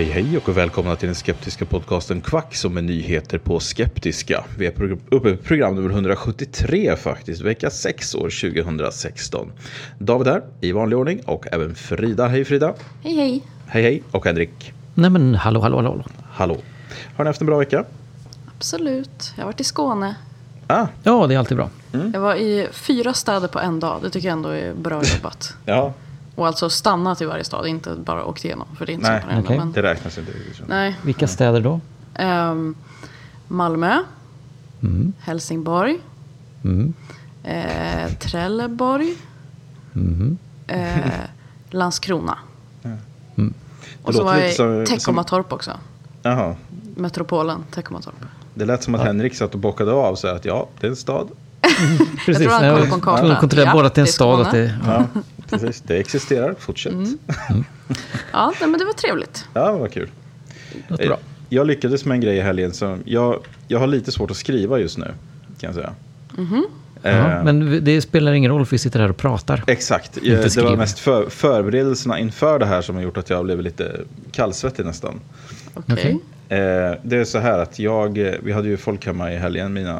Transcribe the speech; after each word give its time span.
Hej 0.00 0.10
hej 0.10 0.38
och 0.38 0.56
välkomna 0.56 0.96
till 0.96 1.08
den 1.08 1.14
skeptiska 1.14 1.64
podcasten 1.64 2.20
Kvack 2.20 2.54
som 2.54 2.76
är 2.76 2.82
nyheter 2.82 3.38
på 3.38 3.60
skeptiska. 3.60 4.44
Vi 4.58 4.66
är 4.66 4.92
uppe 5.10 5.36
på 5.36 5.42
program 5.42 5.74
nummer 5.74 5.90
173 5.90 6.96
faktiskt, 6.96 7.40
vecka 7.40 7.70
6 7.70 8.14
år 8.14 8.52
2016. 8.52 9.52
David 9.98 10.26
här 10.26 10.42
i 10.60 10.72
vanlig 10.72 10.98
ordning 10.98 11.20
och 11.26 11.46
även 11.52 11.74
Frida. 11.74 12.28
Hej 12.28 12.44
Frida! 12.44 12.74
Hej 13.02 13.14
hej. 13.14 13.42
Hej 13.66 13.82
hej! 13.82 14.02
Och 14.10 14.24
Henrik. 14.24 14.72
Nej 14.94 15.10
men 15.10 15.34
hallå, 15.34 15.60
hallå, 15.60 15.76
hallå. 15.76 16.04
Hallå! 16.30 16.56
Har 17.16 17.24
ni 17.24 17.28
haft 17.28 17.40
en 17.40 17.46
bra 17.46 17.58
vecka? 17.58 17.84
Absolut. 18.56 19.32
Jag 19.36 19.42
har 19.42 19.46
varit 19.46 19.60
i 19.60 19.64
Skåne. 19.64 20.14
Ah, 20.66 20.86
Ja, 21.02 21.26
det 21.26 21.34
är 21.34 21.38
alltid 21.38 21.56
bra. 21.56 21.70
Jag 22.12 22.20
var 22.20 22.34
i 22.34 22.68
fyra 22.72 23.14
städer 23.14 23.48
på 23.48 23.58
en 23.58 23.80
dag. 23.80 23.98
Det 24.02 24.10
tycker 24.10 24.28
jag 24.28 24.32
ändå 24.36 24.48
är 24.48 24.74
bra 24.74 25.02
jobbat. 25.04 25.54
ja. 25.64 25.94
Och 26.40 26.46
alltså 26.46 26.70
stannat 26.70 27.20
i 27.20 27.24
varje 27.24 27.44
stad, 27.44 27.66
inte 27.66 27.94
bara 27.94 28.24
åkt 28.24 28.44
igenom. 28.44 28.66
För 28.76 28.86
det 28.86 28.92
är 28.92 28.94
inte 28.94 29.10
Nej, 29.10 29.22
så 29.34 29.40
okej. 29.40 29.58
Men, 29.58 29.72
Det 29.72 29.82
räknas 29.82 30.18
inte. 30.18 30.32
nej. 30.66 30.96
Vilka 31.02 31.28
städer 31.28 31.60
då? 31.60 31.80
Ehm, 32.14 32.74
Malmö. 33.48 33.98
Mm. 34.82 35.12
Helsingborg. 35.20 35.98
Mm. 36.64 36.94
Eh, 37.44 38.12
Trelleborg. 38.18 39.14
Mhm. 39.92 40.38
Eh, 40.66 40.96
Landskrona. 41.70 42.38
Mm. 43.36 43.54
Och 44.02 44.14
så 44.14 44.24
var 44.24 44.36
jag 44.36 44.82
i 44.82 44.86
Teckomatorp 44.86 45.52
också. 45.52 45.70
Jaha. 46.22 46.56
Metropolen 46.96 47.64
Teckomatorp. 47.70 48.14
Det 48.54 48.64
lät 48.64 48.82
som 48.82 48.94
att 48.94 49.00
Henrik 49.00 49.34
satt 49.34 49.54
och 49.54 49.60
bockade 49.60 49.92
av 49.92 50.14
så 50.14 50.28
att 50.28 50.44
ja, 50.44 50.68
det 50.80 50.86
är 50.86 50.90
en 50.90 50.96
stad. 50.96 51.28
Precis. 52.26 52.42
tror 52.42 52.52
han 52.52 52.64
jag 52.64 52.74
kollar 52.76 52.88
på 52.88 52.94
en 52.94 53.00
karta. 53.00 53.16
tvungen 53.18 53.34
att 53.34 53.40
kontrollera 53.40 53.68
Ja, 53.68 53.72
både 53.72 53.86
att 53.86 53.94
det 53.94 54.00
är 54.00 54.02
en 54.02 54.08
är 54.08 54.12
stad 54.12 54.40
och 54.40 54.46
att 54.46 54.52
det 54.52 54.74
ja. 54.86 55.04
Ja, 55.14 55.20
precis. 55.50 55.80
Det 55.86 55.96
existerar. 55.98 56.54
Fortsätt. 56.58 56.94
Ja, 58.32 58.52
nej, 58.60 58.68
men 58.70 58.78
det 58.78 58.84
var 58.84 58.92
trevligt. 58.92 59.44
Ja, 59.54 59.72
vad 59.76 59.92
kul. 59.92 60.08
låter 60.88 61.06
bra. 61.06 61.14
Eh, 61.16 61.20
Jag 61.48 61.66
lyckades 61.66 62.04
med 62.04 62.14
en 62.14 62.20
grej 62.20 62.36
i 62.36 62.40
helgen 62.40 62.72
som 62.72 62.98
jag, 63.04 63.40
jag 63.68 63.78
har 63.78 63.86
lite 63.86 64.12
svårt 64.12 64.30
att 64.30 64.36
skriva 64.36 64.78
just 64.78 64.98
nu. 64.98 65.04
Kan 65.60 65.68
jag 65.68 65.74
säga. 65.74 65.92
Ja, 66.36 66.62
Eh, 67.02 67.44
men 67.44 67.84
det 67.84 68.00
spelar 68.02 68.32
ingen 68.32 68.50
roll 68.50 68.66
för 68.66 68.70
vi 68.70 68.78
sitter 68.78 69.00
här 69.00 69.10
och 69.10 69.16
pratar. 69.16 69.64
Exakt. 69.66 70.16
Eh, 70.16 70.22
Det 70.22 70.56
var 70.62 70.76
mest 70.76 70.98
för, 70.98 71.30
förberedelserna 71.30 72.18
inför 72.18 72.58
det 72.58 72.66
här 72.66 72.82
som 72.82 72.96
har 72.96 73.02
gjort 73.02 73.16
att 73.16 73.30
jag 73.30 73.44
blev 73.44 73.60
lite 73.60 74.00
kallsvettig 74.32 74.84
nästan. 74.86 75.20
Okej. 75.74 76.18
Eh, 76.50 76.92
det 77.02 77.16
är 77.16 77.24
så 77.24 77.38
här 77.38 77.58
att 77.58 77.78
jag, 77.78 78.18
eh, 78.18 78.34
vi 78.42 78.52
hade 78.52 78.68
ju 78.68 78.76
folk 78.76 79.06
hemma 79.06 79.32
i 79.32 79.36
helgen. 79.36 79.72
Mina, 79.72 79.98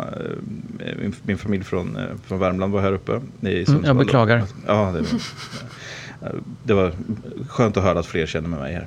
eh, 0.80 0.94
min, 1.00 1.14
min 1.22 1.38
familj 1.38 1.64
från, 1.64 1.98
från 2.26 2.38
Värmland 2.38 2.72
var 2.72 2.80
här 2.80 2.92
uppe. 2.92 3.20
I 3.40 3.64
Sundsvall. 3.66 3.96
beklagar. 3.96 4.42
Ja, 4.66 4.94
det 4.94 5.00
var, 5.00 5.20
det 6.62 6.74
var 6.74 6.92
skönt 7.48 7.76
att 7.76 7.82
höra 7.82 7.98
att 7.98 8.06
fler 8.06 8.26
känner 8.26 8.48
med 8.48 8.60
mig 8.60 8.74
här. 8.74 8.86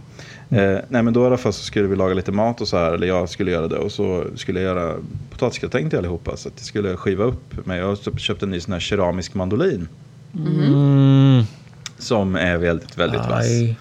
Eh, 0.50 0.80
nej 0.90 1.04
men 1.04 1.14
då 1.14 1.24
i 1.24 1.26
alla 1.26 1.38
fall 1.38 1.54
så 1.54 1.64
skulle 1.64 1.88
vi 1.88 1.96
laga 1.96 2.14
lite 2.14 2.32
mat 2.32 2.62
och 2.62 2.68
så 2.68 2.78
här. 2.78 2.94
Eller 2.94 3.08
jag 3.08 3.30
skulle 3.30 3.52
göra 3.52 3.68
det. 3.68 3.78
Och 3.78 3.92
så 3.92 4.26
skulle 4.36 4.62
jag 4.62 4.76
göra 4.76 4.96
potatisgratäng 5.32 5.90
till 5.90 6.00
allihopa. 6.00 6.38
Så 6.38 6.48
att 6.48 6.54
jag 6.58 6.66
skulle 6.66 6.98
skiva 6.98 7.24
upp. 7.24 7.56
Men 7.64 7.78
jag 7.78 7.88
har 7.88 7.96
typ 7.96 8.20
köpt 8.20 8.44
en 8.44 8.50
ny 8.50 8.60
sån 8.60 8.74
här 8.74 8.80
keramisk 8.80 9.34
mandolin. 9.34 9.88
Mm. 10.36 11.44
Som 12.04 12.36
är 12.36 12.58
väldigt, 12.58 12.98
väldigt 12.98 13.22
vass. 13.22 13.46
Aj. 13.46 13.78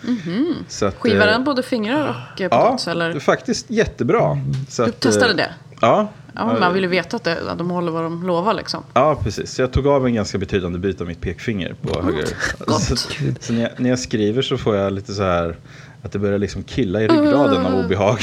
Så 0.68 0.86
att, 0.86 0.94
Skivar 0.94 1.26
eh, 1.26 1.32
den 1.32 1.44
både 1.44 1.62
fingrar 1.62 2.08
och 2.34 2.40
eh, 2.40 2.48
Ja, 2.50 2.58
potatis? 2.60 2.88
eller? 2.88 3.20
faktiskt 3.20 3.70
jättebra. 3.70 4.38
Så 4.68 4.82
Du 4.82 4.88
att, 4.88 5.00
testade 5.00 5.30
eh, 5.30 5.36
det? 5.36 5.50
Ja. 5.80 6.08
Ja, 6.34 6.56
man 6.60 6.74
vill 6.74 6.82
ju 6.82 6.88
veta 6.88 7.16
att, 7.16 7.24
det, 7.24 7.50
att 7.50 7.58
de 7.58 7.70
håller 7.70 7.92
vad 7.92 8.02
de 8.02 8.26
lovar 8.26 8.54
liksom. 8.54 8.84
Ja, 8.94 9.20
precis. 9.22 9.54
Så 9.54 9.62
jag 9.62 9.72
tog 9.72 9.86
av 9.86 10.06
en 10.06 10.14
ganska 10.14 10.38
betydande 10.38 10.78
bit 10.78 11.00
av 11.00 11.06
mitt 11.06 11.20
pekfinger 11.20 11.74
på 11.82 12.02
höger. 12.02 12.28
gott. 12.58 12.82
Så, 12.82 12.96
så 13.40 13.52
när, 13.52 13.62
jag, 13.62 13.70
när 13.76 13.90
jag 13.90 13.98
skriver 13.98 14.42
så 14.42 14.58
får 14.58 14.76
jag 14.76 14.92
lite 14.92 15.12
så 15.14 15.22
här 15.22 15.56
att 16.02 16.12
det 16.12 16.18
börjar 16.18 16.38
liksom 16.38 16.62
killa 16.62 17.00
i 17.02 17.08
ryggraden 17.08 17.66
av 17.66 17.74
obehag. 17.84 18.18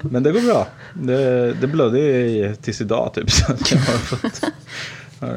Men 0.00 0.22
det 0.22 0.32
går 0.32 0.40
bra. 0.40 0.66
Det, 0.94 1.52
det 1.52 1.66
blödde 1.66 2.54
tills 2.54 2.80
idag 2.80 3.10
typ. 3.14 3.30
Så 3.30 3.52
att 3.52 3.72
jag 3.72 3.78
har 3.78 3.84
fått, 3.98 4.40
ja, 5.20 5.28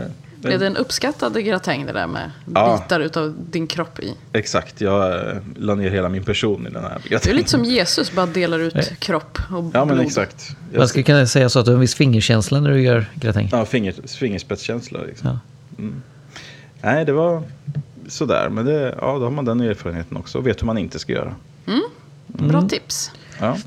Blev 0.41 0.59
det 0.59 0.67
en 0.67 0.77
uppskattad 0.77 1.45
gratäng 1.45 1.85
det 1.85 1.91
där 1.93 2.07
med 2.07 2.31
Ja. 2.53 2.77
bitar 2.83 2.99
utav 2.99 3.35
din 3.51 3.67
kropp 3.67 3.99
i? 3.99 4.13
Exakt, 4.33 4.81
jag 4.81 5.29
eh, 5.29 5.37
la 5.57 5.75
ner 5.75 5.89
hela 5.89 6.09
min 6.09 6.23
person 6.23 6.67
i 6.67 6.69
den 6.69 6.83
här. 6.83 7.01
Du 7.23 7.29
är 7.29 7.33
lite 7.33 7.49
som 7.49 7.63
Jesus, 7.65 8.11
bara 8.11 8.25
delar 8.25 8.59
ut 8.59 8.75
Eh. 8.75 8.83
kropp 8.99 9.37
och 9.51 9.63
Ja, 9.73 9.85
men 9.85 9.95
blod. 9.95 10.05
exakt. 10.07 10.55
Man 10.71 10.79
Jag, 10.79 10.89
ska 10.89 11.03
kunna 11.03 11.25
säga 11.27 11.49
så 11.49 11.59
att 11.59 11.65
du 11.65 11.71
har 11.71 11.75
en 11.75 11.81
viss 11.81 11.95
fingerkänsla 11.95 12.59
när 12.59 12.69
du 12.69 12.81
gör 12.81 13.05
gratäng. 13.15 13.49
ja, 13.51 13.65
finger, 13.65 13.95
fingerspetskänsla 14.19 14.99
liksom. 15.03 15.39
Ja. 15.77 15.85
Nej, 16.81 17.05
det 17.05 17.11
var 17.13 17.43
sådär. 18.07 18.49
Men 18.49 18.65
det, 18.65 18.95
ja, 19.01 19.17
då 19.17 19.23
har 19.23 19.31
man 19.31 19.45
den 19.45 19.61
erfarenheten 19.61 20.17
också 20.17 20.37
och 20.37 20.47
vet 20.47 20.61
hur 20.61 20.65
man 20.65 20.77
inte 20.77 20.99
ska 20.99 21.13
göra. 21.13 21.35
Bra 22.27 22.61
tips. 22.61 23.11
Ja. 23.39 23.57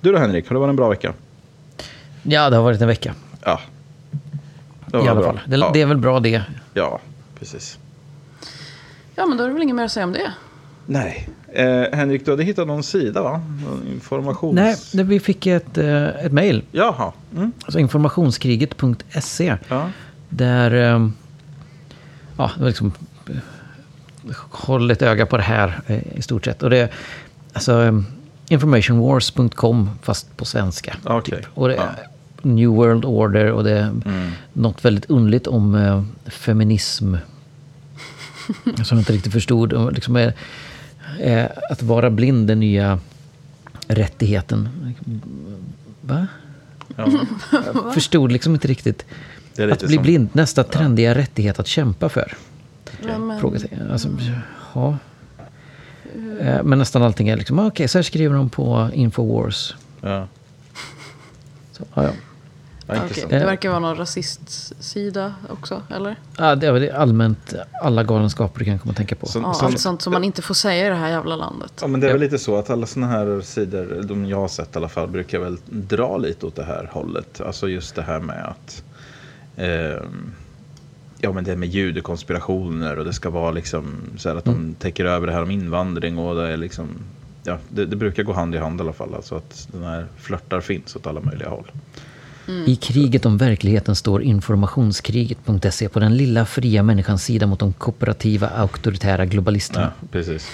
Du 0.00 0.12
då 0.12 0.18
Henrik, 0.18 0.48
har 0.48 0.54
det 0.54 0.60
varit 0.60 0.70
en 0.70 0.76
bra 0.76 0.88
vecka? 0.88 1.12
ja, 2.22 2.50
det 2.50 2.56
har 2.56 2.62
varit 2.62 2.80
en 2.80 2.88
vecka. 2.88 3.14
Ja. 3.44 3.60
Det 4.90 4.98
I 4.98 5.08
alla 5.08 5.14
bra. 5.14 5.24
fall. 5.24 5.40
Det, 5.46 5.56
ja. 5.56 5.70
det 5.74 5.80
är 5.80 5.86
väl 5.86 5.96
bra 5.98 6.20
det. 6.20 6.42
ja, 6.74 7.00
precis. 7.38 7.78
Ja, 9.14 9.26
men 9.26 9.38
då 9.38 9.44
är 9.44 9.48
det 9.48 9.54
väl 9.54 9.62
inget 9.62 9.76
mer 9.76 9.84
att 9.84 9.92
säga 9.92 10.04
om 10.06 10.12
det. 10.12 10.32
Nej. 10.86 11.28
Eh, 11.52 11.84
Henrik, 11.92 12.24
du 12.24 12.30
hade 12.30 12.44
hittat 12.44 12.66
någon 12.66 12.82
sida 12.82 13.22
va? 13.22 13.40
Någon 13.64 13.86
informations... 13.94 14.54
Nej, 14.54 14.76
det, 14.92 15.02
vi 15.02 15.20
fick 15.20 15.46
ett, 15.46 15.78
eh, 15.78 16.06
ett 16.06 16.32
mejl. 16.32 16.62
Jaha. 16.72 17.12
Mm. 17.36 17.52
Alltså 17.64 17.78
informationskriget.se. 17.78 19.56
Ja. 19.68 19.90
Där, 20.28 20.70
ehm, 20.70 21.12
ja, 22.36 22.50
det 22.54 22.60
var 22.60 22.68
liksom, 22.68 22.92
eh, 23.28 23.34
håll 24.50 24.90
ett 24.90 25.02
öga 25.02 25.26
på 25.26 25.36
det 25.36 25.42
här 25.42 25.80
eh, 25.86 26.02
i 26.18 26.22
stort 26.22 26.44
sett. 26.44 26.62
Och 26.62 26.70
det, 26.70 26.90
alltså, 27.52 27.72
ehm, 27.72 28.04
informationwars.com 28.48 29.90
fast 30.02 30.36
på 30.36 30.44
svenska. 30.44 30.96
Okej. 31.04 31.38
Typ. 31.38 31.46
Och 31.54 31.68
det, 31.68 31.74
Ja. 31.74 31.88
New 32.42 32.70
World 32.70 33.04
Order 33.04 33.52
och 33.52 33.64
det 33.64 33.70
är 33.78 33.82
Mm. 33.82 34.30
något 34.52 34.84
väldigt 34.84 35.10
underligt 35.10 35.46
om 35.46 35.74
eh, 35.74 36.02
feminism. 36.30 37.14
Som 38.84 38.98
jag 38.98 38.98
inte 38.98 39.12
riktigt 39.12 39.32
förstod. 39.32 39.94
Liksom, 39.94 40.16
eh, 40.16 40.32
eh, 41.20 41.46
att 41.70 41.82
vara 41.82 42.10
blind, 42.10 42.46
den 42.48 42.60
nya 42.60 42.98
rättigheten. 43.86 44.68
Va? 46.00 46.26
Ja. 46.96 47.06
Jag 47.74 47.94
förstod 47.94 48.32
liksom 48.32 48.54
inte 48.54 48.68
riktigt. 48.68 49.04
Är 49.56 49.68
Att 49.68 49.82
bli 49.82 49.94
som- 49.94 50.02
blind, 50.02 50.28
nästa 50.32 50.64
trendiga 50.64 51.14
rättighet 51.14 51.58
att 51.58 51.66
kämpa 51.66 52.08
för. 52.08 52.36
Ja, 53.08 53.18
men. 53.18 53.90
Alltså, 53.92 54.08
ja. 54.74 54.96
Eh, 56.40 56.62
Men 56.62 56.78
nästan 56.78 57.02
allting 57.02 57.28
är 57.28 57.36
liksom, 57.36 57.58
ah, 57.58 57.66
okej, 57.66 57.88
så 57.88 57.98
här 57.98 58.02
skriver 58.02 58.34
de 58.34 58.50
på 58.50 58.90
Infowars. 58.94 59.74
Ja. 60.00 60.28
Så, 61.72 61.84
ja, 61.94 62.04
ja. 62.04 62.10
Ja, 62.96 63.02
intressant. 63.02 63.30
Det 63.30 63.38
verkar 63.38 63.68
vara 63.68 63.78
någon 63.80 63.96
rasistsida 63.96 65.34
också, 65.48 65.82
eller? 65.90 66.16
Ja, 66.38 66.54
det 66.54 66.66
är 66.66 66.94
allmänt 66.94 67.54
alla 67.82 68.04
galenskaper 68.04 68.58
du 68.58 68.64
kan 68.64 68.78
komma 68.78 68.90
att 68.90 68.96
tänka 68.96 69.14
på. 69.16 69.26
Som- 69.26 69.42
Ja, 69.42 69.54
som- 69.54 69.66
allt 69.66 69.80
sånt 69.80 70.02
som 70.02 70.12
man 70.12 70.24
inte 70.24 70.42
får 70.42 70.54
säga 70.54 70.86
i 70.86 70.88
det 70.88 70.94
här 70.96 71.08
jävla 71.08 71.36
landet. 71.36 71.72
Ja, 71.80 71.86
men 71.86 72.00
det 72.00 72.06
är 72.06 72.08
Ja. 72.08 72.14
väl 72.14 72.20
lite 72.20 72.38
så 72.38 72.56
att 72.56 72.70
alla 72.70 72.86
sådana 72.86 73.12
här 73.12 73.40
sidor, 73.40 74.02
de 74.04 74.24
jag 74.26 74.36
har 74.40 74.48
sett 74.48 74.74
i 74.74 74.78
alla 74.78 74.88
fall, 74.88 75.08
brukar 75.08 75.38
väl 75.38 75.56
dra 75.66 76.16
lite 76.16 76.46
åt 76.46 76.56
det 76.56 76.64
här 76.64 76.88
hållet. 76.92 77.40
Alltså 77.40 77.68
just 77.68 77.94
det 77.94 78.02
här 78.02 78.20
med 78.20 78.44
att 78.48 78.84
ehm, 79.56 80.32
Ja 81.22 81.32
men 81.32 81.44
det 81.44 81.56
med 81.56 81.68
judekonspirationer 81.68 82.98
och 82.98 83.04
det 83.04 83.12
ska 83.12 83.30
vara 83.30 83.50
liksom 83.50 83.94
så 84.18 84.28
här 84.28 84.36
att 84.36 84.44
de 84.44 84.74
täcker 84.78 85.04
över 85.04 85.26
det 85.26 85.32
här 85.32 85.42
om 85.42 85.50
invandring 85.50 86.18
och 86.18 86.34
det 86.36 86.48
är 86.52 86.56
liksom 86.56 86.88
ja, 87.44 87.58
det, 87.68 87.86
det 87.86 87.96
brukar 87.96 88.22
gå 88.22 88.32
hand 88.32 88.54
i 88.54 88.58
hand 88.58 88.80
i 88.80 88.82
alla 88.82 88.92
fall. 88.92 89.14
Alltså 89.14 89.34
att 89.34 89.68
den 89.72 89.82
här 89.84 90.06
flörtar 90.18 90.60
finns 90.60 90.96
åt 90.96 91.06
alla 91.06 91.20
möjliga 91.20 91.48
håll. 91.48 91.70
I 92.66 92.76
kriget 92.76 93.26
om 93.26 93.38
verkligheten 93.38 93.96
står 93.96 94.22
informationskriget.se 94.22 95.88
på 95.88 96.00
den 96.00 96.16
lilla 96.16 96.46
fria 96.46 96.82
människans 96.82 97.24
sida 97.24 97.46
mot 97.46 97.58
de 97.58 97.72
kooperativa 97.72 98.48
auktoritära 98.48 99.26
globalisterna. 99.26 99.92
Ja, 100.00 100.08
precis. 100.12 100.50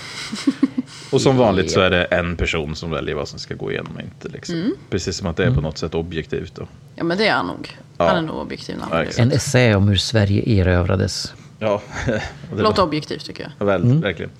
Och 1.12 1.20
som 1.20 1.36
vanligt 1.36 1.70
så 1.70 1.80
är 1.80 1.90
det 1.90 2.04
en 2.04 2.36
person 2.36 2.76
som 2.76 2.90
väljer 2.90 3.14
vad 3.14 3.28
som 3.28 3.38
ska 3.38 3.54
gå 3.54 3.72
igenom 3.72 3.92
och 3.94 4.00
inte. 4.00 4.28
Liksom. 4.28 4.74
Precis 4.90 5.16
som 5.16 5.26
att 5.26 5.36
det 5.36 5.44
är 5.44 5.50
på 5.50 5.60
något 5.60 5.78
sätt 5.78 5.94
objektivt. 5.94 6.54
Då. 6.54 6.66
Ja, 6.94 7.04
men 7.04 7.18
det 7.18 7.26
är 7.26 7.32
han 7.32 7.46
nog. 7.46 7.76
Ja. 7.98 8.08
Han 8.08 8.16
är 8.16 8.22
nog 8.22 8.36
objektiv 8.36 8.76
Ja. 8.90 9.04
En 9.16 9.32
essä 9.32 9.74
om 9.74 9.88
hur 9.88 9.96
Sverige 9.96 10.42
erövrades. 10.60 11.34
Ja, 11.58 11.82
Låter 12.56 12.82
objektivt 12.82 13.24
tycker 13.24 13.52
jag. 13.58 13.66
Väl, 13.66 14.02
verkligen. 14.02 14.30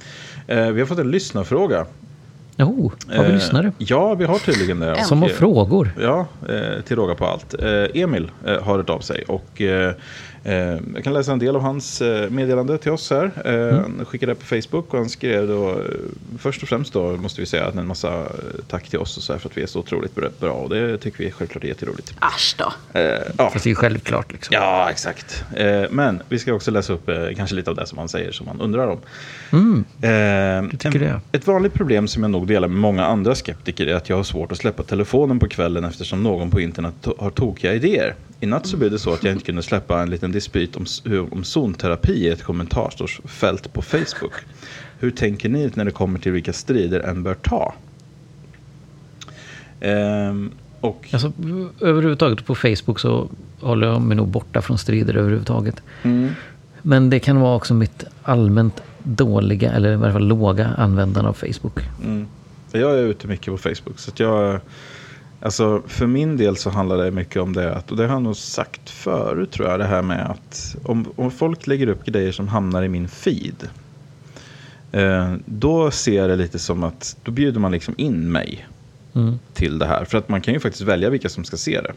Eh, 0.47 0.71
vi 0.71 0.81
har 0.81 0.87
fått 0.87 0.99
en 0.99 1.11
lyssnarfråga. 1.11 1.87
Jo, 2.59 2.93
har 3.09 3.23
vi 3.25 3.29
Eh, 3.29 3.35
lyssnare? 3.35 3.73
Ja, 3.79 4.15
vi 4.15 4.25
har 4.25 4.39
tydligen 4.39 4.81
det. 4.81 5.05
Som 5.05 5.23
har 5.23 5.29
eh, 5.29 5.35
frågor. 5.35 5.91
Ja, 6.01 6.27
eh, 6.49 6.83
till 6.83 6.97
råga 6.97 7.15
på 7.15 7.27
allt. 7.27 7.55
Eh, 7.63 8.03
Emil 8.03 8.31
eh, 8.47 8.63
har 8.63 8.77
hört 8.77 8.91
av 8.91 9.01
sig 9.01 9.25
och 9.29 9.61
eh, 9.61 9.93
eh, 10.45 10.55
jag 10.95 11.05
kan 11.05 11.13
läsa 11.13 11.33
en 11.33 11.39
del 11.39 11.57
av 11.57 11.63
hans 11.63 12.03
eh, 12.03 12.31
meddelande 12.31 12.79
till 12.79 12.93
oss 12.93 13.11
här. 13.11 13.31
Eh, 13.45 13.75
Han 13.81 14.05
skickade 14.05 14.33
det 14.33 14.37
på 14.37 14.47
Facebook 14.47 14.93
och 14.95 14.99
han 14.99 15.09
skrev 15.09 15.49
då, 15.49 15.71
eh, 15.71 15.77
först 16.39 16.63
och 16.63 16.69
främst 16.69 16.93
då 16.93 17.17
måste 17.17 17.41
vi 17.41 17.47
säga 17.47 17.65
att 17.67 17.75
en 17.75 17.87
massa 17.87 18.23
tack 18.69 18.89
till 18.89 18.99
oss 18.99 19.17
och 19.17 19.23
så 19.23 19.33
här 19.33 19.41
för 19.41 19.49
att 19.49 19.57
vi 19.57 19.63
är 19.63 19.67
så 19.67 19.79
otroligt 19.79 20.15
bra- 20.15 20.29
bra 20.41 20.53
och 20.53 20.71
det 20.71 20.99
tycker 20.99 21.25
vi 21.25 21.31
självklart 21.31 21.65
är 21.65 21.69
jätteroligt. 21.69 22.15
Äsch 22.37 22.57
då. 22.59 22.99
Eh, 23.01 23.05
ja. 23.39 23.51
Fast 23.51 23.65
det 23.65 23.71
är 23.71 23.75
självklart 23.75 24.33
liksom. 24.33 24.55
Ja, 24.55 24.91
exakt. 24.91 25.45
Eh, 25.57 25.83
men 25.91 26.23
vi 26.29 26.39
ska 26.39 26.53
också 26.53 26.71
läsa 26.71 26.93
upp 26.93 27.09
eh, 27.09 27.17
kanske 27.37 27.57
lite 27.57 27.71
av 27.71 27.77
det 27.77 27.87
som 27.87 27.99
han 27.99 28.09
säger 28.09 28.33
som 28.33 28.49
han 28.49 28.61
undrar 28.61 28.87
om. 28.87 28.99
Mm. 29.53 29.85
Eh, 30.07 30.59
en, 30.59 30.71
det. 30.93 31.21
Ett 31.33 31.47
vanligt 31.47 31.75
problem 31.75 32.09
som 32.09 32.23
jag 32.23 32.31
nog 32.31 32.47
delar 32.47 32.69
med 32.69 32.81
många 32.81 33.05
andra 33.05 33.35
skeptiker 33.35 33.87
är 33.87 33.95
att 33.95 34.09
jag 34.09 34.17
har 34.17 34.25
svårt 34.25 34.53
att 34.53 34.59
släppa 34.59 34.83
telefonen 34.83 35.39
på 35.39 35.49
kvällen 35.49 35.85
eftersom 35.85 36.23
någon 36.23 36.51
på 36.51 36.61
internet 36.61 36.95
har 37.19 37.31
tokiga 37.31 37.75
idéer. 37.75 38.15
I 38.41 38.47
natt 38.47 38.67
så 38.67 38.77
blev 38.77 38.91
det 38.91 38.99
så 38.99 39.13
att 39.13 39.25
jag 39.25 39.33
inte 39.33 39.45
kunde 39.45 39.63
släppa 39.63 40.03
en 40.03 40.11
liten 40.11 40.33
dispyt 40.33 40.77
om, 40.77 40.87
om 41.31 41.45
zonterapi 41.45 42.13
i 42.13 42.29
ett 42.29 42.43
kommentarsfält 42.43 43.73
på 43.73 43.83
Facebook. 43.83 44.33
Hur 44.99 45.11
tänker 45.11 45.49
ni 45.49 45.71
när 45.75 45.85
det 45.85 45.91
kommer 45.91 46.19
till 46.19 46.33
vilka 46.33 46.53
strider 46.53 47.01
en 47.01 47.23
bör 47.23 47.35
ta? 47.35 47.75
Ehm, 49.81 50.51
och, 50.81 51.09
Alltså, 51.13 51.33
överhuvudtaget 51.81 52.47
på 52.47 52.55
Facebook 52.55 53.01
så 53.01 53.29
håller 53.61 53.87
jag 53.87 54.03
mig 54.03 54.17
nog 54.17 54.29
borta 54.29 54.63
från 54.63 54.79
strider 54.79 55.15
överhuvudtaget. 55.17 55.83
mm, 56.03 56.31
Men 56.83 57.11
det 57.11 57.19
kan 57.19 57.41
vara 57.41 57.57
också 57.57 57.75
mitt 57.75 58.05
allmänt 58.23 58.83
dåliga, 59.07 59.73
eller 59.73 59.93
i 59.93 59.97
varje 59.97 60.13
fall 60.13 60.27
låga 60.27 60.67
användande 60.67 61.29
av 61.29 61.33
Facebook. 61.33 61.79
Mm. 62.05 62.27
Jag 62.73 62.99
är 62.99 63.03
ute 63.03 63.27
mycket 63.27 63.47
på 63.47 63.59
Facebook. 63.59 63.99
Så 63.99 64.11
jag, 64.17 64.61
alltså 65.41 65.83
för 65.87 66.07
min 66.07 66.37
del 66.37 66.57
så 66.57 66.71
handlar 66.71 66.97
det 67.05 67.11
mycket 67.11 67.43
om 67.43 67.53
det. 67.53 67.75
Att, 67.75 67.91
och 67.91 67.97
det 67.97 68.07
har 68.07 68.13
jag 68.13 68.23
nog 68.23 68.37
sagt 68.37 68.91
förut 68.91 69.51
tror 69.51 69.69
jag. 69.69 69.79
Det 69.79 69.85
här 69.87 70.03
med 70.03 70.31
att 70.31 70.77
om, 70.85 71.07
om 71.17 71.31
folk 71.31 71.67
lägger 71.67 71.87
upp 71.87 72.05
grejer 72.05 72.33
som 72.33 72.49
hamnar 72.49 72.83
i 72.83 72.89
min 72.89 73.09
feed. 73.09 73.69
Eh, 74.93 75.35
då 75.45 75.91
ser 75.91 76.17
jag 76.17 76.29
det 76.29 76.37
lite 76.37 76.59
som 76.59 76.85
att 76.85 77.17
då 77.23 77.31
bjuder 77.31 77.61
man 77.61 77.73
liksom 77.73 77.95
in 77.99 78.33
mig 78.33 78.67
Mm. 79.17 79.39
till 79.55 79.79
det 79.79 79.87
här. 79.87 80.05
För 80.05 80.19
att 80.19 80.29
man 80.29 80.41
kan 80.41 80.55
ju 80.55 80.61
faktiskt 80.61 80.83
välja 80.85 81.11
vilka 81.11 81.29
som 81.29 81.45
ska 81.45 81.57
se 81.57 81.81
det. 81.81 81.93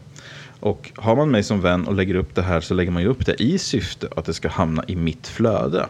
Och 0.60 0.90
har 0.96 1.16
man 1.16 1.30
mig 1.30 1.42
som 1.42 1.60
vän 1.60 1.86
och 1.86 1.94
lägger 1.94 2.14
upp 2.14 2.34
det 2.34 2.42
här 2.42 2.60
så 2.60 2.74
lägger 2.74 2.90
man 2.90 3.02
ju 3.02 3.08
upp 3.08 3.26
det 3.26 3.42
i 3.42 3.58
syfte 3.58 4.08
att 4.16 4.24
det 4.24 4.34
ska 4.34 4.48
hamna 4.48 4.84
i 4.86 4.96
mitt 4.96 5.26
flöde. 5.26 5.86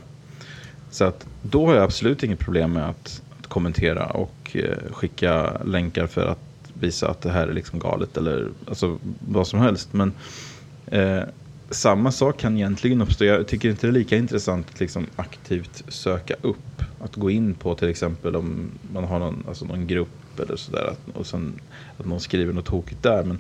Så 0.91 1.05
att 1.05 1.27
då 1.43 1.67
har 1.67 1.75
jag 1.75 1.85
absolut 1.85 2.23
inget 2.23 2.39
problem 2.39 2.73
med 2.73 2.89
att, 2.89 3.23
att 3.39 3.47
kommentera 3.47 4.07
och 4.07 4.57
eh, 4.57 4.93
skicka 4.93 5.63
länkar 5.65 6.07
för 6.07 6.27
att 6.27 6.39
visa 6.75 7.09
att 7.09 7.21
det 7.21 7.31
här 7.31 7.49
är 7.49 7.53
liksom 7.53 7.79
galet 7.79 8.17
eller 8.17 8.49
alltså, 8.69 8.99
vad 9.21 9.47
som 9.47 9.61
helst. 9.61 9.93
Men 9.93 10.13
eh, 10.87 11.23
samma 11.71 12.13
sak 12.13 12.39
kan 12.39 12.57
egentligen 12.57 13.03
uppstå. 13.03 13.25
Jag 13.25 13.49
tycker 13.49 13.71
inte 13.71 13.87
det 13.87 13.91
är 13.91 13.93
lika 13.93 14.17
intressant 14.17 14.69
att 14.71 14.81
liksom 14.81 15.07
aktivt 15.17 15.83
söka 15.89 16.35
upp. 16.43 16.83
Att 16.99 17.17
gå 17.17 17.31
in 17.31 17.55
på 17.55 17.75
till 17.75 17.89
exempel 17.89 18.37
om 18.37 18.71
man 18.93 19.05
har 19.05 19.19
någon, 19.19 19.45
alltså 19.49 19.65
någon 19.65 19.87
grupp 19.87 20.41
eller 20.41 20.57
sådär. 20.57 20.95
Och 21.15 21.27
sen 21.27 21.61
att 21.97 22.07
någon 22.07 22.21
skriver 22.21 22.53
något 22.53 22.67
tokigt 22.67 23.03
där. 23.03 23.25
Men, 23.25 23.39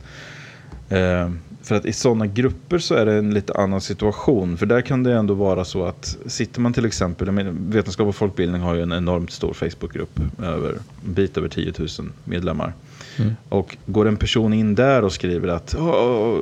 eh, 0.88 1.32
för 1.62 1.75
att 1.75 1.85
i 1.85 1.93
sådana 1.93 2.27
grupper 2.27 2.79
så 2.79 2.95
är 2.95 3.07
det 3.07 3.15
en 3.15 3.35
lite 3.35 3.55
annan 3.55 3.81
situation. 3.81 4.57
För 4.57 4.67
där 4.67 4.81
kan 4.81 5.03
det 5.03 5.12
ändå 5.12 5.35
vara 5.35 5.65
så 5.65 5.85
att 5.85 6.17
sitter 6.27 6.61
man 6.61 6.73
till 6.73 6.85
exempel, 6.85 7.31
Vetenskap 7.51 8.09
och 8.09 8.17
folkbildning 8.17 8.62
har 8.62 8.75
ju 8.75 8.83
en 8.83 8.93
enormt 8.93 9.31
stor 9.31 9.53
Facebookgrupp. 9.53 10.21
Över, 10.43 10.71
en 11.07 11.12
bit 11.15 11.37
över 11.37 11.49
10 11.49 11.73
000 11.79 11.89
medlemmar. 12.25 12.73
Mm. 13.19 13.33
Och 13.49 13.77
går 13.87 14.09
en 14.09 14.17
person 14.17 14.53
in 14.53 14.75
där 14.75 15.03
och 15.05 15.12
skriver 15.12 15.49
att 15.49 15.75
"Åh, 15.79 16.41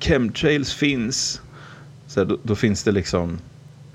chemtrails 0.00 0.72
finns. 0.74 1.40
Så 2.06 2.20
här, 2.20 2.26
då, 2.26 2.38
då 2.42 2.54
finns 2.54 2.84
det 2.84 2.92
liksom 2.92 3.38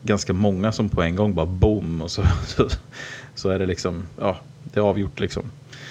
ganska 0.04 0.34
många 0.34 0.72
som 0.72 0.90
på 0.90 1.02
en 1.02 1.16
gång 1.16 1.34
bara 1.34 1.46
boom. 1.46 2.02
Och 2.02 2.12
så, 2.12 2.24
så, 2.48 2.70
så 3.36 3.50
är 3.50 3.60
det 3.60 3.66
liksom, 3.66 4.04
ja, 4.20 4.38
det 4.64 4.80
är 4.80 4.84
avgjort 4.84 5.20
liksom. 5.20 5.44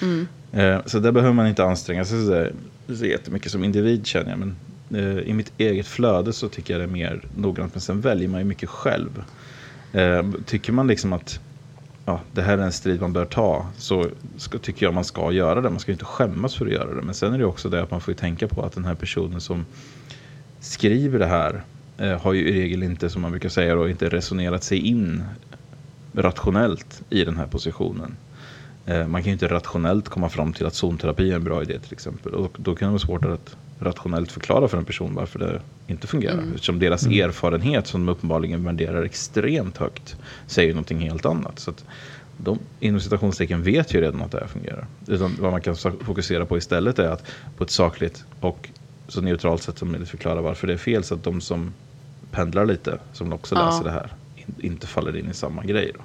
Mm. 0.03 0.29
Eh, 0.53 0.79
så 0.87 0.99
där 0.99 1.13
behöver 1.13 1.35
man 1.35 1.47
inte 1.47 1.65
anstränga 1.65 2.05
sig 2.05 2.25
så, 2.25 2.31
där, 2.31 2.53
så 2.89 3.07
jättemycket 3.07 3.53
som 3.53 3.65
individ 3.65 4.07
känner 4.07 4.31
jag. 4.31 4.39
Men 4.39 4.57
eh, 4.95 5.19
i 5.19 5.33
mitt 5.33 5.53
eget 5.59 5.87
flöde 5.87 6.33
så 6.33 6.49
tycker 6.49 6.75
jag 6.75 6.81
det 6.81 6.85
är 6.85 6.93
mer 6.93 7.21
noggrant. 7.37 7.75
Men 7.75 7.81
sen 7.81 8.01
väljer 8.01 8.29
man 8.29 8.41
ju 8.41 8.45
mycket 8.45 8.69
själv. 8.69 9.25
Eh, 9.93 10.31
tycker 10.47 10.73
man 10.73 10.87
liksom 10.87 11.13
att 11.13 11.41
ja, 12.05 12.21
det 12.33 12.43
här 12.43 12.59
är 12.59 12.63
en 12.63 12.73
strid 12.73 13.01
man 13.01 13.13
bör 13.13 13.25
ta 13.25 13.67
så 13.77 14.07
ska, 14.37 14.59
tycker 14.59 14.87
jag 14.87 14.95
man 14.95 15.05
ska 15.05 15.33
göra 15.33 15.61
det. 15.61 15.71
Man 15.71 15.81
ska 15.81 15.91
ju 15.91 15.95
inte 15.95 16.05
skämmas 16.05 16.55
för 16.55 16.67
att 16.67 16.73
göra 16.73 16.95
det. 16.95 17.03
Men 17.03 17.15
sen 17.15 17.35
är 17.35 17.39
det 17.39 17.45
också 17.45 17.69
det 17.69 17.83
att 17.83 17.91
man 17.91 18.01
får 18.01 18.13
ju 18.13 18.19
tänka 18.19 18.49
på 18.49 18.63
att 18.63 18.73
den 18.73 18.85
här 18.85 18.95
personen 18.95 19.41
som 19.41 19.65
skriver 20.61 21.19
det 21.19 21.27
här 21.27 21.63
eh, 21.99 22.21
har 22.21 22.33
ju 22.33 22.49
i 22.49 22.53
regel 22.53 22.83
inte, 22.83 23.11
som 23.11 23.23
man 23.23 23.31
brukar 23.31 23.49
säga, 23.49 23.75
då, 23.75 23.89
inte 23.89 24.09
resonerat 24.09 24.65
sig 24.65 24.79
in 24.79 25.23
rationellt 26.13 27.03
i 27.11 27.25
den 27.25 27.37
här 27.37 27.47
positionen. 27.47 28.17
Eh, 28.87 29.07
man 29.07 29.23
kan 29.23 29.27
ju 29.27 29.33
inte 29.33 29.49
rationellt 29.49 30.09
komma 30.09 30.29
fram 30.29 30.53
till 30.53 30.67
att 30.67 30.75
zonterapi 30.75 31.31
är 31.31 31.37
en 31.37 31.45
bra 31.45 31.63
idé 31.63 31.79
till 31.79 31.93
exempel. 31.93 32.35
Och 32.35 32.57
då 32.59 32.75
kan 32.75 32.89
det 32.89 32.91
vara 32.91 32.99
svårt 32.99 33.25
att 33.25 33.57
rationellt 33.81 34.33
förklara 34.33 34.69
för 34.69 34.79
en 34.79 34.85
person 34.85 35.15
varför 35.15 35.39
det 35.39 35.61
inte 35.87 36.07
fungerar. 36.07 36.43
Eftersom 36.55 36.79
deras 36.79 37.07
erfarenhet 37.07 37.87
som 37.87 38.07
de 38.07 38.13
uppenbarligen 38.13 38.65
värderar 38.65 39.03
extremt 39.03 39.77
högt 39.77 40.17
säger 40.47 40.73
någonting 40.75 40.99
helt 40.99 41.27
annat. 41.27 41.59
Så 41.59 41.71
att 41.71 41.85
de 42.37 42.59
inom 42.81 43.01
citationstecken 43.01 43.63
vet 43.63 43.95
ju 43.95 44.01
redan 44.01 44.23
att 44.23 44.31
det 44.31 44.41
här 44.41 44.47
fungerar. 44.47 44.87
Utan 45.07 45.37
vad 45.41 45.51
man 45.53 45.61
kan 45.61 45.77
fokusera 45.77 46.47
på 46.47 46.59
istället 46.59 46.99
är 46.99 47.09
att 47.09 47.25
på 47.57 47.65
ett 47.65 47.71
sakligt 47.71 48.25
och 48.41 48.69
så 49.09 49.21
neutralt 49.21 49.63
sätt 49.63 49.79
som 49.79 49.91
möjligt 49.91 50.09
förklara 50.09 50.41
varför 50.41 50.67
det 50.67 50.73
är 50.73 50.77
fel. 50.79 51.05
Så 51.05 51.15
att 51.15 51.25
de 51.25 51.41
som 51.41 51.75
pendlar 52.31 52.67
lite, 52.67 52.99
som 53.13 53.33
också 53.33 53.55
Ja. 53.55 53.67
läser 53.67 53.85
det 53.85 53.91
här, 53.91 54.13
in, 54.37 54.55
inte 54.61 54.87
faller 54.87 55.17
in 55.17 55.31
i 55.31 55.35
samma 55.35 55.65
grej. 55.65 55.93
Då. 55.95 56.01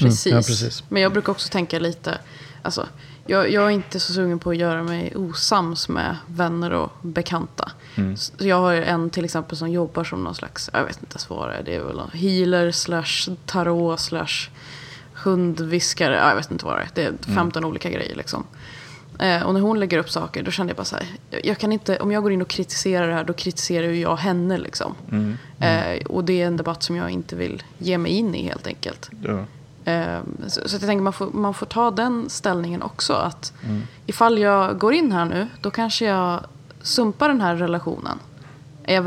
Precis. 0.00 0.32
ja, 0.32 0.36
precis. 0.36 0.84
Men 0.88 1.02
jag 1.02 1.12
brukar 1.12 1.32
också 1.32 1.48
tänka 1.48 1.78
lite, 1.78 2.18
alltså, 2.62 2.86
jag, 3.26 3.50
jag 3.50 3.66
är 3.66 3.70
inte 3.70 4.00
så 4.00 4.12
sugen 4.12 4.38
på 4.38 4.50
att 4.50 4.56
göra 4.56 4.82
mig 4.82 5.12
osams 5.16 5.88
med 5.88 6.16
vänner 6.26 6.72
och 6.72 6.92
bekanta. 7.02 7.72
Så 8.16 8.32
jag 8.38 8.56
har 8.56 8.74
en 8.74 9.10
till 9.10 9.24
exempel 9.24 9.56
som 9.56 9.70
jobbar 9.70 10.04
som 10.04 10.24
någon 10.24 10.34
slags, 10.34 10.70
jag 10.72 10.84
vet 10.84 11.02
inte 11.02 11.12
ens 11.12 11.30
vad 11.30 11.48
det 11.48 11.54
är, 11.54 11.62
det 11.62 11.74
är 11.74 11.80
väl 11.80 11.96
någon 11.96 12.10
healer 12.10 12.72
slash 12.72 13.36
tarot 13.46 14.00
slash 14.00 14.50
hundviskare, 15.14 16.14
ja, 16.14 16.28
jag 16.28 16.36
vet 16.36 16.50
inte 16.50 16.64
vad 16.64 16.76
det 16.76 16.82
är. 16.82 16.90
Det 16.94 17.02
är 17.02 17.34
15 17.34 17.64
olika 17.64 17.90
grejer 17.90 18.16
liksom. 18.16 18.44
Eh, 19.18 19.42
och 19.42 19.54
när 19.54 19.60
hon 19.60 19.80
lägger 19.80 19.98
upp 19.98 20.10
saker, 20.10 20.42
då 20.42 20.50
känner 20.50 20.70
jag 20.70 20.76
bara 20.76 20.84
så 20.84 20.96
här, 20.96 21.06
jag, 21.42 21.58
kan 21.58 21.72
inte, 21.72 21.98
om 21.98 22.12
jag 22.12 22.22
går 22.22 22.32
in 22.32 22.42
och 22.42 22.48
kritiserar 22.48 23.08
det 23.08 23.14
här, 23.14 23.24
då 23.24 23.32
kritiserar 23.32 23.86
ju 23.86 24.00
jag 24.00 24.16
henne 24.16 24.58
liksom. 24.58 24.94
Eh, 25.58 26.06
och 26.06 26.24
det 26.24 26.42
är 26.42 26.46
en 26.46 26.56
debatt 26.56 26.82
som 26.82 26.96
jag 26.96 27.10
inte 27.10 27.36
vill 27.36 27.62
ge 27.78 27.98
mig 27.98 28.12
in 28.12 28.34
i 28.34 28.42
helt 28.42 28.66
enkelt. 28.66 29.10
Ja. 29.22 29.44
Eh, 29.84 30.18
Så, 30.46 30.68
så 30.68 30.74
jag 30.74 30.80
tänker 30.80 31.02
man 31.02 31.12
får, 31.12 31.26
man 31.32 31.54
får 31.54 31.66
ta 31.66 31.90
den 31.90 32.30
ställningen 32.30 32.82
också. 32.82 33.12
Att 33.12 33.52
ifall 34.06 34.38
jag 34.38 34.78
går 34.78 34.94
in 34.94 35.12
här 35.12 35.24
nu, 35.24 35.46
då 35.60 35.70
kanske 35.70 36.04
jag 36.04 36.40
sumpar 36.82 37.28
den 37.28 37.40
här 37.40 37.56
relationen. 37.56 38.18
Är 38.84 38.94
jag, 38.94 39.06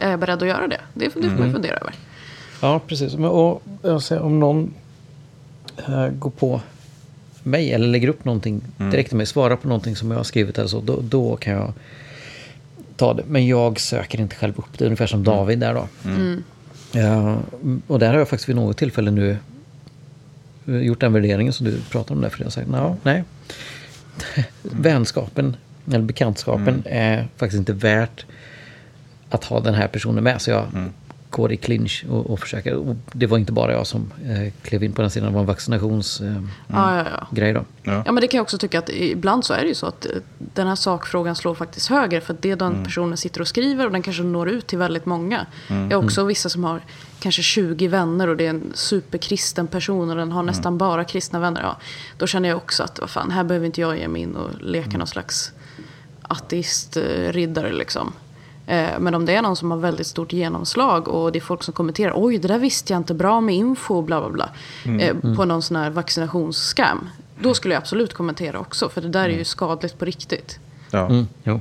är 0.00 0.10
jag 0.10 0.18
beredd 0.20 0.42
att 0.42 0.48
göra 0.48 0.66
det? 0.68 0.80
Det, 0.94 1.04
det 1.04 1.10
får 1.10 1.20
man 1.20 1.46
ju 1.46 1.52
fundera 1.52 1.76
över. 1.76 1.94
Ja, 2.62 2.80
precis. 2.86 3.14
Men, 3.14 3.24
och, 3.30 3.62
jag 3.82 4.02
säger, 4.02 4.22
om 4.22 4.40
någon 4.40 4.74
eh, 5.88 6.08
går 6.08 6.30
på 6.30 6.60
mig 7.42 7.72
eller 7.72 7.86
lägger 7.88 8.08
upp 8.08 8.24
någonting 8.24 8.60
direkt 8.76 9.08
till 9.08 9.16
mig, 9.16 9.26
svarar 9.26 9.56
på 9.56 9.68
någonting 9.68 9.96
som 9.96 10.10
jag 10.10 10.18
har 10.18 10.24
skrivit 10.24 10.58
eller 10.58 10.68
så, 10.68 10.80
då, 10.80 10.98
då 11.02 11.36
kan 11.36 11.52
jag 11.52 11.72
ta 12.96 13.14
det. 13.14 13.22
Men 13.28 13.46
jag 13.46 13.80
söker 13.80 14.20
inte 14.20 14.36
själv 14.36 14.52
upp 14.58 14.78
det, 14.78 14.84
ungefär 14.84 15.06
som 15.06 15.24
David 15.24 15.58
där 15.58 15.74
då. 15.74 15.88
Ja, 16.92 17.36
och 17.86 17.98
där 17.98 18.08
har 18.12 18.18
jag 18.18 18.28
faktiskt 18.28 18.48
vid 18.48 18.56
något 18.56 18.76
tillfälle 18.76 19.10
nu 19.10 19.30
eh, 19.30 19.36
gjort 20.64 21.00
den 21.00 21.12
värderingen 21.12 21.52
som 21.52 21.66
du 21.66 21.80
pratar 21.90 22.14
om 22.14 22.20
där. 22.20 22.28
För 22.28 22.42
jag 22.44 22.52
sagt, 22.52 22.68
"Nå, 22.68 22.96
nej. 23.02 23.24
Vänskapen, 24.62 25.56
eller 25.86 26.04
bekantskapen, 26.04 26.82
är 26.86 27.28
faktiskt 27.36 27.58
inte 27.58 27.72
värt 27.72 28.24
att 29.30 29.44
ha 29.44 29.60
den 29.60 29.74
här 29.74 29.88
personen 29.88 30.24
med. 30.24 30.42
Så 30.42 30.50
jag 30.50 30.66
går 31.30 31.52
i 31.52 31.56
clinch 31.56 32.04
och, 32.10 32.30
och 32.30 32.40
försöker. 32.40 32.74
Och 32.74 32.96
det 33.12 33.26
var 33.26 33.38
inte 33.38 33.52
bara 33.52 33.72
jag 33.72 33.86
som 33.86 34.12
eh, 34.24 34.52
klev 34.62 34.84
in 34.84 34.92
på 34.92 35.02
den 35.02 35.10
sidan, 35.10 35.28
det 35.28 35.34
var 35.34 35.40
en 35.40 35.46
vaccinationsgrej 35.46 36.30
eh, 36.30 36.42
Ja, 36.66 36.96
ja, 36.96 37.26
ja. 37.30 37.52
då. 37.52 37.64
Ja. 37.82 38.02
Ja, 38.06 38.12
men 38.12 38.20
det 38.20 38.26
kan 38.26 38.38
jag 38.38 38.42
också 38.42 38.58
tycka 38.58 38.78
att 38.78 38.88
ibland 38.88 39.44
så 39.44 39.54
är 39.54 39.60
det 39.62 39.68
ju 39.68 39.74
så 39.74 39.86
att 39.86 40.06
eh, 40.06 40.12
den 40.38 40.66
här 40.66 40.74
sakfrågan 40.74 41.36
slår 41.36 41.54
faktiskt 41.54 41.88
högre. 41.88 42.20
För 42.20 42.34
att 42.34 42.42
det 42.42 42.54
den 42.54 42.84
personen 42.84 43.16
sitter 43.16 43.40
och 43.40 43.48
skriver 43.48 43.86
och 43.86 43.92
den 43.92 44.02
kanske 44.02 44.22
når 44.22 44.48
ut 44.48 44.66
till 44.66 44.78
väldigt 44.78 45.06
många. 45.06 45.46
Jag 45.68 45.98
har 45.98 46.04
också 46.04 46.24
vissa 46.24 46.48
som 46.48 46.64
har 46.64 46.80
kanske 47.20 47.42
20 47.42 47.88
vänner 47.88 48.28
och 48.28 48.36
det 48.36 48.46
är 48.46 48.50
en 48.50 48.72
superkristen 48.74 49.66
person 49.66 50.10
och 50.10 50.16
den 50.16 50.32
har 50.32 50.42
nästan 50.42 50.78
bara 50.78 51.04
kristna 51.04 51.40
vänner. 51.40 51.62
Ja, 51.62 51.76
då 52.18 52.26
känner 52.26 52.48
jag 52.48 52.56
också 52.56 52.82
att 52.82 53.00
vad 53.00 53.10
fan, 53.10 53.30
här 53.30 53.44
behöver 53.44 53.66
inte 53.66 53.80
jag 53.80 53.98
ge 53.98 54.08
mig 54.08 54.22
in 54.22 54.36
och 54.36 54.50
leka 54.60 54.98
någon 54.98 55.06
slags 55.06 55.52
ateist-riddare 56.22 57.72
liksom. 57.72 58.12
Eh, 58.70 58.98
Men 59.00 59.14
om 59.14 59.26
det 59.26 59.34
är 59.34 59.42
någon 59.42 59.56
som 59.56 59.70
har 59.70 59.78
väldigt 59.78 60.06
stort 60.06 60.32
genomslag 60.32 61.08
och 61.08 61.32
det 61.32 61.38
är 61.38 61.40
folk 61.40 61.62
som 61.62 61.74
kommenterar 61.74 62.12
oj 62.16 62.38
det 62.38 62.48
där 62.48 62.58
visste 62.58 62.92
jag 62.92 63.00
inte, 63.00 63.14
bra 63.14 63.40
med 63.40 63.54
info 63.54 64.02
bla 64.02 64.20
bla 64.20 64.30
bla. 64.30 64.48
eh, 65.00 65.34
På 65.36 65.44
någon 65.44 65.62
sån 65.62 65.76
här 65.76 65.90
vaccinationsskam. 65.90 67.08
Då 67.42 67.54
skulle 67.54 67.74
jag 67.74 67.80
absolut 67.80 68.14
kommentera 68.14 68.58
också 68.58 68.88
för 68.88 69.00
det 69.00 69.08
där 69.08 69.24
är 69.28 69.38
ju 69.38 69.44
skadligt 69.44 69.98
på 69.98 70.04
riktigt. 70.04 70.58
Ja. 70.90 71.06
Mm, 71.06 71.26
jo. 71.44 71.60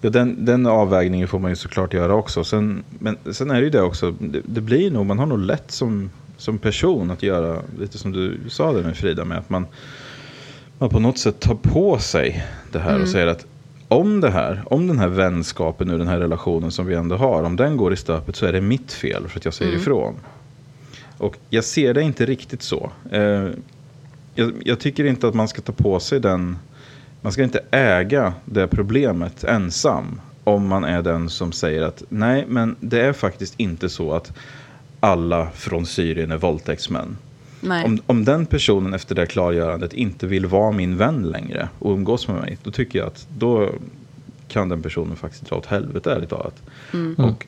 Ja, 0.00 0.10
den, 0.10 0.44
den 0.44 0.66
avvägningen 0.66 1.28
får 1.28 1.38
man 1.38 1.50
ju 1.50 1.56
såklart 1.56 1.94
göra 1.94 2.14
också. 2.14 2.44
Sen, 2.44 2.82
men 2.98 3.16
sen 3.32 3.50
är 3.50 3.54
det 3.54 3.60
ju 3.64 3.70
det 3.70 3.82
också, 3.82 4.10
det, 4.10 4.40
det 4.44 4.60
blir 4.60 4.90
nog, 4.90 5.06
man 5.06 5.18
har 5.18 5.26
nog 5.26 5.38
lätt 5.38 5.70
som, 5.70 6.10
som 6.36 6.58
person 6.58 7.10
att 7.10 7.22
göra, 7.22 7.62
lite 7.78 7.98
som 7.98 8.12
du 8.12 8.38
sa 8.48 8.72
det 8.72 8.82
nu 8.86 8.94
Frida, 8.94 9.24
med 9.24 9.38
att 9.38 9.50
man, 9.50 9.66
man 10.78 10.90
på 10.90 10.98
något 11.00 11.18
sätt 11.18 11.40
tar 11.40 11.54
på 11.54 11.98
sig 11.98 12.44
det 12.72 12.78
här 12.78 13.02
och 13.02 13.08
säger 13.08 13.26
att 13.26 13.46
om 13.88 14.20
det 14.20 14.30
här, 14.30 14.62
om 14.66 14.86
den 14.86 14.98
här 14.98 15.08
vänskapen 15.08 15.90
och 15.90 15.98
den 15.98 16.08
här 16.08 16.18
relationen 16.18 16.70
som 16.70 16.86
vi 16.86 16.94
ändå 16.94 17.16
har, 17.16 17.42
om 17.42 17.56
den 17.56 17.76
går 17.76 17.92
i 17.92 17.96
stöpet 17.96 18.36
så 18.36 18.46
är 18.46 18.52
det 18.52 18.60
mitt 18.60 18.92
fel 18.92 19.28
för 19.28 19.38
att 19.38 19.44
jag 19.44 19.54
säger 19.54 19.76
ifrån. 19.76 20.14
Och 21.18 21.36
jag 21.50 21.64
ser 21.64 21.94
det 21.94 22.02
inte 22.02 22.26
riktigt 22.26 22.62
så. 22.62 22.90
Eh, 23.10 23.48
jag, 24.34 24.52
jag 24.64 24.80
tycker 24.80 25.04
inte 25.04 25.28
att 25.28 25.34
man 25.34 25.48
ska 25.48 25.62
ta 25.62 25.72
på 25.72 26.00
sig 26.00 26.20
den 26.20 26.56
man 27.20 27.32
ska 27.32 27.42
inte 27.42 27.60
äga 27.70 28.34
det 28.44 28.66
problemet 28.66 29.44
ensam 29.44 30.20
om 30.44 30.66
man 30.66 30.84
är 30.84 31.02
den 31.02 31.30
som 31.30 31.52
säger 31.52 31.82
att 31.82 32.02
nej, 32.08 32.44
men 32.48 32.76
det 32.80 33.00
är 33.00 33.12
faktiskt 33.12 33.54
inte 33.56 33.88
så 33.88 34.12
att 34.12 34.32
alla 35.00 35.50
från 35.50 35.86
Syrien 35.86 36.30
är 36.30 36.36
våldtäktsmän. 36.36 37.16
Nej. 37.60 37.84
Om, 37.84 37.98
om 38.06 38.24
den 38.24 38.46
personen 38.46 38.94
efter 38.94 39.14
det 39.14 39.26
klargörandet 39.26 39.92
inte 39.92 40.26
vill 40.26 40.46
vara 40.46 40.72
min 40.72 40.96
vän 40.96 41.22
längre 41.22 41.68
och 41.78 41.92
umgås 41.92 42.28
med 42.28 42.36
mig, 42.36 42.58
då 42.62 42.70
tycker 42.70 42.98
jag 42.98 43.08
att 43.08 43.26
då 43.38 43.70
kan 44.48 44.68
den 44.68 44.82
personen 44.82 45.16
faktiskt 45.16 45.46
dra 45.48 45.56
åt 45.56 45.66
helvete 45.66 46.12
ärligt 46.12 46.30
talat. 46.30 46.62
Och 47.16 47.46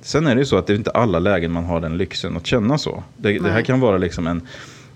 sen 0.00 0.26
är 0.26 0.34
det 0.34 0.40
ju 0.40 0.46
så 0.46 0.56
att 0.56 0.66
det 0.66 0.72
är 0.72 0.76
inte 0.76 0.90
alla 0.90 1.18
lägen 1.18 1.52
man 1.52 1.64
har 1.64 1.80
den 1.80 1.96
lyxen 1.96 2.36
att 2.36 2.46
känna 2.46 2.78
så. 2.78 3.02
Det, 3.16 3.38
det 3.38 3.50
här 3.50 3.62
kan 3.62 3.80
vara 3.80 3.98
liksom 3.98 4.26
en, 4.26 4.46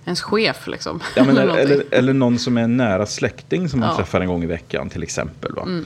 Ens 0.04 0.22
chef 0.22 0.66
liksom. 0.66 1.00
Ja, 1.16 1.24
men, 1.24 1.36
Eller 1.38 1.56
eller, 1.56 1.84
eller, 1.90 2.12
någon 2.12 2.38
som 2.38 2.56
är 2.56 2.62
en 2.62 2.76
nära 2.76 3.06
släkting 3.06 3.68
som 3.68 3.80
man 3.80 3.86
Ja. 3.86 3.92
Mm. 3.92 4.04
träffar 4.04 4.20
en 4.20 4.28
gång 4.28 4.42
i 4.42 4.46
veckan 4.46 4.88
till 4.88 5.02
exempel. 5.02 5.52
Va? 5.54 5.62
Eh, 5.68 5.80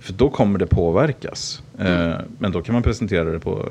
för 0.00 0.12
då 0.12 0.30
kommer 0.30 0.58
det 0.58 0.66
påverkas. 0.66 1.62
Eh, 1.78 2.14
Men 2.38 2.52
då 2.52 2.62
kan 2.62 2.72
man 2.72 2.82
presentera 2.82 3.24
det 3.24 3.38
på 3.38 3.68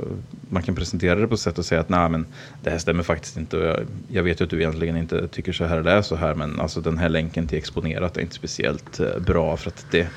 man 0.49 0.63
kan 0.63 0.75
presentera 0.75 1.15
det 1.19 1.27
på 1.27 1.37
sätt 1.37 1.59
att 1.59 1.65
säga 1.65 1.81
att 1.81 1.89
nej 1.89 2.09
men 2.09 2.25
det 2.63 2.69
här 2.69 2.77
stämmer 2.77 3.03
faktiskt 3.03 3.37
inte. 3.37 3.57
Och 3.57 3.63
jag, 3.65 3.79
jag 4.07 4.23
vet 4.23 4.41
ju 4.41 4.43
att 4.43 4.49
du 4.49 4.59
egentligen 4.61 4.97
inte 4.97 5.27
tycker 5.27 5.51
så 5.53 5.65
här 5.65 5.77
eller 5.77 5.91
är 5.91 6.01
så 6.01 6.15
här. 6.15 6.35
Men 6.35 6.59
alltså 6.59 6.81
den 6.81 6.97
här 6.97 7.09
länken 7.09 7.47
till 7.47 7.57
exponerat 7.57 8.17
är 8.17 8.21
inte 8.21 8.35
speciellt 8.35 8.99
eh, 8.99 9.07
bra. 9.25 9.57
För 9.57 9.69
att 9.69 9.85
det, 9.91 10.07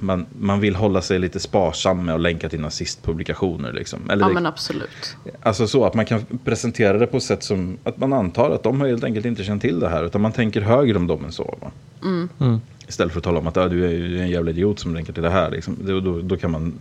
man, 0.00 0.26
man 0.38 0.60
vill 0.60 0.74
hålla 0.76 1.02
sig 1.02 1.18
lite 1.18 1.40
sparsam 1.40 2.04
med 2.04 2.14
att 2.14 2.20
länka 2.20 2.48
till 2.48 2.60
nazistpublikationer. 2.60 3.72
Liksom. 3.72 4.10
Eller 4.10 4.22
Ja 4.22 4.28
det- 4.28 4.34
men 4.34 4.46
absolut. 4.46 5.16
Alltså 5.42 5.66
så 5.66 5.84
att 5.84 5.94
man 5.94 6.04
kan 6.06 6.24
presentera 6.44 6.98
det 6.98 7.06
på 7.06 7.16
ett 7.16 7.22
sätt 7.22 7.42
som 7.42 7.78
att 7.84 7.96
man 7.98 8.12
antar 8.12 8.50
att 8.50 8.62
de 8.62 8.80
har 8.80 8.88
helt 8.88 9.04
enkelt 9.04 9.26
inte 9.26 9.44
känt 9.44 9.62
till 9.62 9.80
det 9.80 9.88
här. 9.88 10.04
Utan 10.04 10.20
man 10.20 10.32
tänker 10.32 10.60
högre 10.60 10.96
om 10.98 11.06
dem 11.06 11.24
än 11.24 11.32
så. 11.32 11.58
Va? 11.62 11.70
Mm. 12.02 12.60
Istället 12.88 13.12
för 13.12 13.20
att 13.20 13.24
tala 13.24 13.38
om 13.38 13.46
att 13.46 13.56
ah, 13.56 13.68
du 13.68 13.84
är 13.84 14.22
en 14.22 14.30
jävla 14.30 14.50
idiot 14.50 14.78
som 14.78 14.94
länkar 14.94 15.12
till 15.12 15.22
det 15.22 15.30
här. 15.30 15.50
Liksom. 15.50 15.76
Då, 15.80 16.00
då, 16.00 16.20
då 16.20 16.36
kan, 16.36 16.50
man, 16.50 16.80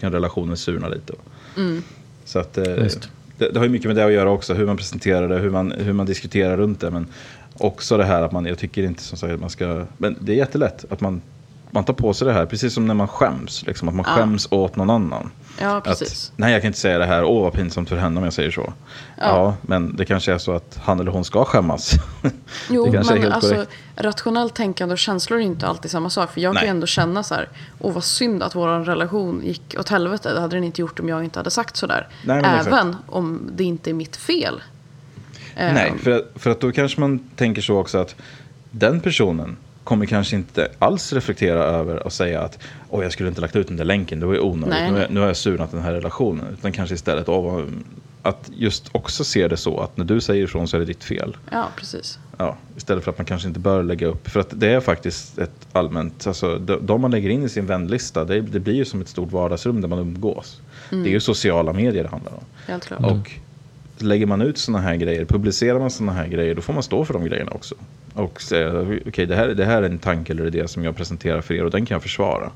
kan 0.00 0.12
relationen 0.12 0.56
surna 0.56 0.88
lite. 0.88 1.12
Så 2.24 2.38
att, 2.38 2.58
eh, 2.58 2.64
det, 3.38 3.48
det 3.48 3.58
har 3.58 3.64
ju 3.64 3.70
mycket 3.70 3.86
med 3.86 3.96
det 3.96 4.04
att 4.04 4.12
göra 4.12 4.30
också. 4.30 4.54
Hur 4.54 4.66
man 4.66 4.76
presenterar 4.76 5.28
det, 5.28 5.38
hur 5.38 5.50
man, 5.50 5.72
hur 5.72 5.92
man 5.92 6.06
diskuterar 6.06 6.56
runt 6.56 6.80
det. 6.80 6.90
Men 6.90 7.06
också 7.54 7.96
det 7.96 8.04
här 8.04 8.22
att 8.22 8.32
man, 8.32 8.46
jag 8.46 8.58
tycker 8.58 8.82
inte 8.82 9.02
som 9.02 9.18
sagt 9.18 9.32
att 9.32 9.40
man 9.40 9.50
ska... 9.50 9.86
Men 9.96 10.16
det 10.20 10.32
är 10.32 10.36
jättelätt 10.36 10.84
att 10.88 11.00
man, 11.00 11.22
man 11.74 11.84
tar 11.84 11.94
på 11.94 12.14
sig 12.14 12.26
det 12.26 12.32
här. 12.32 12.46
Precis 12.46 12.74
som 12.74 12.86
när 12.86 12.94
man 12.94 13.08
skäms. 13.08 13.66
Liksom, 13.66 13.88
att 13.88 13.94
man 13.94 14.04
Ja. 14.08 14.14
skäms 14.14 14.48
åt 14.50 14.76
någon 14.76 14.90
annan. 14.90 15.30
Ja 15.60 15.80
precis. 15.84 16.30
Att, 16.32 16.38
nej, 16.38 16.52
jag 16.52 16.62
kan 16.62 16.66
inte 16.66 16.78
säga 16.78 16.98
det 16.98 17.06
här. 17.06 17.24
Åh, 17.24 17.42
vad 17.42 17.52
pinsamt 17.52 17.88
för 17.88 17.96
henne 17.96 18.18
om 18.18 18.24
jag 18.24 18.32
säger 18.32 18.50
så. 18.50 18.72
Ja. 19.18 19.54
men 19.62 19.96
det 19.96 20.04
kanske 20.04 20.32
är 20.32 20.38
så 20.38 20.52
att 20.52 20.78
han 20.82 21.00
eller 21.00 21.10
hon 21.10 21.24
ska 21.24 21.44
skämmas. 21.44 21.92
Jo, 22.70 22.92
men 22.92 22.98
alltså, 23.32 23.54
korrekt. 23.54 23.70
rationellt 23.96 24.54
tänkande 24.54 24.92
och 24.92 24.98
känslor 24.98 25.38
är 25.38 25.42
inte 25.44 25.66
alltid 25.66 25.90
samma 25.90 26.10
sak. 26.10 26.32
För 26.32 26.40
jag 26.40 26.50
kan 26.54 26.60
Nej. 26.60 26.64
ju 26.64 26.70
ändå 26.70 26.86
känna 26.86 27.22
så 27.22 27.34
här, 27.34 27.48
åh 27.78 27.92
vad 27.94 28.04
synd 28.04 28.42
att 28.42 28.54
vår 28.54 28.68
relation 28.84 29.42
gick 29.44 29.74
åt 29.78 29.88
helvete. 29.88 30.34
Det 30.34 30.40
hade 30.40 30.56
den 30.56 30.64
inte 30.64 30.80
gjort 30.80 31.00
om 31.00 31.08
jag 31.08 31.24
inte 31.24 31.38
hade 31.38 31.50
sagt 31.50 31.76
sådär. 31.76 32.08
Nej, 32.24 32.42
men 32.42 32.54
exakt. 32.54 32.66
Även 32.66 32.96
om 33.06 33.50
det 33.56 33.64
inte 33.64 33.90
är 33.90 33.94
mitt 33.94 34.16
fel. 34.16 34.62
Nej, 35.56 35.92
för 36.02 36.10
att, 36.10 36.22
för 36.34 36.50
att 36.50 36.60
då 36.60 36.72
kanske 36.72 37.00
man 37.00 37.18
tänker 37.36 37.62
så 37.62 37.76
också 37.78 37.98
att 37.98 38.14
den 38.70 39.00
personen 39.00 39.56
kommer 39.84 40.06
kanske 40.06 40.36
inte 40.36 40.68
alls 40.78 41.12
reflektera 41.12 41.62
över 41.62 42.02
och 42.02 42.12
säga 42.12 42.40
att 42.40 42.58
Åh, 42.88 43.02
jag 43.02 43.12
skulle 43.12 43.28
inte 43.28 43.40
lagt 43.40 43.56
ut 43.56 43.68
den 43.68 43.76
där 43.76 43.84
länken, 43.84 44.20
det 44.20 44.26
var 44.26 44.34
ju 44.34 44.40
onödigt, 44.40 44.68
Nej, 44.68 44.90
nu, 44.90 44.98
nej. 44.98 45.06
nu 45.10 45.20
har 45.20 45.26
jag 45.26 45.36
surnat 45.36 45.70
den 45.70 45.82
här 45.82 45.92
relationen. 45.92 46.46
Utan 46.58 46.72
kanske 46.72 46.94
istället 46.94 47.28
Åh, 47.28 47.64
att 48.22 48.50
just 48.52 48.88
också 48.92 49.24
se 49.24 49.48
det 49.48 49.56
så 49.56 49.80
att 49.80 49.96
när 49.96 50.04
du 50.04 50.20
säger 50.20 50.44
ifrån 50.44 50.68
så 50.68 50.76
är 50.76 50.80
det 50.80 50.86
ditt 50.86 51.04
fel. 51.04 51.36
Ja, 51.50 51.68
precis. 51.76 52.18
Ja, 52.36 52.56
istället 52.76 53.04
för 53.04 53.10
att 53.10 53.18
man 53.18 53.24
kanske 53.24 53.48
inte 53.48 53.60
bör 53.60 53.82
lägga 53.82 54.06
upp. 54.06 54.28
För 54.28 54.40
att 54.40 54.60
det 54.60 54.68
är 54.68 54.80
faktiskt 54.80 55.38
ett 55.38 55.68
allmänt, 55.72 56.26
alltså 56.26 56.58
de, 56.58 56.86
de 56.86 57.00
man 57.00 57.10
lägger 57.10 57.30
in 57.30 57.44
i 57.44 57.48
sin 57.48 57.66
vänlista, 57.66 58.24
det, 58.24 58.40
det 58.40 58.60
blir 58.60 58.74
ju 58.74 58.84
som 58.84 59.00
ett 59.00 59.08
stort 59.08 59.32
vardagsrum 59.32 59.80
där 59.80 59.88
man 59.88 59.98
umgås. 59.98 60.60
Det 60.90 60.96
är 60.96 61.12
ju 61.12 61.20
sociala 61.20 61.72
medier 61.72 62.02
det 62.02 62.08
handlar 62.08 62.32
om. 62.32 62.44
Helt 62.66 62.84
klart. 62.86 63.00
Och 63.00 63.30
lägger 64.02 64.26
man 64.26 64.42
ut 64.42 64.58
sådana 64.58 64.82
här 64.82 64.96
grejer, 64.96 65.24
publicerar 65.24 65.78
man 65.78 65.90
sådana 65.90 66.12
här 66.12 66.28
grejer, 66.28 66.54
då 66.54 66.62
får 66.62 66.72
man 66.72 66.82
stå 66.82 67.04
för 67.04 67.14
de 67.14 67.24
grejerna 67.24 67.50
också. 67.50 67.74
Och 68.14 68.42
säga, 68.42 68.98
okej 69.06 69.26
det, 69.26 69.36
här, 69.36 69.48
det 69.48 69.64
här 69.64 69.82
är 69.82 69.90
en 69.90 69.98
tanke 69.98 70.32
eller 70.32 70.46
idé 70.46 70.68
som 70.68 70.84
jag 70.84 70.96
presenterar 70.96 71.40
för 71.40 71.54
er 71.54 71.64
och 71.64 71.70
den 71.70 71.86
kan 71.86 71.94
jag 71.94 72.02
försvara. 72.02 72.50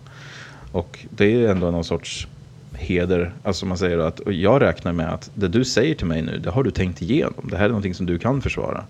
Och 0.72 1.06
det 1.10 1.44
är 1.44 1.48
ändå 1.48 1.70
någon 1.70 1.84
sorts 1.84 2.28
heder, 2.72 3.32
alltså 3.42 3.66
man 3.66 3.78
säger 3.78 3.98
att 3.98 4.20
jag 4.26 4.62
räknar 4.62 4.92
med 4.92 5.12
att 5.12 5.30
det 5.34 5.48
du 5.48 5.64
säger 5.64 5.94
till 5.94 6.06
mig 6.06 6.22
nu, 6.22 6.38
det 6.38 6.50
har 6.50 6.62
du 6.62 6.70
tänkt 6.70 7.02
igenom. 7.02 7.48
Det 7.50 7.56
här 7.56 7.64
är 7.64 7.68
någonting 7.68 7.94
som 7.94 8.06
du 8.06 8.18
kan 8.18 8.42
försvara. 8.42 8.84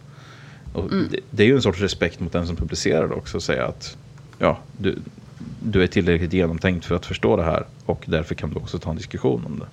Och 0.73 0.91
det, 0.91 1.21
det 1.31 1.43
är 1.43 1.47
ju 1.47 1.55
en 1.55 1.63
sorts 1.63 1.81
respekt 1.81 2.21
mot 2.21 2.33
den 2.33 2.47
som 2.47 2.57
publicerar 2.57 3.09
det 3.09 3.15
också, 3.15 3.37
att 3.37 3.43
säga 3.43 3.67
att 3.67 3.97
ja, 4.39 4.59
du, 4.79 4.99
du 5.63 5.83
är 5.83 5.87
tillräckligt 5.87 6.33
genomtänkt 6.33 6.85
för 6.85 6.95
att 6.95 7.07
förstå 7.07 7.37
det 7.37 7.43
här 7.43 7.67
och 7.87 8.05
därför 8.07 8.35
kan 8.35 8.51
du 8.51 8.57
också 8.57 8.79
ta 8.79 8.91
en 8.91 8.97
diskussion 8.97 9.47
om 9.47 9.59
det. 9.59 9.67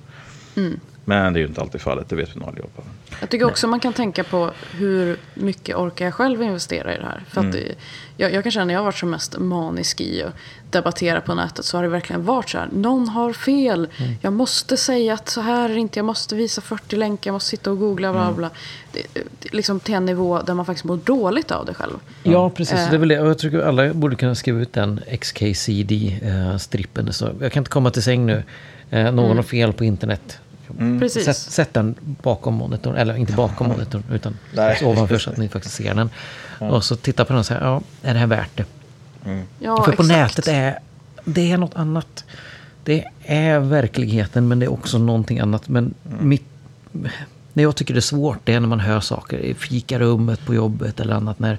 Men 1.06 1.34
det 1.34 1.40
är 1.40 1.42
ju 1.42 1.48
inte 1.48 1.62
alltid 1.62 1.82
fallet, 1.82 2.10
det 2.10 2.16
vet 2.16 2.36
vi 2.36 2.40
nog 2.40 2.50
allihopa. 2.50 2.82
Jag 3.20 3.30
tycker 3.30 3.46
också 3.46 3.68
man 3.68 3.80
kan 3.80 3.94
tänka 3.94 4.24
på 4.24 4.52
hur 4.72 5.18
mycket 5.34 5.76
orkar 5.76 6.06
jag 6.06 6.14
själv 6.14 6.42
investera 6.44 6.96
i 6.96 6.98
det 6.98 7.06
här. 7.06 7.24
För 7.30 7.42
att 7.42 7.46
Mm. 7.46 7.58
det- 7.58 7.76
jag, 8.18 8.34
jag 8.34 8.44
kan 8.44 8.52
känna 8.52 8.66
när 8.66 8.74
jag 8.74 8.80
har 8.82 8.86
varit 8.86 8.96
som 8.98 9.10
mest 9.10 9.40
manisk 9.40 10.02
i 10.02 10.24
att 10.24 10.34
debattera 10.72 11.22
på 11.22 11.36
nätet 11.36 11.66
så 11.66 11.78
har 11.78 11.84
det 11.84 11.90
verkligen 11.90 12.26
varit 12.26 12.50
så 12.50 12.58
här. 12.58 12.70
Någon 12.74 13.08
har 13.08 13.34
fel. 13.34 13.88
Mm. 13.98 14.14
Jag 14.22 14.34
måste 14.34 14.78
säga 14.78 15.14
att 15.14 15.30
så 15.30 15.42
här 15.42 15.70
är 15.70 15.74
det 15.74 15.80
inte. 15.80 16.00
Jag 16.00 16.06
måste 16.06 16.36
visa 16.36 16.62
40 16.62 16.96
länkar. 16.96 17.30
Jag 17.30 17.34
måste 17.34 17.50
sitta 17.50 17.72
och 17.72 17.80
googla 17.80 18.12
bla 18.14 18.24
Mm. 18.24 18.36
bla. 18.36 18.50
Det, 18.92 19.02
det, 19.40 19.54
liksom 19.54 19.80
till 19.80 19.94
en 19.96 20.06
nivå 20.06 20.42
där 20.42 20.54
man 20.54 20.66
faktiskt 20.66 20.86
mår 20.86 20.98
dåligt 20.98 21.52
av 21.52 21.66
det 21.66 21.74
själv. 21.74 21.94
Ja, 22.24 22.50
precis. 22.50 22.80
Eh. 22.80 22.90
Det 22.90 22.96
är 22.96 23.00
väl 23.00 23.10
det. 23.10 23.20
Och 23.20 23.28
jag 23.28 23.38
tycker 23.38 23.60
alla 23.60 23.94
borde 23.94 24.16
kunna 24.16 24.36
skriva 24.36 24.60
ut 24.60 24.74
den 24.74 25.00
XKCD-strippen. 25.20 27.14
Så 27.14 27.30
jag 27.42 27.52
kan 27.52 27.62
inte 27.62 27.72
komma 27.72 27.92
till 27.92 28.04
säng 28.04 28.26
nu. 28.26 28.44
Eh, 28.90 29.12
någon 29.12 29.36
har 29.36 29.44
fel 29.44 29.74
på 29.74 29.84
internet. 29.84 30.40
Precis. 31.00 31.26
Sätt, 31.26 31.38
sätt 31.38 31.74
den 31.74 31.96
bakom 32.22 32.54
monitorn, 32.54 32.96
eller 32.96 33.16
inte 33.16 33.34
bakom 33.34 33.68
monitorn, 33.68 34.04
utan 34.12 34.38
Nej. 34.54 34.80
ovanför 34.84 35.18
så 35.18 35.30
att 35.30 35.38
ni 35.38 35.50
faktiskt 35.50 35.76
ser 35.76 35.96
den. 35.96 36.10
Och 36.60 36.84
så 36.84 36.96
titta 36.96 37.26
på 37.26 37.34
den 37.34 37.40
och 37.40 37.46
säga, 37.46 37.60
ja, 37.62 37.82
är 38.02 38.14
det 38.14 38.20
här 38.20 38.28
värt 38.28 38.58
det? 38.58 38.66
Ja, 39.60 39.78
För 39.84 39.92
på 39.92 40.04
exakt. 40.04 40.10
nätet 40.10 40.48
är 40.48 40.80
det 41.26 41.52
är 41.52 41.58
något 41.58 41.76
annat. 41.76 42.26
Det 42.84 43.04
är 43.24 43.60
verkligheten, 43.60 44.48
men 44.48 44.60
det 44.60 44.66
är 44.66 44.72
också 44.74 44.98
någonting 44.98 45.40
annat. 45.40 45.70
Men 45.70 45.94
mitt, 46.20 46.46
när 47.54 47.64
jag 47.64 47.76
tycker 47.76 47.94
det 47.94 48.00
är 48.00 48.02
svårt, 48.02 48.38
det 48.44 48.54
är 48.54 48.60
när 48.60 48.68
man 48.68 48.80
hör 48.80 49.00
saker 49.00 49.38
i 49.38 49.54
fikarummet 49.54 50.46
på 50.46 50.56
jobbet 50.56 51.00
eller 51.00 51.14
annat. 51.14 51.40
När 51.40 51.58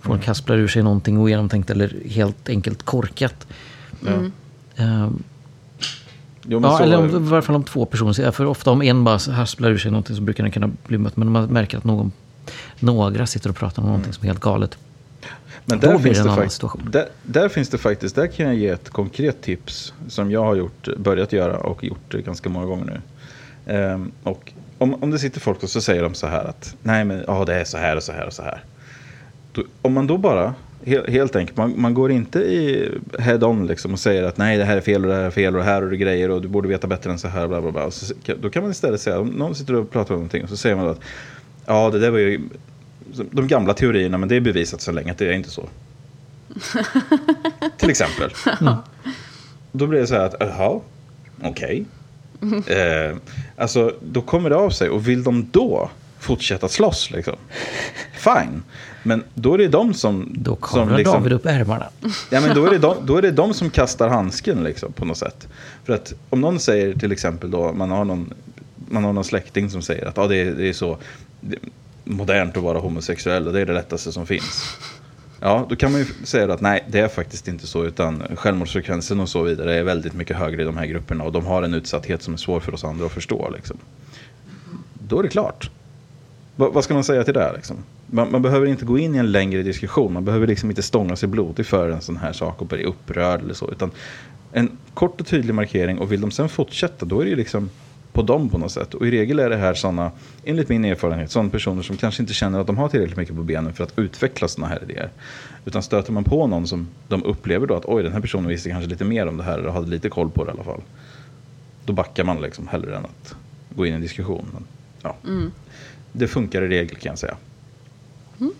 folk 0.00 0.26
hasplar 0.26 0.56
ur 0.56 0.68
sig 0.68 0.82
någonting 0.82 1.18
ogenomtänkt 1.18 1.70
eller 1.70 1.94
helt 2.08 2.48
enkelt 2.48 2.82
korkat. 2.82 3.46
Ehm, 4.76 5.22
Jo, 6.46 6.60
ja, 6.62 6.82
eller 6.82 6.98
om, 6.98 7.06
i 7.08 7.28
varje 7.28 7.42
fall 7.42 7.56
om 7.56 7.64
två 7.64 7.86
personer. 7.86 8.30
För 8.30 8.44
ofta 8.44 8.70
om 8.70 8.82
en 8.82 9.04
bara 9.04 9.18
hasplar 9.32 9.70
ur 9.70 9.78
sig 9.78 9.90
någonting 9.90 10.16
så 10.16 10.22
brukar 10.22 10.44
det 10.44 10.50
kunna 10.50 10.70
bli 10.86 10.98
mött. 10.98 11.16
Men 11.16 11.26
om 11.28 11.32
man 11.32 11.46
märker 11.46 11.78
att 11.78 11.84
någon, 11.84 12.12
några 12.78 13.26
sitter 13.26 13.50
och 13.50 13.56
pratar 13.56 13.82
om 13.82 13.88
någonting 13.88 14.12
som 14.12 14.24
är 14.24 14.26
helt 14.26 14.40
galet. 14.40 14.78
men 15.64 15.80
där 15.80 15.98
finns, 15.98 16.02
det 16.02 16.08
en 16.08 16.14
det 16.14 16.32
annan 16.32 16.44
fakt- 16.44 16.52
situation. 16.52 16.88
där, 16.90 17.08
där 17.22 17.48
finns 17.48 17.68
det 17.68 17.78
faktiskt, 17.78 18.14
där 18.14 18.26
kan 18.26 18.46
jag 18.46 18.54
ge 18.54 18.68
ett 18.68 18.90
konkret 18.90 19.42
tips 19.42 19.92
som 20.08 20.30
jag 20.30 20.44
har 20.44 20.54
gjort, 20.54 20.88
börjat 20.96 21.32
göra 21.32 21.56
och 21.56 21.84
gjort 21.84 22.12
ganska 22.12 22.48
många 22.48 22.66
gånger 22.66 22.84
nu. 22.84 23.00
Ehm, 23.74 24.12
och 24.22 24.52
om, 24.78 25.02
om 25.02 25.10
det 25.10 25.18
sitter 25.18 25.40
folk 25.40 25.62
och 25.62 25.68
så 25.68 25.80
säger 25.80 26.02
de 26.02 26.14
så 26.14 26.26
här 26.26 26.44
att 26.44 26.76
nej 26.82 27.04
men 27.04 27.24
ja, 27.26 27.44
det 27.44 27.54
är 27.54 27.64
så 27.64 27.78
här 27.78 27.96
och 27.96 28.02
så 28.02 28.12
här 28.12 28.26
och 28.26 28.32
så 28.32 28.42
här. 28.42 28.64
Då, 29.52 29.62
om 29.82 29.92
man 29.92 30.06
då 30.06 30.18
bara, 30.18 30.54
helt 30.86 31.36
enkelt, 31.36 31.56
man, 31.56 31.80
man 31.80 31.94
går 31.94 32.12
inte 32.12 32.38
i 32.38 32.90
head 33.18 33.44
on 33.44 33.66
liksom 33.66 33.92
och 33.92 33.98
säger 33.98 34.22
att 34.22 34.36
nej 34.36 34.58
det 34.58 34.64
här 34.64 34.76
är 34.76 34.80
fel 34.80 35.04
och 35.04 35.10
det 35.10 35.16
här 35.16 35.24
är 35.24 35.30
fel 35.30 35.54
och 35.54 35.60
det 35.60 35.66
här 35.66 35.82
är 35.82 35.90
det 35.90 35.96
grejer 35.96 36.30
och 36.30 36.42
du 36.42 36.48
borde 36.48 36.68
veta 36.68 36.86
bättre 36.86 37.10
än 37.10 37.18
så 37.18 37.28
här. 37.28 37.48
Bla, 37.48 37.60
bla, 37.60 37.72
bla. 37.72 37.90
Så, 37.90 38.14
då 38.40 38.50
kan 38.50 38.62
man 38.62 38.70
istället 38.70 39.00
säga, 39.00 39.20
om 39.20 39.28
någon 39.28 39.54
sitter 39.54 39.74
och 39.74 39.90
pratar 39.90 40.14
om 40.14 40.20
någonting 40.20 40.42
och 40.42 40.48
så 40.48 40.56
säger 40.56 40.76
man 40.76 40.88
att 40.88 41.00
ja 41.66 41.90
det 41.90 41.98
där 41.98 42.10
var 42.10 42.18
ju 42.18 42.40
de 43.30 43.48
gamla 43.48 43.74
teorierna 43.74 44.18
men 44.18 44.28
det 44.28 44.36
är 44.36 44.40
bevisat 44.40 44.80
så 44.80 44.92
länge 44.92 45.12
att 45.12 45.18
det 45.18 45.28
är 45.28 45.32
inte 45.32 45.50
så. 45.50 45.68
Till 47.76 47.90
exempel. 47.90 48.30
Mm. 48.60 48.74
Då 49.72 49.86
blir 49.86 50.00
det 50.00 50.06
så 50.06 50.14
här 50.14 50.26
att, 50.26 50.34
jaha, 50.40 50.80
okej. 51.42 51.50
Okay. 51.50 51.84
Eh, 52.66 53.16
alltså, 53.56 53.94
då 54.00 54.22
kommer 54.22 54.50
det 54.50 54.56
av 54.56 54.70
sig. 54.70 54.90
Och 54.90 55.08
vill 55.08 55.22
de 55.22 55.48
då 55.52 55.90
fortsätta 56.22 56.68
slåss, 56.68 57.10
liksom, 57.10 57.36
fine. 58.12 58.62
Men 59.02 59.24
då 59.34 59.54
är 59.54 59.58
det 59.58 59.68
de 59.68 59.94
som... 59.94 60.34
Då 60.34 60.56
kommer 60.56 60.96
liksom, 60.96 61.14
David 61.14 61.32
upp 61.32 61.46
ärmarna. 61.46 61.86
Ja, 62.30 62.40
men 62.40 62.54
då 62.54 62.66
är, 62.66 62.70
det 62.70 62.78
de, 62.78 62.96
då 63.06 63.16
är 63.16 63.22
det 63.22 63.30
de 63.30 63.54
som 63.54 63.70
kastar 63.70 64.08
handsken 64.08 64.64
liksom, 64.64 64.92
på 64.92 65.04
något 65.04 65.18
sätt. 65.18 65.48
För 65.84 65.92
att 65.92 66.12
om 66.30 66.40
någon 66.40 66.60
säger 66.60 66.94
till 66.94 67.12
exempel 67.12 67.50
då, 67.50 67.72
man 67.72 67.90
har 67.90 68.04
någon, 68.04 68.34
man 68.88 69.04
har 69.04 69.12
någon 69.12 69.24
släkting 69.24 69.70
som 69.70 69.82
säger 69.82 70.06
att 70.06 70.18
ah, 70.18 70.26
det, 70.26 70.36
är, 70.36 70.50
det 70.50 70.68
är 70.68 70.72
så 70.72 70.98
modernt 72.04 72.56
att 72.56 72.62
vara 72.62 72.78
homosexuell 72.78 73.46
och 73.46 73.52
det 73.52 73.60
är 73.60 73.66
det 73.66 73.72
lättaste 73.72 74.12
som 74.12 74.26
finns. 74.26 74.76
Ja, 75.40 75.66
då 75.68 75.76
kan 75.76 75.92
man 75.92 76.00
ju 76.00 76.06
säga 76.24 76.52
att 76.52 76.60
nej, 76.60 76.84
det 76.88 76.98
är 76.98 77.08
faktiskt 77.08 77.48
inte 77.48 77.66
så, 77.66 77.84
utan 77.84 78.22
självmordsfrekvensen 78.36 79.20
och 79.20 79.28
så 79.28 79.42
vidare 79.42 79.74
är 79.74 79.82
väldigt 79.82 80.14
mycket 80.14 80.36
högre 80.36 80.62
i 80.62 80.64
de 80.64 80.76
här 80.76 80.86
grupperna 80.86 81.24
och 81.24 81.32
de 81.32 81.46
har 81.46 81.62
en 81.62 81.74
utsatthet 81.74 82.22
som 82.22 82.34
är 82.34 82.38
svår 82.38 82.60
för 82.60 82.74
oss 82.74 82.84
andra 82.84 83.06
att 83.06 83.12
förstå. 83.12 83.50
Liksom. 83.50 83.76
Då 84.94 85.18
är 85.18 85.22
det 85.22 85.28
klart. 85.28 85.70
V 86.56 86.66
vad 86.72 86.84
ska 86.84 86.94
man 86.94 87.04
säga 87.04 87.24
till 87.24 87.34
det? 87.34 87.52
Liksom? 87.56 87.76
Man, 88.06 88.30
man, 88.30 88.42
behöver 88.42 88.66
inte 88.66 88.84
gå 88.84 88.98
in 88.98 89.14
i 89.14 89.18
en 89.18 89.32
längre 89.32 89.62
diskussion, 89.62 90.12
man 90.12 90.24
behöver 90.24 90.46
liksom 90.46 90.70
inte 90.70 90.82
stånga 90.82 91.16
sig 91.16 91.28
blodig 91.28 91.66
för 91.66 91.90
en 91.90 92.00
sån 92.00 92.16
här 92.16 92.32
sak 92.32 92.60
och 92.60 92.66
bli 92.66 92.84
upprörd 92.84 93.40
eller 93.40 93.54
så, 93.54 93.70
utan 93.70 93.90
en 94.52 94.70
kort 94.94 95.20
och 95.20 95.26
tydlig 95.26 95.54
markering 95.54 95.98
och 95.98 96.12
vill 96.12 96.20
de 96.20 96.30
sen 96.30 96.48
fortsätta, 96.48 97.06
då 97.06 97.20
är 97.20 97.24
det 97.24 97.30
ju 97.30 97.36
liksom 97.36 97.70
på 98.12 98.22
dem 98.22 98.48
på 98.48 98.58
något 98.58 98.72
sätt. 98.72 98.94
Och 98.94 99.06
i 99.06 99.10
regel 99.10 99.38
är 99.38 99.50
det 99.50 99.56
här 99.56 99.74
sådana, 99.74 100.10
enligt 100.44 100.68
min 100.68 100.84
erfarenhet, 100.84 101.30
sådana 101.30 101.50
personer 101.50 101.82
som 101.82 101.96
kanske 101.96 102.22
inte 102.22 102.34
känner 102.34 102.60
att 102.60 102.66
de 102.66 102.78
har 102.78 102.88
tillräckligt 102.88 103.16
mycket 103.16 103.36
på 103.36 103.42
benen 103.42 103.72
för 103.72 103.84
att 103.84 103.98
utveckla 103.98 104.48
sådana 104.48 104.74
här 104.74 104.82
idéer. 104.82 105.10
Utan 105.64 105.82
stöter 105.82 106.12
man 106.12 106.24
på 106.24 106.46
någon 106.46 106.66
som 106.66 106.88
de 107.08 107.24
upplever 107.24 107.66
då 107.66 107.74
att 107.74 107.84
oj, 107.84 108.02
den 108.02 108.12
här 108.12 108.20
personen 108.20 108.48
visste 108.48 108.70
kanske 108.70 108.90
lite 108.90 109.04
mer 109.04 109.26
om 109.26 109.36
det 109.36 109.42
här 109.42 109.58
eller 109.58 109.70
hade 109.70 109.90
lite 109.90 110.08
koll 110.08 110.30
på 110.30 110.44
det 110.44 110.50
i 110.50 110.54
alla 110.54 110.64
fall. 110.64 110.80
Då 111.84 111.92
backar 111.92 112.24
man 112.24 112.40
liksom 112.40 112.68
hellre 112.68 112.96
än 112.96 113.04
att 113.04 113.34
gå 113.76 113.86
in 113.86 113.92
i 113.92 113.94
en 113.94 114.02
diskussion. 114.02 114.46
Men, 114.52 114.64
ja. 115.02 115.16
Mm. 115.24 115.52
Det 116.12 116.28
funkar 116.28 116.62
i 116.62 116.68
regel 116.68 116.96
kan 116.96 117.10
jag 117.10 117.18
säga. 117.18 117.36
Mm. 118.40 118.52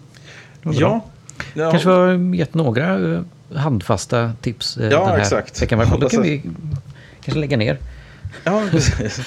Ja. 0.63 1.05
ja. 1.55 1.71
Kanske 1.71 1.89
har 1.89 2.35
gett 2.35 2.55
några 2.55 3.15
eh, 3.15 3.23
handfasta 3.55 4.33
tips 4.41 4.77
eh, 4.77 4.89
ja, 4.91 4.99
den 4.99 5.09
här 5.09 5.19
exakt. 5.19 5.63
veckan. 5.63 6.01
Då 6.01 6.09
kan 6.09 6.23
vi 6.23 6.43
kanske 7.25 7.41
lägga 7.41 7.57
ner. 7.57 7.79
Ja, 8.45 8.63
precis. 8.71 9.21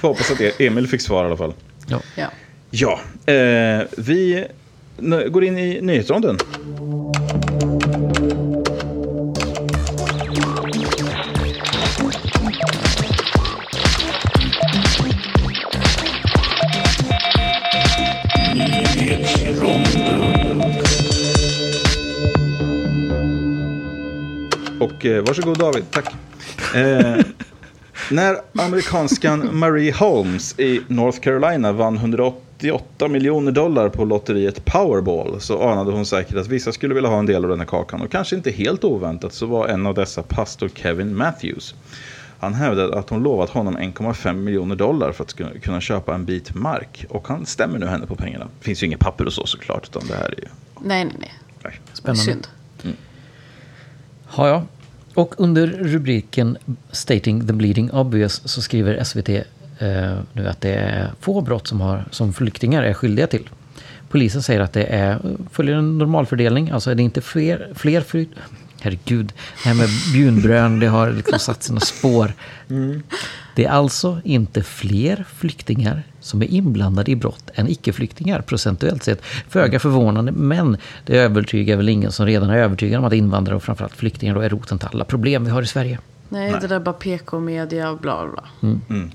Får 0.00 0.08
hoppas 0.08 0.30
att 0.30 0.60
Emil 0.60 0.88
fick 0.88 1.00
svar 1.00 1.24
i 1.24 1.26
alla 1.26 1.36
fall. 1.36 1.54
Ja. 1.86 2.00
Ja, 2.16 2.30
ja 2.70 3.00
eh, 3.34 3.86
vi 3.96 4.46
går 5.30 5.44
in 5.44 5.58
i 5.58 5.80
nyhetsronden. 5.82 6.38
Och 25.00 25.06
eh, 25.06 25.22
varsågod 25.22 25.58
David, 25.58 25.84
tack. 25.90 26.14
Eh, 26.74 27.24
när 28.10 28.36
amerikanskan 28.58 29.58
Marie 29.58 29.92
Holmes 29.92 30.58
i 30.58 30.80
North 30.88 31.20
Carolina 31.20 31.72
vann 31.72 31.96
188 31.96 33.08
miljoner 33.08 33.52
dollar 33.52 33.88
på 33.88 34.04
lotteriet 34.04 34.64
Powerball 34.64 35.40
så 35.40 35.68
anade 35.68 35.92
hon 35.92 36.06
säkert 36.06 36.36
att 36.36 36.46
vissa 36.46 36.72
skulle 36.72 36.94
vilja 36.94 37.10
ha 37.10 37.18
en 37.18 37.26
del 37.26 37.44
av 37.44 37.50
den 37.50 37.58
här 37.58 37.66
kakan. 37.66 38.00
Och 38.00 38.10
kanske 38.10 38.36
inte 38.36 38.50
helt 38.50 38.84
oväntat 38.84 39.32
så 39.32 39.46
var 39.46 39.68
en 39.68 39.86
av 39.86 39.94
dessa 39.94 40.22
pastor 40.22 40.70
Kevin 40.74 41.16
Matthews. 41.16 41.74
Han 42.38 42.54
hävdade 42.54 42.98
att 42.98 43.10
hon 43.10 43.22
lovat 43.22 43.50
honom 43.50 43.78
1,5 43.78 44.34
miljoner 44.34 44.76
dollar 44.76 45.12
för 45.12 45.24
att 45.24 45.62
kunna 45.62 45.80
köpa 45.80 46.14
en 46.14 46.24
bit 46.24 46.54
mark. 46.54 47.04
Och 47.08 47.28
han 47.28 47.46
stämmer 47.46 47.78
nu 47.78 47.86
henne 47.86 48.06
på 48.06 48.16
pengarna. 48.16 48.48
Det 48.58 48.64
finns 48.64 48.82
ju 48.82 48.86
inga 48.86 48.98
papper 48.98 49.26
och 49.26 49.32
så 49.32 49.46
såklart. 49.46 49.88
Utan 49.88 50.08
det 50.08 50.14
här 50.14 50.24
är 50.24 50.40
ju... 50.40 50.48
Nej, 50.80 51.04
nej, 51.04 51.14
nej. 51.18 51.34
nej. 51.64 51.80
Spännande. 51.92 52.22
Synd. 52.22 52.46
Mm. 52.84 52.96
Ja, 54.36 54.48
ja. 54.48 54.64
Och 55.14 55.34
under 55.38 55.66
rubriken 55.66 56.56
Stating 56.90 57.46
the 57.46 57.52
bleeding 57.52 57.90
obvious 57.90 58.42
så 58.44 58.62
skriver 58.62 59.04
SVT 59.04 59.28
eh, 59.28 59.44
nu 60.32 60.48
att 60.48 60.60
det 60.60 60.74
är 60.74 61.10
få 61.20 61.40
brott 61.40 61.66
som, 61.66 61.80
har, 61.80 62.04
som 62.10 62.32
flyktingar 62.32 62.82
är 62.82 62.94
skyldiga 62.94 63.26
till. 63.26 63.48
Polisen 64.08 64.42
säger 64.42 64.60
att 64.60 64.72
det 64.72 64.84
är, 64.84 65.18
följer 65.52 65.76
en 65.76 65.98
normalfördelning, 65.98 66.70
alltså 66.70 66.90
är 66.90 66.94
det 66.94 67.02
inte 67.02 67.20
fler, 67.20 67.72
fler 67.74 68.00
fly, 68.00 68.26
Herregud, 68.82 69.32
det 69.62 69.68
här 69.68 69.74
med 69.74 69.88
bjunbrön, 70.12 70.80
det 70.80 70.86
har 70.86 71.12
liksom 71.12 71.38
satt 71.38 71.62
sina 71.62 71.80
spår. 71.80 72.32
Mm. 72.70 73.02
Det 73.60 73.66
är 73.66 73.70
alltså 73.70 74.20
inte 74.24 74.62
fler 74.62 75.24
flyktingar 75.34 76.02
som 76.20 76.42
är 76.42 76.46
inblandade 76.46 77.10
i 77.10 77.16
brott 77.16 77.50
än 77.54 77.68
icke-flyktingar 77.68 78.40
procentuellt 78.40 79.02
sett. 79.02 79.22
Föga 79.48 79.78
förvånande, 79.78 80.32
men 80.32 80.76
det 81.06 81.18
övertygar 81.18 81.76
väl 81.76 81.88
ingen 81.88 82.12
som 82.12 82.26
redan 82.26 82.50
är 82.50 82.56
övertygad 82.56 82.98
om 82.98 83.04
att 83.04 83.12
invandrare 83.12 83.56
och 83.56 83.62
framförallt 83.62 83.96
flyktingar 83.96 84.34
då 84.34 84.40
är 84.40 84.48
roten 84.48 84.78
till 84.78 84.88
alla 84.92 85.04
problem 85.04 85.44
vi 85.44 85.50
har 85.50 85.62
i 85.62 85.66
Sverige. 85.66 85.98
Nej, 86.28 86.50
Nej. 86.50 86.60
det 86.60 86.66
där 86.66 86.76
är 86.76 86.80
bara 86.80 86.92
PK-media 86.92 87.90
och 87.90 87.98
bla 87.98 88.28
bla. 88.28 88.44
Mm. 88.62 88.80
Mm. 88.90 89.10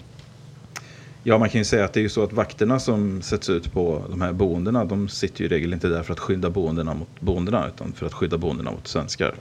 Ja, 1.24 1.38
man 1.38 1.50
kan 1.50 1.60
ju 1.60 1.66
säga 1.66 1.86
att 1.86 1.94
det 1.94 2.00
är 2.00 2.04
ju 2.04 2.10
så 2.10 2.24
att 2.24 2.34
vakterna 2.34 2.80
som 2.80 3.22
sätts 3.22 3.50
ut 3.50 3.74
på 3.74 4.04
de 4.10 4.22
här 4.22 4.34
boendena, 4.34 4.86
de 4.86 5.10
sitter 5.10 5.42
ju 5.42 5.46
i 5.46 5.50
regel 5.50 5.74
inte 5.74 5.88
där 5.88 6.04
för 6.04 6.14
att 6.14 6.20
skydda 6.20 6.50
boendena 6.50 6.94
mot 6.94 7.22
boendena, 7.22 7.68
utan 7.68 7.94
för 7.94 8.06
att 8.06 8.14
skydda 8.14 8.38
boendena 8.38 8.72
mot 8.72 8.88
svenskar. 8.88 9.36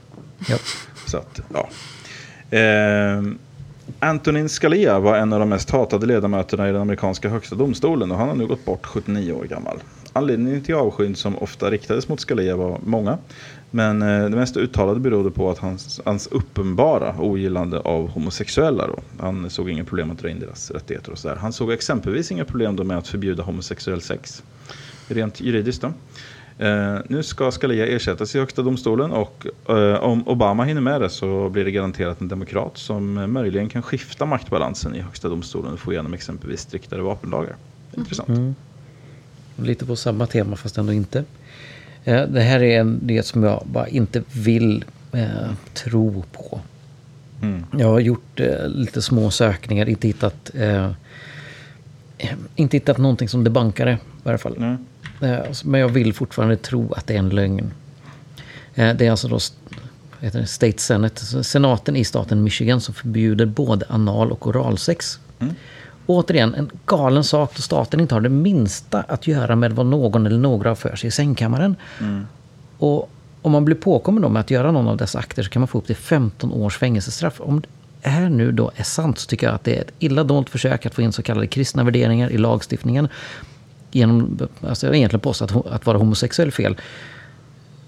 Ja. 0.49 0.57
Så 1.05 1.17
att, 1.17 1.39
ja. 1.53 1.69
Eh, 2.57 3.21
Antonin 3.99 4.49
Scalia 4.49 4.99
var 4.99 5.17
en 5.17 5.33
av 5.33 5.39
de 5.39 5.49
mest 5.49 5.69
hatade 5.69 6.05
ledamöterna 6.05 6.69
i 6.69 6.71
den 6.71 6.81
amerikanska 6.81 7.29
högsta 7.29 7.55
domstolen 7.55 8.11
och 8.11 8.17
han 8.17 8.27
har 8.27 8.35
nu 8.35 8.47
gått 8.47 8.65
bort 8.65 8.85
79 8.85 9.33
år 9.33 9.43
gammal. 9.43 9.77
Anledningen 10.13 10.61
till 10.61 10.75
avskyn 10.75 11.15
som 11.15 11.37
ofta 11.37 11.71
riktades 11.71 12.07
mot 12.07 12.19
Scalia 12.19 12.55
var 12.55 12.79
många. 12.83 13.17
Men 13.71 14.01
eh, 14.01 14.29
det 14.29 14.35
mest 14.35 14.57
uttalade 14.57 14.99
berodde 14.99 15.31
på 15.31 15.49
att 15.49 15.57
hans, 15.57 16.01
hans 16.05 16.27
uppenbara 16.27 17.15
ogillande 17.19 17.79
av 17.79 18.07
homosexuella. 18.07 18.87
Då. 18.87 18.99
Han 19.19 19.49
såg 19.49 19.69
inga 19.69 19.83
problem 19.83 20.11
att 20.11 20.19
dra 20.19 20.29
in 20.29 20.39
deras 20.39 20.71
rättigheter 20.71 21.11
och 21.11 21.17
sådär. 21.17 21.35
Han 21.35 21.53
såg 21.53 21.71
exempelvis 21.71 22.31
inga 22.31 22.45
problem 22.45 22.75
då 22.75 22.83
med 22.83 22.97
att 22.97 23.07
förbjuda 23.07 23.43
homosexuell 23.43 24.01
sex. 24.01 24.43
Rent 25.07 25.41
juridiskt 25.41 25.81
då. 25.81 25.93
Eh, 26.57 26.97
nu 27.07 27.23
ska 27.23 27.51
Scalia 27.51 27.87
ersättas 27.87 28.35
i 28.35 28.39
högsta 28.39 28.61
domstolen 28.61 29.11
och 29.11 29.47
eh, 29.69 29.95
om 29.95 30.27
Obama 30.27 30.63
hinner 30.63 30.81
med 30.81 31.01
det 31.01 31.09
så 31.09 31.49
blir 31.49 31.65
det 31.65 31.71
garanterat 31.71 32.21
en 32.21 32.27
demokrat 32.27 32.77
som 32.77 33.13
möjligen 33.33 33.69
kan 33.69 33.81
skifta 33.81 34.25
maktbalansen 34.25 34.95
i 34.95 35.01
högsta 35.01 35.29
domstolen 35.29 35.73
och 35.73 35.79
få 35.79 35.93
igenom 35.93 36.13
exempelvis 36.13 36.61
striktare 36.61 37.01
vapenlagar. 37.01 37.55
Intressant. 37.97 38.29
Mm. 38.29 38.55
Lite 39.55 39.85
på 39.85 39.95
samma 39.95 40.27
tema 40.27 40.55
fast 40.55 40.77
ändå 40.77 40.93
inte. 40.93 41.23
Eh, 42.03 42.23
det 42.23 42.41
här 42.41 42.63
är 42.63 42.79
en 42.79 42.99
det 43.01 43.23
som 43.23 43.43
jag 43.43 43.63
bara 43.65 43.87
inte 43.87 44.23
vill 44.31 44.85
eh, 45.11 45.51
tro 45.73 46.23
på. 46.31 46.59
Mm. 47.41 47.65
Jag 47.77 47.87
har 47.87 47.99
gjort 47.99 48.39
eh, 48.39 48.67
lite 48.67 49.01
små 49.01 49.31
sökningar, 49.31 49.89
inte 49.89 50.07
hittat, 50.07 50.51
eh, 50.53 50.91
inte 52.55 52.77
hittat 52.77 52.97
någonting 52.97 53.29
som 53.29 53.43
debankar 53.43 53.85
det 53.85 53.91
i 53.91 53.97
varje 54.23 54.37
fall. 54.37 54.57
Mm. 54.57 54.77
Men 55.63 55.79
jag 55.79 55.89
vill 55.89 56.13
fortfarande 56.13 56.57
tro 56.57 56.93
att 56.93 57.07
det 57.07 57.13
är 57.13 57.19
en 57.19 57.29
lögn. 57.29 57.71
det 58.73 59.01
är 59.01 59.11
alltså 59.11 59.27
då 59.27 59.39
heter 60.21 60.39
det, 60.39 60.47
State 60.47 60.77
Senate, 60.77 61.43
senaten 61.43 61.95
i 61.95 62.03
staten 62.03 62.43
Michigan 62.43 62.81
som 62.81 62.93
förbjuder 62.93 63.45
både 63.45 63.85
anal 63.89 64.31
och 64.31 64.47
oralsex. 64.47 65.19
Mm. 65.39 65.55
Återigen, 66.05 66.55
en 66.55 66.69
galen 66.85 67.23
sak 67.23 67.55
då 67.55 67.61
staten 67.61 67.99
inte 67.99 68.15
har 68.15 68.21
det 68.21 68.29
minsta 68.29 69.01
att 69.01 69.27
göra 69.27 69.55
med 69.55 69.71
vad 69.71 69.85
någon 69.85 70.25
eller 70.25 70.39
några 70.39 70.69
har 70.69 70.75
för 70.75 70.95
sig 70.95 71.07
i 71.07 71.11
sängkammaren. 71.11 71.75
Mm. 71.99 72.27
Och 72.77 73.09
om 73.41 73.51
man 73.51 73.65
blir 73.65 73.75
påkommen 73.75 74.33
med 74.33 74.39
att 74.39 74.51
göra 74.51 74.71
någon 74.71 74.87
av 74.87 74.97
dessa 74.97 75.19
akter 75.19 75.43
så 75.43 75.49
kan 75.49 75.59
man 75.59 75.67
få 75.67 75.77
upp 75.77 75.85
till 75.85 75.95
15 75.95 76.51
års 76.51 76.77
fängelsestraff. 76.77 77.41
Om 77.41 77.61
det 78.01 78.09
här 78.09 78.29
nu 78.29 78.51
då 78.51 78.71
är 78.75 78.83
sant 78.83 79.19
så 79.19 79.27
tycker 79.27 79.47
jag 79.47 79.55
att 79.55 79.63
det 79.63 79.77
är 79.77 79.81
ett 79.81 79.91
illa 79.99 80.23
dolt 80.23 80.49
försök 80.49 80.85
att 80.85 80.95
få 80.95 81.01
in 81.01 81.11
så 81.11 81.21
kallade 81.21 81.47
kristna 81.47 81.83
värderingar 81.83 82.29
i 82.29 82.37
lagstiftningen. 82.37 83.07
Genom, 83.95 84.39
alltså 84.61 84.95
egentligen 84.95 85.21
påstå 85.21 85.45
att, 85.45 85.65
att 85.65 85.85
vara 85.85 85.97
homosexuell 85.97 86.51
fel. 86.51 86.75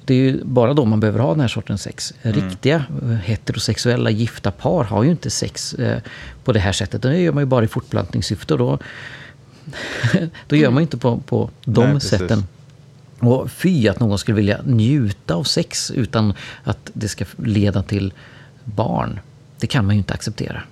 det 0.06 0.14
är 0.14 0.18
ju 0.18 0.44
bara 0.44 0.74
då 0.74 0.86
man 0.86 1.00
behöver 1.00 1.20
ha 1.20 1.32
den 1.32 1.40
här 1.40 1.48
sortens 1.48 1.82
sex. 1.82 2.14
Riktiga 2.22 2.86
eh, 3.02 3.10
heterosexuella 3.10 4.10
gifta 4.10 4.52
par 4.52 4.84
har 4.84 5.04
ju 5.04 5.12
inte 5.12 5.30
sex 5.30 5.74
eh, 5.74 6.02
på 6.44 6.52
det 6.52 6.60
här 6.60 6.72
sättet. 6.72 7.02
Det 7.02 7.20
gör 7.20 7.32
man 7.32 7.42
ju 7.42 7.46
bara 7.46 7.66
i 7.66 7.68
fortplantningssyfte. 7.68 8.54
Och 8.54 8.60
då, 8.60 8.80
då 10.48 10.56
gör 10.56 10.70
man 10.70 10.78
ju 10.78 10.84
inte 10.84 10.98
på, 10.98 11.18
på 11.18 11.50
de 11.66 11.84
Nej, 11.84 11.94
precis. 11.94 12.10
sätten. 12.10 12.44
Och 13.20 13.52
fy 13.52 13.88
att 13.88 14.00
någon 14.00 14.18
skulle 14.18 14.36
vilja 14.36 14.62
njuta 14.66 15.36
av 15.36 15.44
sex 15.44 15.92
utan 15.92 16.34
att 16.64 16.92
det 16.94 17.08
ska 17.08 17.26
leda 17.38 17.84
till 17.84 18.14
barn. 18.64 19.20
Det 19.60 19.68
kan 19.68 19.86
man 19.86 19.96
ju 19.96 19.98
inte 19.98 20.14
acceptera. 20.14 20.64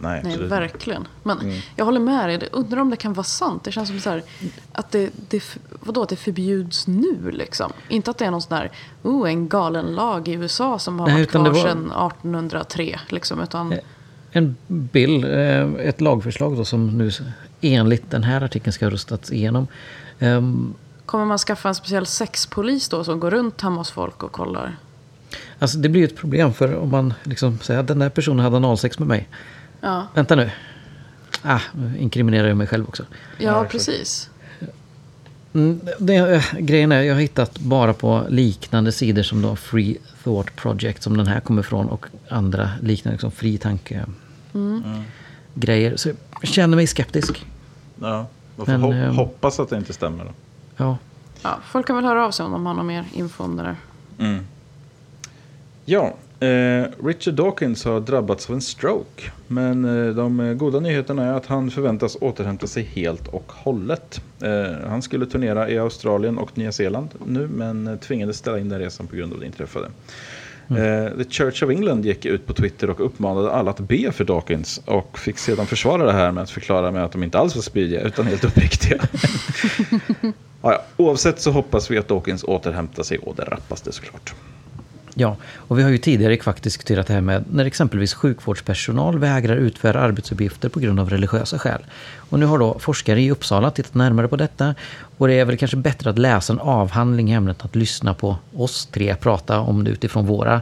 Nej, 0.00 0.20
Nej, 0.24 0.36
verkligen. 0.36 1.06
Men 1.22 1.38
jag 1.76 1.84
håller 1.84 2.00
med 2.00 2.28
dig. 2.28 2.38
Jag 2.52 2.60
undrar 2.60 2.80
om 2.80 2.90
det 2.90 2.96
kan 2.96 3.12
vara 3.12 3.24
sant. 3.24 3.64
Det 3.64 3.72
känns 3.72 3.88
som 3.88 4.00
så 4.00 4.10
här, 4.10 4.22
att 4.72 4.90
det, 4.90 5.10
det, 5.28 5.42
vadå, 5.80 6.02
att 6.02 6.08
det 6.08 6.16
förbjuds 6.16 6.86
nu 6.86 7.30
liksom. 7.30 7.72
Inte 7.88 8.10
att 8.10 8.18
det 8.18 8.24
är 8.24 8.30
någon 8.30 8.42
sån 8.42 8.56
där, 8.58 8.70
oh, 9.02 9.28
en 9.30 9.48
galen 9.48 9.86
lag 9.94 10.28
i 10.28 10.32
USA 10.32 10.78
som 10.78 11.00
har 11.00 11.06
Nej, 11.06 11.16
varit 11.16 11.30
kvar 11.30 11.40
var- 11.48 11.54
sedan 11.54 11.78
1803. 11.78 13.00
Liksom, 13.08 13.40
utan, 13.40 13.74
En 14.32 14.56
bill, 14.66 15.24
eh, 15.24 15.72
ett 15.74 16.00
lagförslag 16.00 16.56
då 16.56 16.64
som 16.64 16.98
nu 16.98 17.10
enligt 17.60 18.10
den 18.10 18.22
här 18.22 18.40
artikeln 18.40 18.72
ska 18.72 18.90
röstats 18.90 19.32
igenom. 19.32 19.66
Ehm, 20.18 20.74
Kommer 21.06 21.24
man 21.24 21.38
skaffa 21.38 21.68
en 21.68 21.74
speciell 21.74 22.06
sexpolis 22.06 22.88
då 22.88 23.04
som 23.04 23.20
går 23.20 23.30
runt 23.30 23.60
hemma 23.60 23.76
hos 23.76 23.90
folk 23.90 24.22
och 24.22 24.32
kollar? 24.32 24.76
Alltså 25.58 25.78
det 25.78 25.88
blir 25.88 26.00
ju 26.00 26.06
ett 26.06 26.16
problem 26.16 26.52
för 26.52 26.76
om 26.76 26.90
man 26.90 27.14
liksom 27.22 27.58
säger 27.58 27.80
att 27.80 27.86
den 27.86 27.98
där 27.98 28.08
personen 28.08 28.38
hade 28.44 28.56
analsex 28.56 28.98
med 28.98 29.08
mig. 29.08 29.28
Ja, 29.80 30.06
Vänta 30.14 30.34
nu. 30.34 30.50
Ah, 31.42 31.60
nu 31.74 31.98
inkriminerar 31.98 32.48
jag 32.48 32.56
mig 32.56 32.66
själv 32.66 32.88
också. 32.88 33.04
ja 33.38 33.64
precis. 33.70 34.30
Mm, 35.54 35.80
det, 35.98 36.14
eh, 36.16 36.44
grejen 36.58 36.92
är, 36.92 37.02
jag 37.02 37.14
har 37.14 37.20
hittat 37.20 37.58
bara 37.58 37.94
på 37.94 38.24
liknande 38.28 38.92
sidor 38.92 39.22
som 39.22 39.42
då 39.42 39.56
Free 39.56 39.98
Thought 40.24 40.56
Project 40.56 41.02
som 41.02 41.16
den 41.16 41.26
här 41.26 41.40
kommer 41.40 41.60
ifrån 41.62 41.88
och 41.88 42.06
andra 42.28 42.70
liknande 42.82 43.14
liksom 43.14 43.30
fri 43.30 43.58
tanke 43.58 44.04
grejer. 45.54 45.96
Så 45.96 46.08
jag 46.40 46.48
känner 46.48 46.76
mig 46.76 46.86
skeptisk. 46.86 47.46
Ja, 48.00 48.26
man 48.56 48.66
får 48.66 48.72
Men, 48.72 48.82
hop- 48.82 48.94
ehm, 48.94 49.16
hoppas 49.16 49.60
att 49.60 49.70
det 49.70 49.76
inte 49.76 49.92
stämmer. 49.92 50.24
Då. 50.24 50.30
Ja, 50.76 50.98
Ja, 51.42 51.58
folk 51.64 51.86
kan 51.86 51.96
väl 51.96 52.04
höra 52.04 52.26
av 52.26 52.30
sig 52.30 52.46
om 52.46 52.52
de 52.52 52.66
har 52.66 52.74
någon 52.74 52.86
mer 52.86 53.04
info 53.12 53.44
om 53.44 53.56
det 53.56 53.62
där. 53.62 53.76
Ja, 55.84 56.14
eh, 56.40 56.84
Richard 57.04 57.34
Dawkins 57.34 57.84
har 57.84 58.00
drabbats 58.00 58.48
av 58.48 58.54
en 58.54 58.60
stroke. 58.60 59.30
Men 59.46 59.84
eh, 59.84 60.14
de 60.14 60.58
goda 60.58 60.80
nyheterna 60.80 61.24
är 61.24 61.32
att 61.32 61.46
han 61.46 61.70
förväntas 61.70 62.16
återhämta 62.20 62.66
sig 62.66 62.82
helt 62.82 63.28
och 63.28 63.52
hållet. 63.52 64.20
Eh, 64.42 64.88
han 64.88 65.02
skulle 65.02 65.26
turnera 65.26 65.70
i 65.70 65.78
Australien 65.78 66.38
och 66.38 66.58
Nya 66.58 66.72
Zeeland 66.72 67.08
nu 67.26 67.48
men 67.48 67.98
tvingades 67.98 68.36
ställa 68.36 68.58
in 68.58 68.68
den 68.68 68.78
resan 68.78 69.06
på 69.06 69.16
grund 69.16 69.32
av 69.32 69.40
det 69.40 69.46
inträffade. 69.46 69.88
Eh, 70.70 71.16
The 71.16 71.24
Church 71.30 71.62
of 71.62 71.70
England 71.70 72.04
gick 72.04 72.24
ut 72.24 72.46
på 72.46 72.52
Twitter 72.52 72.90
och 72.90 73.06
uppmanade 73.06 73.52
alla 73.52 73.70
att 73.70 73.80
be 73.80 74.12
för 74.12 74.24
Dawkins 74.24 74.80
och 74.84 75.18
fick 75.18 75.38
sedan 75.38 75.66
försvara 75.66 76.04
det 76.04 76.12
här 76.12 76.32
med 76.32 76.42
att 76.42 76.50
förklara 76.50 76.90
med 76.90 77.04
att 77.04 77.12
de 77.12 77.22
inte 77.22 77.38
alls 77.38 77.54
var 77.54 77.62
spydiga 77.62 78.00
utan 78.00 78.26
helt 78.26 78.44
uppriktiga. 78.44 79.02
ja. 80.62 80.84
Oavsett 80.96 81.40
så 81.40 81.50
hoppas 81.50 81.90
vi 81.90 81.98
att 81.98 82.08
Dawkins 82.08 82.44
återhämtar 82.44 83.02
sig 83.02 83.18
och 83.18 83.34
det 83.36 83.44
rappaste 83.44 83.92
såklart. 83.92 84.34
Ja, 85.20 85.36
och 85.56 85.78
vi 85.78 85.82
har 85.82 85.90
ju 85.90 85.98
tidigare 85.98 86.34
i 86.34 86.36
Kvack 86.36 86.62
diskuterat 86.62 87.06
det 87.06 87.12
här 87.12 87.20
med 87.20 87.44
när 87.50 87.64
exempelvis 87.64 88.14
sjukvårdspersonal 88.14 89.18
vägrar 89.18 89.56
utföra 89.56 90.00
arbetsuppgifter 90.00 90.68
på 90.68 90.80
grund 90.80 91.00
av 91.00 91.10
religiösa 91.10 91.58
skäl. 91.58 91.86
Och 92.16 92.38
nu 92.38 92.46
har 92.46 92.58
då 92.58 92.78
forskare 92.78 93.20
i 93.20 93.30
Uppsala 93.30 93.70
tittat 93.70 93.94
närmare 93.94 94.28
på 94.28 94.36
detta 94.36 94.74
och 95.18 95.28
det 95.28 95.34
är 95.34 95.44
väl 95.44 95.56
kanske 95.56 95.76
bättre 95.76 96.10
att 96.10 96.18
läsa 96.18 96.52
en 96.52 96.58
avhandling 96.58 97.30
i 97.30 97.34
ämnet 97.34 97.60
än 97.60 97.66
att 97.66 97.76
lyssna 97.76 98.14
på 98.14 98.36
oss 98.56 98.86
tre 98.86 99.14
prata 99.14 99.60
om 99.60 99.84
det 99.84 99.90
utifrån 99.90 100.26
våra 100.26 100.60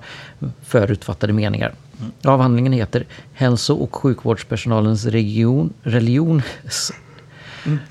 förutfattade 0.63 1.33
meningar. 1.33 1.73
Avhandlingen 2.25 2.73
heter 2.73 3.05
Hälso 3.33 3.75
och 3.75 3.97
sjukvårdspersonalens 3.97 5.05
region, 5.05 5.73
religions 5.83 6.93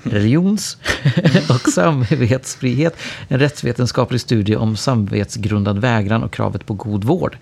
religions 0.02 0.76
och 1.50 1.72
samvetsfrihet. 1.72 2.96
En 3.28 3.38
rättsvetenskaplig 3.38 4.20
studie 4.20 4.56
om 4.56 4.76
samvetsgrundad 4.76 5.78
vägran 5.78 6.22
och 6.22 6.32
kravet 6.32 6.66
på 6.66 6.74
god 6.74 7.04
vård. 7.04 7.38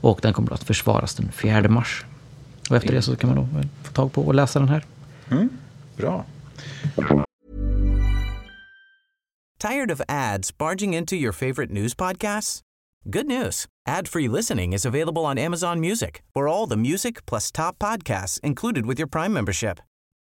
Och 0.00 0.18
den 0.22 0.32
kommer 0.32 0.52
att 0.52 0.62
försvaras 0.62 1.14
den 1.14 1.32
4 1.32 1.68
mars. 1.68 2.04
Och 2.70 2.76
efter 2.76 2.92
det 2.94 3.02
så 3.02 3.16
kan 3.16 3.34
man 3.34 3.36
då 3.36 3.62
få 3.82 3.92
tag 3.92 4.12
på 4.12 4.22
och 4.22 4.34
läsa 4.34 4.58
den 4.58 4.68
här. 4.68 4.84
Bra. 5.96 6.24
Tired 9.58 9.90
of 9.90 10.00
ads 10.08 10.58
barging 10.58 10.94
into 10.94 11.16
your 11.16 11.32
favorite 11.32 11.72
news 11.72 11.94
podcasts? 11.94 12.60
Good 13.10 13.26
news. 13.26 13.66
Ad-free 13.88 14.28
listening 14.28 14.72
is 14.72 14.86
available 14.86 15.24
on 15.26 15.38
Amazon 15.38 15.80
Music 15.80 16.22
for 16.34 16.46
all 16.46 16.68
the 16.68 16.76
music 16.76 17.26
plus 17.26 17.50
top 17.50 17.78
podcasts 17.78 18.40
included 18.40 18.86
with 18.86 19.00
your 19.00 19.08
Prime 19.08 19.32
membership. 19.32 19.80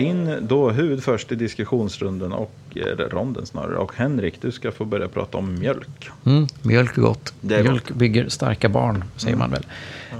in 0.00 0.36
då 0.48 0.70
huvud 0.70 1.02
först 1.02 1.32
i 1.32 1.34
diskussionsrunden 1.34 2.32
och 2.32 2.52
eller 2.76 3.08
ronden 3.08 3.46
snarare. 3.46 3.76
Och 3.76 3.92
Henrik, 3.96 4.42
du 4.42 4.52
ska 4.52 4.72
få 4.72 4.84
börja 4.84 5.08
prata 5.08 5.38
om 5.38 5.58
mjölk. 5.58 6.10
Mm, 6.24 6.46
mjölk 6.62 6.96
är 6.96 7.02
gott. 7.02 7.34
Det 7.40 7.56
är 7.56 7.62
mjölk 7.62 7.90
bygger 7.90 8.28
starka 8.28 8.68
barn, 8.68 9.04
säger 9.16 9.36
man 9.36 9.50
väl. 9.50 9.66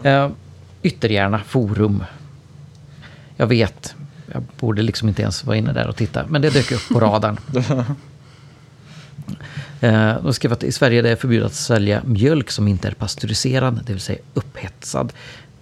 Eh, 0.02 0.30
yttergärna 0.82 1.40
forum. 1.46 2.04
Jag 3.36 3.46
vet, 3.46 3.94
jag 4.32 4.42
borde 4.60 4.82
liksom 4.82 5.08
inte 5.08 5.22
ens 5.22 5.44
vara 5.44 5.56
inne 5.56 5.72
där 5.72 5.88
och 5.88 5.96
titta, 5.96 6.26
men 6.28 6.42
det 6.42 6.50
dök 6.50 6.72
upp 6.72 6.88
på 6.92 7.00
radarn. 7.00 7.38
De 10.22 10.32
skrev 10.34 10.52
att 10.52 10.64
i 10.64 10.72
Sverige 10.72 10.98
är 10.98 11.02
det 11.02 11.16
förbjudet 11.16 11.46
att 11.46 11.54
sälja 11.54 12.02
mjölk 12.04 12.50
som 12.50 12.68
inte 12.68 12.88
är 12.88 12.92
pasteuriserad, 12.92 13.80
det 13.86 13.92
vill 13.92 14.02
säga 14.02 14.18
upphetsad. 14.34 15.12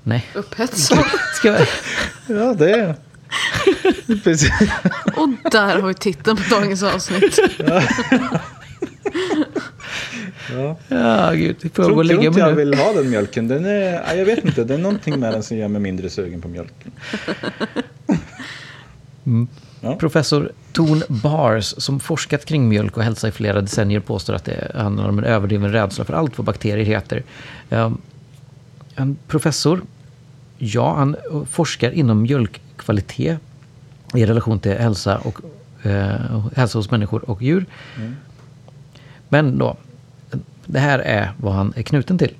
Nej, 0.03 0.27
Upphetsad. 0.35 1.05
ska 1.35 1.49
jag... 1.49 1.67
Ja, 2.27 2.55
det 2.55 2.71
är 2.71 2.95
Precis. 4.25 4.51
Och 5.17 5.29
där 5.51 5.81
har 5.81 5.89
vi 5.89 5.95
titeln 5.95 6.37
på 6.37 6.43
dagens 6.55 6.83
avsnitt. 6.83 7.39
Ja, 10.89 11.31
gud, 11.35 11.57
jag 11.63 11.73
Tror 11.73 12.13
inte 12.13 12.39
jag 12.41 12.49
nu. 12.49 12.55
vill 12.55 12.75
ha 12.75 12.93
den 12.93 13.11
mjölken. 13.11 13.49
Den 13.49 13.65
är, 13.65 13.93
ja, 13.93 14.15
jag 14.15 14.25
vet 14.25 14.45
inte, 14.45 14.65
det 14.65 14.75
är 14.75 14.79
någonting 14.79 15.21
med 15.21 15.33
den 15.33 15.43
som 15.43 15.57
gör 15.57 15.69
mig 15.69 15.81
mindre 15.81 16.11
sugen 16.11 16.41
på 16.43 16.49
mjölken. 16.49 16.93
Professor 19.99 20.53
Ton 20.73 21.03
Bars, 21.09 21.65
som 21.79 22.01
forskat 22.01 22.45
kring 22.45 22.69
mjölk 22.69 22.97
och 22.97 23.03
hälsa 23.03 23.29
i 23.29 23.33
flera 23.33 23.61
decennier, 23.61 24.01
påstår 24.01 24.35
att 24.35 24.45
det 24.45 24.71
handlar 24.75 25.09
om 25.09 25.19
en 25.19 25.25
överdriven 25.25 25.73
rädsla 25.73 26.05
för 26.05 26.15
allt 26.15 26.39
vad 26.39 26.45
bakterier 26.45 26.85
heter. 26.85 27.23
Um, 27.71 27.99
En 28.95 29.17
professor, 29.29 29.81
ja, 30.59 30.95
han 30.95 31.17
forskar 31.51 31.91
inom 31.91 32.27
mjölkkvalitet 32.93 33.39
i 34.15 34.27
relation 34.27 34.59
till 34.61 34.73
hälsa, 34.79 35.19
och, 35.19 35.41
eh, 35.87 36.47
hälsa 36.57 36.79
hos 36.79 36.91
människor 36.91 37.31
och 37.31 37.43
djur. 37.43 37.67
Men 39.29 39.59
då, 39.59 39.77
det 40.67 40.79
här 40.81 40.99
är 40.99 41.33
vad 41.37 41.55
han 41.55 41.73
är 41.77 41.83
knuten 41.83 42.19
till. 42.19 42.35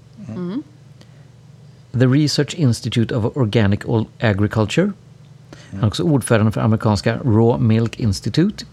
The 1.93 2.07
Research 2.07 2.55
Institute 2.55 3.15
of 3.15 3.37
Organic 3.37 3.81
Agriculture. 4.21 4.93
Han 5.71 5.81
är 5.81 5.87
också 5.87 6.03
ordförande 6.03 6.53
för 6.53 6.61
amerikanska 6.61 7.17
Raw 7.25 7.65
Milk 7.65 8.01
Institute. 8.01 8.65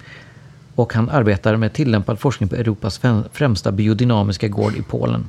Och 0.75 0.93
han 0.93 1.09
arbetar 1.09 1.55
med 1.57 1.73
tillämpad 1.73 2.19
forskning 2.19 2.49
på 2.49 2.55
Europas 2.55 3.01
främ- 3.01 3.23
främsta 3.33 3.71
biodynamiska 3.71 4.47
gård 4.47 4.75
i 4.75 4.81
Polen. 4.81 5.25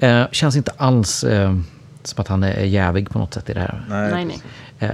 Eh, 0.00 0.24
känns 0.32 0.56
inte 0.56 0.70
alls 0.76 1.24
eh, 1.24 1.56
som 2.02 2.20
att 2.20 2.28
han 2.28 2.42
är 2.42 2.64
jävig 2.64 3.10
på 3.10 3.18
något 3.18 3.34
sätt 3.34 3.50
i 3.50 3.54
det 3.54 3.60
här. 3.60 3.84
Nej, 3.88 4.24
nej. 4.24 4.38
Eh, 4.78 4.90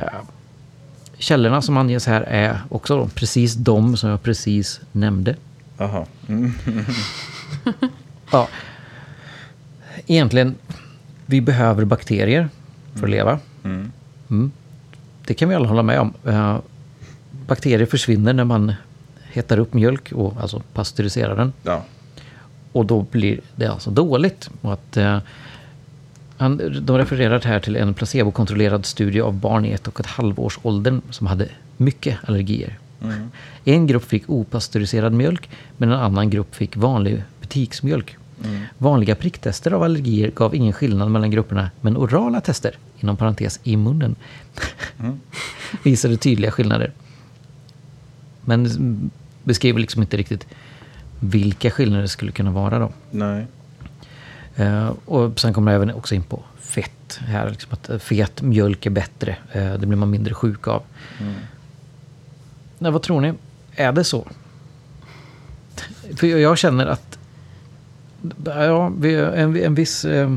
källorna 1.19 1.63
som 1.63 1.77
anges 1.77 2.07
här 2.07 2.21
är 2.21 2.61
också 2.69 2.97
då 2.97 3.09
precis 3.09 3.55
de 3.55 3.97
som 3.97 4.11
jag 4.11 4.23
precis 4.23 4.81
nämnde. 4.93 5.37
Jaha. 5.79 6.07
Mm. 6.29 6.53
Ja. 8.33 8.49
Egentligen, 10.07 10.55
vi 11.27 11.41
behöver 11.41 11.85
bakterier 11.85 12.49
för 12.95 13.05
att 13.05 13.11
leva. 13.11 13.39
Mm. 13.65 14.53
Det 15.27 15.35
kan 15.35 15.49
vi 15.49 15.55
alla 15.55 15.69
hålla 15.69 15.83
med 15.83 16.01
om. 16.01 16.13
Eh, 16.27 16.59
bakterier 17.47 17.87
försvinner 17.87 18.33
när 18.33 18.45
man 18.45 18.73
hettar 19.33 19.59
upp 19.59 19.75
mjölk 19.75 20.13
och 20.13 20.35
alltså 20.41 20.63
pasteuriserar 20.73 21.37
den. 21.37 21.53
Ja. 21.63 21.85
Och 22.73 22.87
då 22.87 23.07
blir 23.11 23.41
det 23.57 23.67
alltså 23.67 23.91
dåligt. 23.91 24.51
Och 24.61 24.73
att, 24.73 24.97
eh, 24.97 25.19
Han, 26.39 26.57
de 26.83 26.99
refererar 26.99 27.41
här 27.41 27.61
till 27.61 27.77
en 27.77 27.95
placebokontrollerad 27.95 28.87
studie 28.87 29.21
av 29.21 29.35
barn 29.35 29.65
i 29.65 29.71
ett 29.71 29.89
och 29.89 30.01
ett 30.01 30.07
halvårs 30.07 30.59
åldern 30.63 31.01
som 31.11 31.27
hade 31.27 31.49
mycket 31.77 32.19
allergier. 32.23 32.79
En 33.65 33.87
grupp 33.87 34.05
fick 34.05 34.31
opastöriserad 34.31 35.13
mjölk 35.13 35.51
medan 35.77 35.95
en 35.95 36.05
annan 36.05 36.31
grupp 36.31 36.55
fick 36.55 36.77
vanlig 36.77 37.23
butiksmjölk. 37.41 38.17
Vanliga 38.79 39.15
pricktester 39.15 39.73
av 39.73 39.83
allergier 39.83 40.31
gav 40.31 40.55
ingen 40.55 40.73
skillnad 40.73 41.11
mellan 41.11 41.31
grupperna 41.31 41.71
men 41.81 41.97
orala 41.97 42.41
tester, 42.41 42.79
inom 43.01 43.17
parentes 43.17 43.61
i 43.63 43.77
munnen, 43.77 44.17
visade 45.83 46.17
tydliga 46.17 46.51
skillnader. 46.51 46.93
Men 48.45 48.67
mm, 48.67 49.11
beskriver 49.45 49.81
liksom 49.81 50.03
inte 50.03 50.17
riktigt 50.17 50.47
vilka 51.21 51.71
skillnader 51.71 52.03
det 52.03 52.09
skulle 52.09 52.33
kunna 52.33 52.51
vara 52.51 52.79
då. 52.79 52.93
Nej. 53.11 53.47
Eh, 54.59 54.93
och 55.05 55.41
sen 55.41 55.55
kommer 55.55 55.73
jag 55.73 55.83
även 55.83 55.95
också 55.95 56.15
in 56.15 56.23
på 56.23 56.43
fett. 56.61 57.19
Här, 57.27 57.51
liksom 57.51 57.73
att 57.73 57.89
eh, 57.91 57.99
fet 57.99 58.43
mjölk 58.43 58.87
är 58.87 58.91
bättre. 58.91 59.37
Eh, 59.53 59.73
det 59.75 59.87
blir 59.87 59.97
man 59.99 60.11
mindre 60.11 60.35
sjuk 60.35 60.69
av. 60.69 60.83
Nej, 62.79 62.93
vad 62.93 63.03
tror 63.03 63.21
ni? 63.21 63.33
Är 63.75 63.93
det 63.93 64.05
så? 64.05 64.27
För 66.17 66.27
jag- 66.27 66.59
känner 66.59 66.87
att 66.87 67.19
ja, 68.45 68.87
en, 69.05 69.57
en 69.57 69.75
viss 69.75 70.05
eh, 70.05 70.37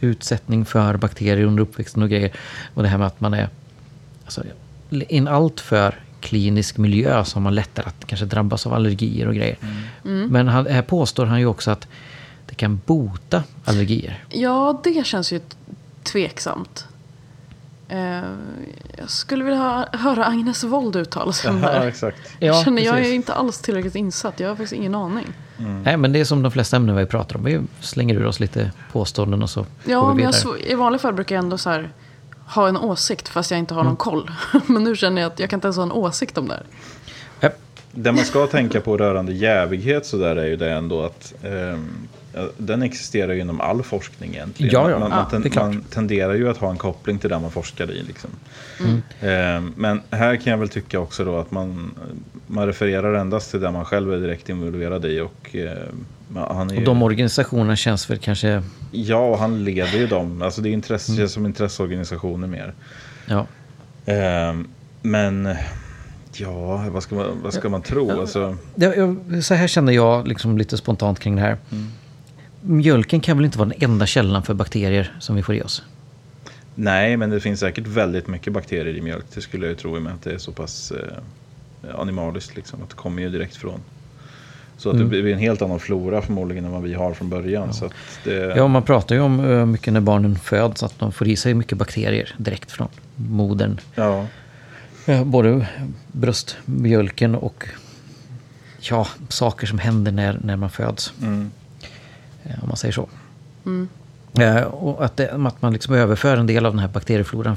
utsättning 0.00 0.64
för 0.64 0.96
bakterier 0.96 1.44
under 1.46 1.62
uppväxten 1.62 2.02
och 2.02 2.08
grejer. 2.08 2.32
Och 2.74 2.82
det 2.82 2.88
här 2.88 2.98
med 2.98 3.06
att 3.06 3.20
man 3.20 3.34
är 3.34 3.48
alltså, 4.24 4.44
i 4.90 5.16
en 5.16 5.28
alltför 5.28 5.94
klinisk 6.20 6.78
miljö 6.78 7.24
så 7.24 7.36
har 7.36 7.40
man 7.40 7.54
lättare 7.54 7.86
att 7.86 8.04
kanske 8.06 8.26
drabbas 8.26 8.66
av 8.66 8.74
allergier 8.74 9.28
och 9.28 9.34
grejer. 9.34 9.56
Men 10.02 10.48
han, 10.48 10.66
här 10.66 10.82
påstår 10.82 11.26
han 11.26 11.40
ju 11.40 11.46
också 11.46 11.70
att 11.70 11.88
det 12.52 12.56
kan 12.56 12.80
bota 12.86 13.42
allergier. 13.64 14.24
Ja, 14.28 14.80
det 14.84 15.06
känns 15.06 15.32
ju 15.32 15.40
tveksamt. 16.02 16.86
Eh, 17.88 17.98
jag 18.98 19.10
skulle 19.10 19.44
vilja 19.44 19.88
höra 19.92 20.24
Agnes 20.26 20.64
Wold 20.64 20.96
uttala 20.96 21.32
sig 21.32 21.50
om 21.50 21.60
det 21.60 21.66
Ja, 21.72 21.78
här. 21.78 21.86
exakt. 21.86 22.16
Jag 22.38 22.64
känner 22.64 22.82
jag 22.82 22.98
är 23.00 23.12
inte 23.12 23.32
alls 23.34 23.58
tillräckligt 23.58 23.94
insatt. 23.94 24.40
Jag 24.40 24.48
har 24.48 24.56
faktiskt 24.56 24.72
ingen 24.72 24.94
aning. 24.94 25.26
Nej, 25.84 25.96
men 25.96 26.12
det 26.12 26.20
är 26.20 26.24
som 26.24 26.42
de 26.42 26.52
flesta 26.52 26.76
ämnen 26.76 26.96
vi 26.96 27.06
pratar 27.06 27.36
om. 27.36 27.44
Vi 27.44 27.60
slänger 27.80 28.14
ur 28.14 28.26
oss 28.26 28.40
lite 28.40 28.70
påståenden 28.92 29.42
och 29.42 29.50
så 29.50 29.66
Ja, 29.84 30.00
går 30.00 30.14
men 30.14 30.24
jag, 30.44 30.60
i 30.60 30.74
vanliga 30.74 30.98
fall 30.98 31.14
brukar 31.14 31.34
jag 31.36 31.42
ändå 31.44 31.58
så 31.58 31.70
här, 31.70 31.90
ha 32.46 32.68
en 32.68 32.76
åsikt 32.76 33.28
fast 33.28 33.50
jag 33.50 33.58
inte 33.60 33.74
har 33.74 33.80
Mm. 33.80 33.88
någon 33.90 33.96
koll. 33.96 34.30
men 34.66 34.84
nu 34.84 34.96
känner 34.96 35.22
jag 35.22 35.32
att 35.32 35.38
jag 35.38 35.50
kan 35.50 35.56
inte 35.56 35.66
ens 35.66 35.76
ha 35.76 35.82
en 35.82 35.92
åsikt 35.92 36.38
om 36.38 36.48
det 36.48 36.54
här. 36.54 36.64
Ja, 37.40 37.50
Det 37.92 38.12
man 38.12 38.24
ska 38.24 38.46
tänka 38.46 38.80
på 38.80 38.96
rörande 38.96 39.32
jävighet 39.32 40.06
så 40.06 40.16
där 40.16 40.36
är 40.36 40.46
ju 40.46 40.56
det 40.56 40.72
ändå 40.72 41.02
att 41.02 41.32
ja, 41.42 41.48
den 42.58 42.82
existerar 42.82 43.32
ju 43.32 43.40
inom 43.40 43.60
all 43.60 43.82
forskning 43.82 44.30
egentligen. 44.34 44.72
Ja, 44.72 44.90
ja. 44.90 44.98
Man, 44.98 45.10
man, 45.10 45.30
ten- 45.30 45.52
man 45.54 45.82
tenderar 45.90 46.34
ju 46.34 46.50
att 46.50 46.56
ha 46.56 46.70
en 46.70 46.76
koppling 46.76 47.18
till 47.18 47.30
det 47.30 47.38
man 47.38 47.50
forskar 47.50 47.90
i. 47.90 48.02
Liksom. 48.02 48.30
Mm. 48.80 49.02
Ehm, 49.20 49.72
men 49.76 50.00
här 50.10 50.36
kan 50.36 50.50
jag 50.50 50.58
väl 50.58 50.68
tycka 50.68 51.00
också 51.00 51.24
då 51.24 51.38
att 51.38 51.50
man, 51.50 51.94
man 52.46 52.66
refererar 52.66 53.14
endast 53.14 53.50
till 53.50 53.60
det 53.60 53.70
man 53.70 53.84
själv 53.84 54.12
är 54.12 54.18
direkt 54.18 54.48
involverad 54.48 55.04
i. 55.04 55.20
Och, 55.20 55.54
ehm, 55.56 56.06
han 56.34 56.70
är 56.70 56.74
och 56.74 56.78
ju, 56.80 56.84
de 56.84 57.02
organisationerna 57.02 57.76
känns 57.76 58.10
väl 58.10 58.18
kanske... 58.18 58.62
ja, 58.90 59.18
och 59.18 59.38
han 59.38 59.64
leder 59.64 59.98
ju 59.98 60.06
dem. 60.06 60.42
Alltså 60.42 60.60
det 60.60 60.68
är 60.68 60.72
intresse, 60.72 61.28
som 61.28 61.46
intresseorganisationer 61.46 62.48
mer. 62.48 62.74
Ja. 63.26 63.46
Ehm, 64.06 64.68
men 65.02 65.48
ja, 66.34 66.84
vad 66.90 67.02
ska 67.02 67.14
man, 67.14 67.26
vad 67.42 67.54
ska 67.54 67.68
man 67.68 67.82
tro? 67.82 68.20
Alltså, 68.20 68.56
så 69.42 69.54
här 69.54 69.66
känner 69.66 69.92
jag 69.92 70.28
liksom 70.28 70.58
lite 70.58 70.76
spontant 70.76 71.18
kring 71.20 71.36
det 71.36 71.42
här. 71.42 71.56
Mjölken 72.62 73.20
kan 73.20 73.36
väl 73.36 73.44
inte 73.44 73.58
vara 73.58 73.68
den 73.68 73.90
enda 73.90 74.06
källan 74.06 74.42
för 74.42 74.54
bakterier 74.54 75.16
som 75.20 75.36
vi 75.36 75.42
får 75.42 75.54
i 75.54 75.62
oss? 75.62 75.82
Nej, 76.74 77.16
men 77.16 77.30
det 77.30 77.40
finns 77.40 77.60
säkert 77.60 77.86
väldigt 77.86 78.26
mycket 78.28 78.52
bakterier 78.52 78.96
i 78.96 79.00
mjölk. 79.00 79.24
Det 79.34 79.40
skulle 79.40 79.66
jag 79.66 79.78
tro 79.78 79.96
i 79.96 79.98
och 79.98 80.02
med 80.02 80.12
att 80.12 80.22
det 80.22 80.32
är 80.32 80.38
så 80.38 80.52
pass 80.52 80.92
eh, 80.92 81.98
animaliskt. 82.00 82.56
Liksom, 82.56 82.82
att 82.82 82.88
det 82.88 82.94
kommer 82.96 83.22
ju 83.22 83.28
direkt 83.28 83.56
från. 83.56 83.80
Så 84.76 84.90
att 84.90 84.98
det 84.98 85.04
blir 85.04 85.26
en 85.32 85.38
helt 85.38 85.62
annan 85.62 85.80
flora 85.80 86.22
förmodligen 86.22 86.64
än 86.64 86.70
vad 86.72 86.82
vi 86.82 86.94
har 86.94 87.14
från 87.14 87.28
början. 87.28 87.74
Så 87.74 87.84
att 87.84 87.92
det, 88.24 88.54
Ja, 88.56 88.68
man 88.68 88.82
pratar 88.82 89.14
ju 89.14 89.20
om 89.20 89.50
eh, 89.50 89.66
mycket 89.66 89.92
när 89.92 90.00
barnen 90.00 90.38
föds, 90.38 90.82
att 90.82 90.98
de 90.98 91.12
får 91.12 91.28
i 91.28 91.36
sig 91.36 91.54
mycket 91.54 91.78
bakterier 91.78 92.34
direkt 92.36 92.70
från 92.70 92.88
modern. 93.16 93.80
ja, 93.94 94.26
Både 95.24 95.66
bröstmjölken 96.12 97.34
och 97.34 97.68
ja, 98.80 99.06
saker 99.28 99.66
som 99.66 99.78
händer 99.78 100.12
när, 100.12 100.38
när 100.44 100.56
man 100.56 100.70
föds. 100.70 101.12
mm, 101.22 101.50
om 102.62 102.68
man 102.68 102.76
säger 102.76 102.92
så. 102.92 103.08
Eh, 104.42 104.62
och 104.62 105.04
att, 105.04 105.16
det, 105.16 105.30
att 105.32 105.62
man 105.62 105.72
liksom 105.72 105.94
överför 105.94 106.36
en 106.36 106.46
del 106.46 106.66
av 106.66 106.72
den 106.72 106.78
här 106.78 106.88
bakteriefloran 106.88 107.56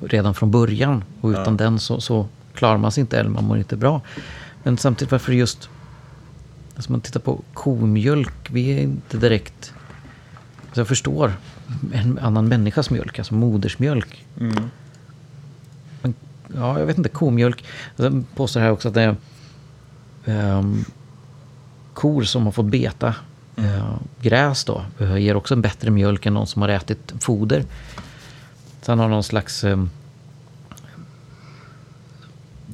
redan 0.00 0.34
från 0.34 0.50
början. 0.50 1.04
Och 1.20 1.28
utan 1.28 1.56
den 1.56 1.78
så, 1.78 2.00
så 2.00 2.28
klarar 2.54 2.78
man 2.78 2.92
sig 2.92 3.00
inte 3.00 3.18
eller 3.18 3.30
man 3.30 3.44
mår 3.44 3.58
inte 3.58 3.76
bra. 3.76 4.00
Men 4.62 4.78
samtidigt 4.78 5.12
varför 5.12 5.32
just... 5.32 5.68
Alltså 6.76 6.92
man 6.92 7.00
tittar 7.00 7.20
på 7.20 7.42
komjölk, 7.54 8.50
vi 8.50 8.70
är 8.70 8.82
inte 8.82 9.16
direkt... 9.18 9.72
Alltså 10.66 10.80
jag 10.80 10.88
förstår 10.88 11.32
en 11.92 12.18
annan 12.18 12.48
människas 12.48 12.90
mjölk, 12.90 13.18
alltså 13.18 13.34
modersmjölk. 13.34 14.26
mm, 14.40 14.70
Men, 16.02 16.14
ja, 16.54 16.78
jag 16.78 16.86
vet 16.86 16.98
inte, 16.98 17.08
komjölk. 17.08 17.64
Jag 17.96 18.24
påstår 18.34 18.60
här 18.60 18.70
också 18.70 18.88
att 18.88 18.94
det 18.94 19.02
är 19.02 19.16
ehm, 20.24 20.84
kor 21.94 22.22
som 22.22 22.44
har 22.44 22.52
fått 22.52 22.66
beta 22.66 23.14
eh, 23.56 23.96
gräs 24.20 24.64
då, 24.64 24.84
eh, 24.98 25.16
ger 25.16 25.36
också 25.36 25.54
en 25.54 25.62
bättre 25.62 25.90
mjölk 25.90 26.26
än 26.26 26.34
någon 26.34 26.46
som 26.46 26.62
har 26.62 26.68
ätit 26.68 27.12
foder. 27.20 27.64
Sen 28.82 28.98
har 28.98 29.08
någon 29.08 29.24
slags 29.24 29.64
ehm, 29.64 29.90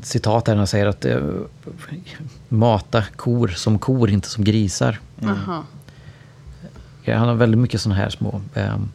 citat 0.03 0.47
här 0.47 0.55
när 0.55 0.59
han 0.59 0.67
säger 0.67 0.87
att 0.87 1.05
eh, 1.05 1.21
mata 2.49 3.05
kor 3.17 3.49
som 3.49 3.79
kor, 3.79 4.11
inte 4.11 4.29
som 4.29 4.45
grisar. 4.45 5.01
Ja, 7.05 7.17
Han 7.17 7.29
har 7.29 7.35
väldigt 7.35 7.61
mycket 7.61 7.81
sådana 7.81 8.01
här 8.01 8.11
små 8.11 8.41
ehm, 8.55 8.89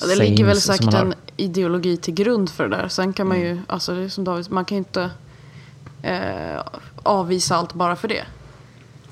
Ja, 0.00 0.06
det 0.06 0.16
ligger 0.16 0.44
väl 0.44 0.60
säkert 0.60 0.94
en 0.94 1.14
ideologi 1.36 1.96
till 1.96 2.14
grund 2.14 2.50
för 2.50 2.68
det 2.68 2.76
där. 2.76 2.88
Sen 2.88 3.12
kan 3.12 3.28
man 3.28 3.40
ju, 3.40 3.60
alltså 3.66 3.94
det 3.94 4.02
är 4.02 4.08
som 4.08 4.24
David, 4.24 4.50
man 4.50 4.64
kan 4.64 4.76
ju 4.76 4.78
inte 4.78 5.10
eh, 6.02 6.60
avvisa 7.02 7.56
allt 7.56 7.74
bara 7.74 7.96
för 7.96 8.08
det. 8.08 8.24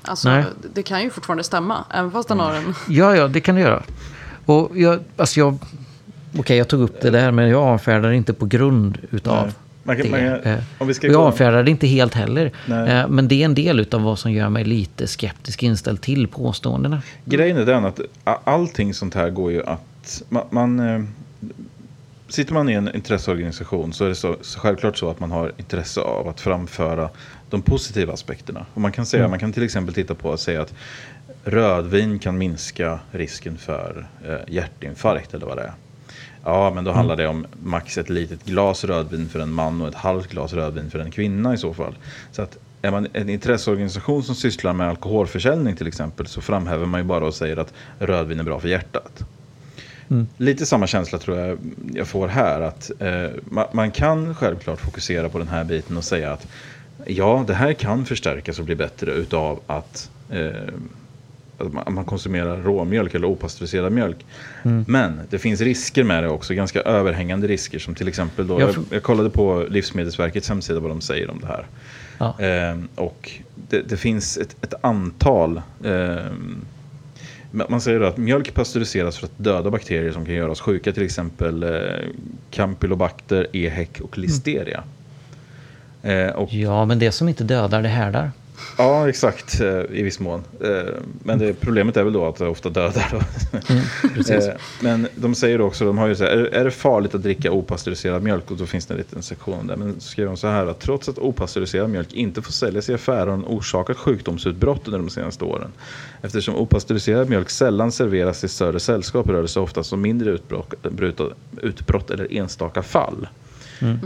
Alltså 0.07 0.29
Nej. 0.29 0.43
det- 0.73 0.83
kan 0.83 1.01
ju 1.03 1.09
fortfarande 1.09 1.43
stämma, 1.43 1.85
även 1.93 2.11
fast 2.11 2.27
den 2.29 2.39
har 2.39 2.53
en... 2.53 2.73
Ja, 2.89 3.15
ja, 3.15 3.27
det 3.27 3.41
kan 3.41 3.55
det 3.55 3.61
göra. 3.61 3.83
Och 4.45 4.71
jag, 4.77 4.99
alltså 5.17 5.39
jag, 5.39 5.57
okej, 6.39 6.57
jag 6.57 6.67
tog 6.67 6.81
upp 6.81 7.01
det 7.01 7.09
där, 7.09 7.31
men 7.31 7.49
jag 7.49 7.63
avfärdar 7.63 8.09
det 8.09 8.15
inte 8.15 8.33
på 8.33 8.45
grund 8.45 8.97
utav 9.11 9.43
Nej. 9.45 9.53
Man 9.83 9.95
kan- 9.97 10.05
det. 10.05 10.11
man 10.11 10.41
kan- 10.43 10.53
Eh, 10.53 10.59
om 10.77 10.87
vi 10.87 10.93
ska 10.93 11.07
jag 11.07 11.21
avfärdar 11.21 11.63
det 11.63 11.71
inte 11.71 11.87
helt 11.87 12.13
heller. 12.13 12.51
Nej. 12.65 12.89
Eh, 12.89 13.07
Men 13.07 13.27
det 13.27 13.41
är 13.41 13.45
en 13.45 13.55
del 13.55 13.79
utav 13.79 14.01
vad 14.01 14.19
som 14.19 14.31
gör 14.31 14.49
mig 14.49 14.63
lite 14.63 15.07
skeptisk 15.07 15.63
inställd 15.63 16.01
till 16.01 16.27
påståendena. 16.27 17.01
Grejen 17.25 17.57
är 17.57 17.65
den 17.65 17.85
att 17.85 17.99
allting 18.43 18.93
sånt 18.93 19.13
här 19.15 19.29
går 19.29 19.51
ju 19.51 19.63
att... 19.65 20.21
Man, 20.29 20.43
man, 20.49 20.79
eh, 20.79 21.03
sitter 22.27 22.53
man 22.53 22.69
i 22.69 22.73
en 22.73 22.95
intresseorganisation 22.95 23.93
så 23.93 24.05
är 24.05 24.09
det 24.09 24.15
så, 24.15 24.35
så 24.41 24.59
självklart 24.59 24.97
så 24.97 25.09
att 25.09 25.19
man 25.19 25.31
har 25.31 25.51
intresse 25.57 26.01
av 26.01 26.27
att 26.27 26.41
framföra 26.41 27.09
de 27.55 27.61
positiva 27.61 28.13
aspekterna. 28.13 28.65
Och 28.73 28.81
man 28.81 28.91
kan 28.91 29.05
säga, 29.05 29.27
man 29.27 29.39
kan 29.39 29.53
till 29.53 29.63
exempel 29.63 29.93
titta 29.93 30.15
på 30.15 30.29
och 30.29 30.39
säga 30.39 30.61
att 30.61 30.73
rödvin 31.43 32.19
kan 32.19 32.37
minska 32.37 32.99
risken 33.11 33.57
för 33.57 34.07
eh, 34.25 34.53
hjärtinfarkt 34.53 35.33
eller 35.33 35.45
vad 35.45 35.57
det 35.57 35.63
är. 35.63 35.73
Ja, 36.43 36.71
men 36.75 36.83
då 36.83 36.91
handlar 36.91 37.15
det 37.15 37.27
om 37.27 37.47
max 37.63 37.97
ett 37.97 38.09
litet 38.09 38.45
glas 38.45 38.83
rödvin 38.83 39.29
för 39.29 39.39
en 39.39 39.51
man 39.51 39.81
och 39.81 39.87
ett 39.87 39.95
halvt 39.95 40.29
glas 40.29 40.53
rödvin 40.53 40.91
för 40.91 40.99
en 40.99 41.11
kvinna 41.11 41.53
i 41.53 41.57
så 41.57 41.73
fall. 41.73 41.95
Så 42.31 42.41
att 42.41 42.57
är 42.81 42.91
man 42.91 43.07
en 43.13 43.29
intresseorganisation 43.29 44.23
som 44.23 44.35
sysslar 44.35 44.73
med 44.73 44.89
alkoholförsäljning 44.89 45.75
till 45.75 45.87
exempel 45.87 46.27
så 46.27 46.41
framhäver 46.41 46.85
man 46.85 46.99
ju 46.99 47.03
bara 47.03 47.25
och 47.25 47.35
säger 47.35 47.57
att 47.57 47.73
rödvin 47.99 48.39
är 48.39 48.43
bra 48.43 48.59
för 48.59 48.67
hjärtat. 48.67 49.25
Lite 50.37 50.65
samma 50.65 50.87
känsla 50.87 51.17
tror 51.17 51.37
jag 51.37 51.57
jag 51.93 52.07
får 52.07 52.27
här. 52.27 52.61
att 52.61 52.91
eh, 52.99 53.29
man, 53.45 53.65
man 53.71 53.91
kan 53.91 54.35
självklart 54.35 54.81
fokusera 54.81 55.29
på 55.29 55.37
den 55.37 55.47
här 55.47 55.63
biten 55.63 55.97
och 55.97 56.03
säga 56.03 56.31
att 56.31 56.47
ja, 57.05 57.43
det 57.47 57.53
här 57.53 57.73
kan 57.73 58.05
förstärkas 58.05 58.59
och 58.59 58.65
bli 58.65 58.75
bättre 58.75 59.11
utav 59.11 59.59
att 59.67 60.11
eh, 60.29 60.49
att 61.57 61.73
man- 61.93 62.05
konsumerar 62.05 62.57
råmjölk 62.57 63.13
eller 63.13 63.27
opastöriserad 63.27 63.91
mjölk. 63.91 64.25
Men 64.87 65.19
det 65.29 65.39
finns 65.39 65.61
risker 65.61 66.03
med 66.03 66.23
det 66.23 66.29
också, 66.29 66.53
ganska 66.53 66.81
överhängande 66.81 67.47
risker. 67.47 67.79
Som 67.79 67.95
till 67.95 68.07
exempel 68.07 68.47
då, 68.47 68.61
Ja, 68.61 68.67
jag, 68.75 68.85
jag 68.89 69.03
kollade 69.03 69.29
på 69.29 69.65
Livsmedelsverkets 69.69 70.49
hemsida 70.49 70.79
vad 70.79 70.91
de 70.91 71.01
säger 71.01 71.29
om 71.29 71.39
det 71.39 71.47
här. 71.47 71.65
Ja. 72.17 72.39
Ehm, 72.39 72.87
och 72.95 73.31
det, 73.69 73.81
det 73.81 73.97
finns 73.97 74.37
ett, 74.37 74.55
ett 74.61 74.73
antal 74.81 75.61
ehm, 75.85 76.65
man 77.51 77.81
säger 77.81 78.01
att 78.01 78.17
mjölk 78.17 78.53
pasteuriseras 78.53 79.17
för 79.17 79.25
att 79.25 79.37
döda 79.37 79.71
bakterier 79.71 80.11
som 80.11 80.25
kan 80.25 80.35
göra 80.35 80.51
oss 80.51 80.61
sjuka, 80.61 80.91
till 80.91 81.03
exempel 81.03 81.63
eh, 81.63 81.69
Campylobacter, 82.51 83.47
EHEC 83.53 83.89
och 84.01 84.17
Listeria. 84.17 84.77
Eh, 84.77 84.83
och 86.35 86.53
Ja, 86.53 86.85
men 86.85 86.99
det 86.99 87.11
som 87.11 87.29
inte 87.29 87.43
dödar, 87.43 87.81
det 87.81 87.89
härdar. 87.89 88.31
Ja, 88.77 89.09
exakt. 89.09 89.61
eh, 89.61 89.67
I 89.67 90.03
viss 90.03 90.19
mån. 90.19 90.43
Eh, 90.63 90.93
Men 91.23 91.39
det, 91.39 91.53
problemet 91.53 91.97
är 91.97 92.03
väl 92.03 92.13
då 92.13 92.25
att 92.25 92.35
det 92.35 92.47
ofta 92.47 92.69
dödar. 92.69 93.21
Eh, 94.29 94.53
Men 94.81 95.07
de 95.15 95.35
säger 95.35 95.61
också, 95.61 95.85
de 95.85 95.97
har 95.97 96.07
ju 96.07 96.15
så 96.15 96.23
här, 96.23 96.31
är, 96.31 96.63
det 96.63 96.71
farligt 96.71 97.15
att 97.15 97.23
dricka 97.23 97.51
opastöriserad 97.51 98.23
mjölk? 98.23 98.51
Och 98.51 98.57
då 98.57 98.65
finns 98.65 98.85
det 98.85 98.93
en 98.93 98.97
liten 98.97 99.23
sektion 99.23 99.67
där. 99.67 99.75
Men 99.75 99.93
så 99.99 100.07
skriver 100.09 100.27
de 100.27 100.37
så 100.37 100.47
här 100.47 100.67
att 100.67 100.79
trots 100.79 101.09
att 101.09 101.17
opastöriserad 101.17 101.89
mjölk 101.89 102.13
inte 102.13 102.41
får 102.41 102.51
säljas 102.51 102.89
i 102.89 102.93
affärer 102.93 103.19
har 103.19 103.27
den 103.27 103.45
orsakat 103.45 103.97
sjukdomsutbrott 103.97 104.87
under 104.87 104.99
de 104.99 105.09
senaste 105.09 105.45
åren. 105.45 105.71
Eftersom 106.21 106.55
opastöriserad 106.55 107.29
mjölk 107.29 107.49
sällan 107.49 107.91
serveras 107.91 108.43
i 108.43 108.47
större 108.47 108.79
sällskap 108.79 109.29
rör 109.29 109.41
det 109.41 109.47
sig 109.47 109.61
ofta 109.61 109.83
om 109.91 110.01
mindre 110.01 110.31
utbrott, 110.31 110.73
utbrott 111.61 112.11
eller 112.11 112.33
enstaka 112.33 112.83
fall. 112.83 113.27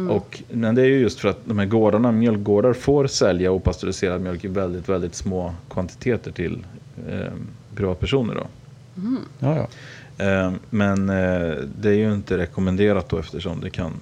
Och, 0.10 0.44
men 0.50 0.76
det 0.76 0.82
är 0.82 0.86
ju 0.86 1.00
just 1.00 1.20
för 1.20 1.30
att 1.30 1.40
de 1.46 1.60
här 1.60 1.66
gårdarna, 1.66 2.12
mjölkgårdar, 2.12 2.74
får 2.74 3.08
sälja 3.08 3.52
opastöriserad 3.52 4.22
mjölk 4.22 4.46
i 4.46 4.48
väldigt, 4.48 4.90
väldigt 4.90 5.16
små 5.16 5.54
kvantiteter 5.70 6.32
till 6.32 6.66
eh, 7.10 7.34
privatpersoner. 7.76 8.36
Då. 8.36 8.48
Ja, 9.40 9.56
ja. 9.56 9.68
Eh, 10.26 10.54
men 10.70 11.10
eh, 11.10 11.56
det 11.82 11.90
är 11.90 11.94
ju 11.94 12.14
inte 12.14 12.38
rekommenderat 12.38 13.10
då 13.10 13.18
eftersom 13.18 13.62
det 13.62 13.70
kan 13.70 13.94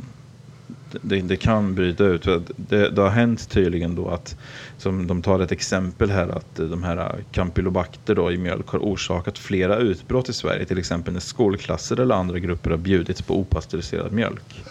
det, 1.02 1.22
det 1.22 1.36
kan 1.36 1.76
bryta 1.76 2.04
ut. 2.04 2.28
Det, 2.56 2.90
det 2.90 3.02
har 3.02 3.10
hänt 3.10 3.50
tydligen 3.50 3.96
då 3.96 4.08
att, 4.08 4.38
som 4.78 5.08
de 5.08 5.22
tar 5.22 5.40
ett 5.40 5.52
exempel 5.52 6.12
här, 6.12 6.28
att 6.28 6.60
eh, 6.60 6.66
de 6.66 6.84
här 6.84 7.16
campylobacter 7.32 8.16
då 8.16 8.32
i 8.32 8.38
mjölk 8.38 8.68
har 8.68 8.80
orsakat 8.80 9.38
flera 9.38 9.78
utbrott 9.78 10.30
i 10.30 10.34
Sverige. 10.34 10.66
Till 10.66 10.80
exempel 10.80 11.14
när 11.14 11.22
skolklasser 11.22 12.00
eller 12.00 12.16
andra 12.16 12.40
grupper 12.40 12.70
har 12.70 12.78
bjudits 12.78 13.22
på 13.22 13.40
opastöriserad 13.40 14.12
mjölk. 14.12 14.64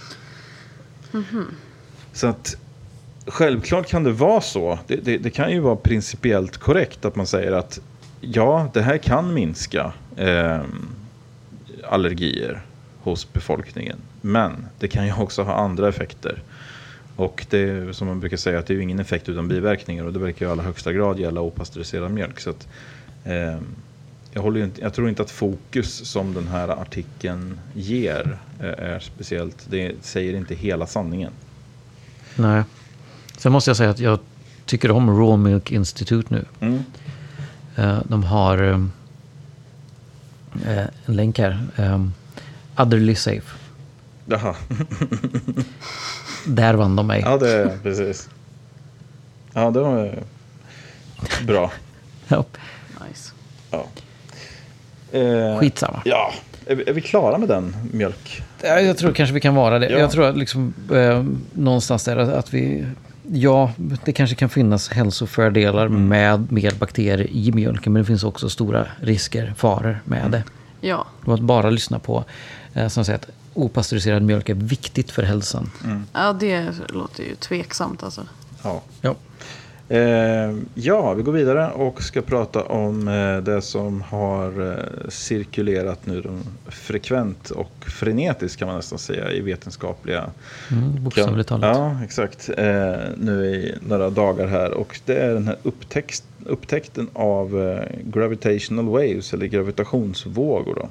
Så 2.13 2.27
att 2.27 2.57
självklart 3.27 3.89
kan 3.89 4.05
det 4.05 4.13
vara 4.13 4.41
så. 4.41 4.79
Det, 4.87 4.97
det, 4.97 5.19
det 5.19 5.31
kan 5.31 5.53
ju 5.53 5.61
vara 5.61 5.77
principiellt 5.77 6.57
korrekt 6.57 7.05
att 7.05 7.17
man 7.17 7.27
säger 7.27 7.53
att 7.53 7.81
ja, 8.21 8.71
det 8.75 8.83
här 8.83 8.99
kan 8.99 9.35
minska 9.35 9.93
eh, 10.17 10.61
allergier 11.85 12.63
hos 13.03 13.33
befolkningen. 13.33 13.99
Men 14.21 14.67
det 14.79 14.89
kan 14.89 15.07
ju 15.07 15.13
också 15.13 15.43
ha 15.43 15.55
andra 15.55 15.89
effekter. 15.89 16.43
Och 17.17 17.47
det 17.51 17.59
är 17.59 17.93
som 17.93 18.07
man 18.07 18.21
brukar 18.21 18.37
säga 18.37 18.59
att 18.59 18.67
det 18.67 18.73
är 18.73 18.77
ju 18.77 18.83
ingen 18.83 18.99
effekt 18.99 19.29
utan 19.29 19.49
biverkningar 19.49 20.05
och 20.05 20.13
det 20.13 20.19
verkar 20.19 20.47
ju 20.47 20.49
i 20.49 20.53
allra 20.53 20.65
högsta 20.65 20.93
grad 20.93 21.19
gälla 21.19 21.41
opastöriserad 21.41 22.11
mjölk. 22.11 22.41
Så 22.41 22.51
att, 22.51 22.69
eh, 23.25 23.57
jag, 24.37 24.43
håller 24.43 24.65
inte, 24.65 24.81
jag 24.81 24.95
tror 24.95 25.09
inte 25.09 25.23
att 25.23 25.31
fokus 25.31 26.09
som 26.11 26.35
den 26.35 26.49
här 26.49 26.69
artikeln 26.69 27.61
ger 27.75 28.39
eh, 28.61 28.67
är 28.67 28.99
speciellt. 28.99 29.67
Det 29.71 29.93
säger 30.01 30.35
inte 30.37 30.55
hela 30.55 30.87
sanningen. 30.87 31.33
Nej. 32.35 32.63
Sen 33.37 33.53
måste 33.53 33.71
jag 33.71 33.77
säga 33.77 33.91
att 33.91 33.99
jag 33.99 34.19
tycker 34.67 34.91
om 34.91 35.11
Raw 35.21 35.37
Milk 35.51 35.73
Institute 35.73 36.35
nu. 36.35 36.45
Mm. 36.61 36.85
Eh, 37.77 37.99
De 38.05 38.25
har 38.25 38.63
eh, 40.67 40.87
en 41.07 41.17
länk 41.17 41.39
här. 41.39 41.67
Otherly 42.77 43.15
Safe. 43.15 43.57
Jaha. 44.27 44.55
Där 46.47 46.75
vann 46.75 46.97
de 46.97 47.07
mig. 47.07 47.21
Ja, 47.21 47.39
det 47.39 47.51
är 47.53 47.79
precis. 47.83 48.29
Ja, 49.53 49.71
det 49.71 49.81
var 49.81 50.23
bra. 51.47 51.73
Ja. 52.29 52.45
Nice. 53.09 53.33
Ja. 53.71 53.87
Eh, 55.17 55.59
Skitsamma. 55.59 56.03
Ja, 56.05 56.33
är 56.67 56.75
vi, 56.75 56.85
är 56.89 56.93
vi 56.93 57.01
klara 57.01 57.39
med 57.39 57.49
den 57.49 57.77
mjölk? 57.93 58.43
Ja, 58.63 58.81
Jag 58.81 58.97
tror 58.99 59.13
kanske 59.13 59.35
vi 59.35 59.41
kan 59.41 59.55
vara 59.55 59.79
det. 59.79 59.89
Ja. 59.91 59.99
Jag 59.99 60.11
tror 60.11 60.25
att 60.27 60.37
liksom, 60.37 60.75
eh, 60.95 61.25
någonstans 61.53 62.05
där 62.05 62.17
att- 62.17 62.55
vi... 62.55 62.87
Ja, 63.33 63.73
det 64.05 64.13
kanske 64.13 64.37
kan 64.37 64.49
finnas 64.49 64.89
hälsofördelar 64.89 65.87
Mm. 65.87 66.09
med 66.09 66.53
mer 66.53 66.73
bakterier 66.79 67.27
i 67.31 67.53
mjölken. 67.53 67.93
Men 67.93 68.03
det 68.03 68.07
finns 68.07 68.25
också 68.25 68.49
stora 68.49 68.87
risker, 69.01 69.55
faror 69.57 70.01
med 70.05 70.19
Mm. 70.21 70.31
det. 70.31 70.43
Ja, 70.81 71.07
Och 71.25 71.35
att 71.35 71.41
bara 71.41 71.71
lyssna 71.71 71.99
på 71.99 72.25
eh, 72.75 72.89
som 72.89 73.03
att 73.15 73.27
opastöriserad 73.55 74.23
mjölk 74.23 74.49
är 74.49 74.55
viktigt 74.55 75.11
för 75.11 75.23
hälsan. 75.23 75.71
ja 76.13 76.33
det 76.33 76.67
låter 76.89 77.23
ju 77.25 77.35
tveksamt 77.35 78.03
alltså. 78.03 78.23
Ja. 78.63 78.83
Ja. 79.01 79.15
Eh, 79.89 80.55
ja, 80.75 81.15
vi 81.15 81.23
går 81.23 81.33
vidare 81.33 81.71
och 81.71 82.03
ska 82.03 82.23
prata 82.23 82.63
om 82.63 83.09
eh, 83.09 83.37
det 83.37 83.63
som 83.63 84.03
har 84.03 84.73
eh, 84.73 85.09
cirkulerat 85.09 86.07
nu 86.07 86.23
frekvent 86.69 87.51
och 87.51 87.73
frenetiskt 87.87 88.59
kan 88.59 88.69
man 88.69 88.77
nästan 88.77 88.99
säga 88.99 89.33
i 89.33 89.41
vetenskapliga 89.41 90.31
Mm, 90.73 91.05
bokstavligt 91.05 91.49
talat. 91.49 91.77
Ja, 91.77 92.05
exakt. 92.05 92.51
Eh, 92.57 92.95
nu 93.17 93.45
i 93.47 93.75
några 93.89 94.11
dagar 94.11 94.47
här. 94.47 94.71
Och 94.71 95.01
det 95.05 95.15
är 95.17 95.35
den 95.35 95.47
här 95.47 95.57
upptäckt, 95.63 96.25
upptäckten 96.47 97.09
av 97.13 97.63
eh, 97.63 97.99
gravitational 98.05 98.85
waves, 98.89 99.33
eller 99.35 99.47
gravitationsvågor. 99.47 100.75
Då. 100.75 100.89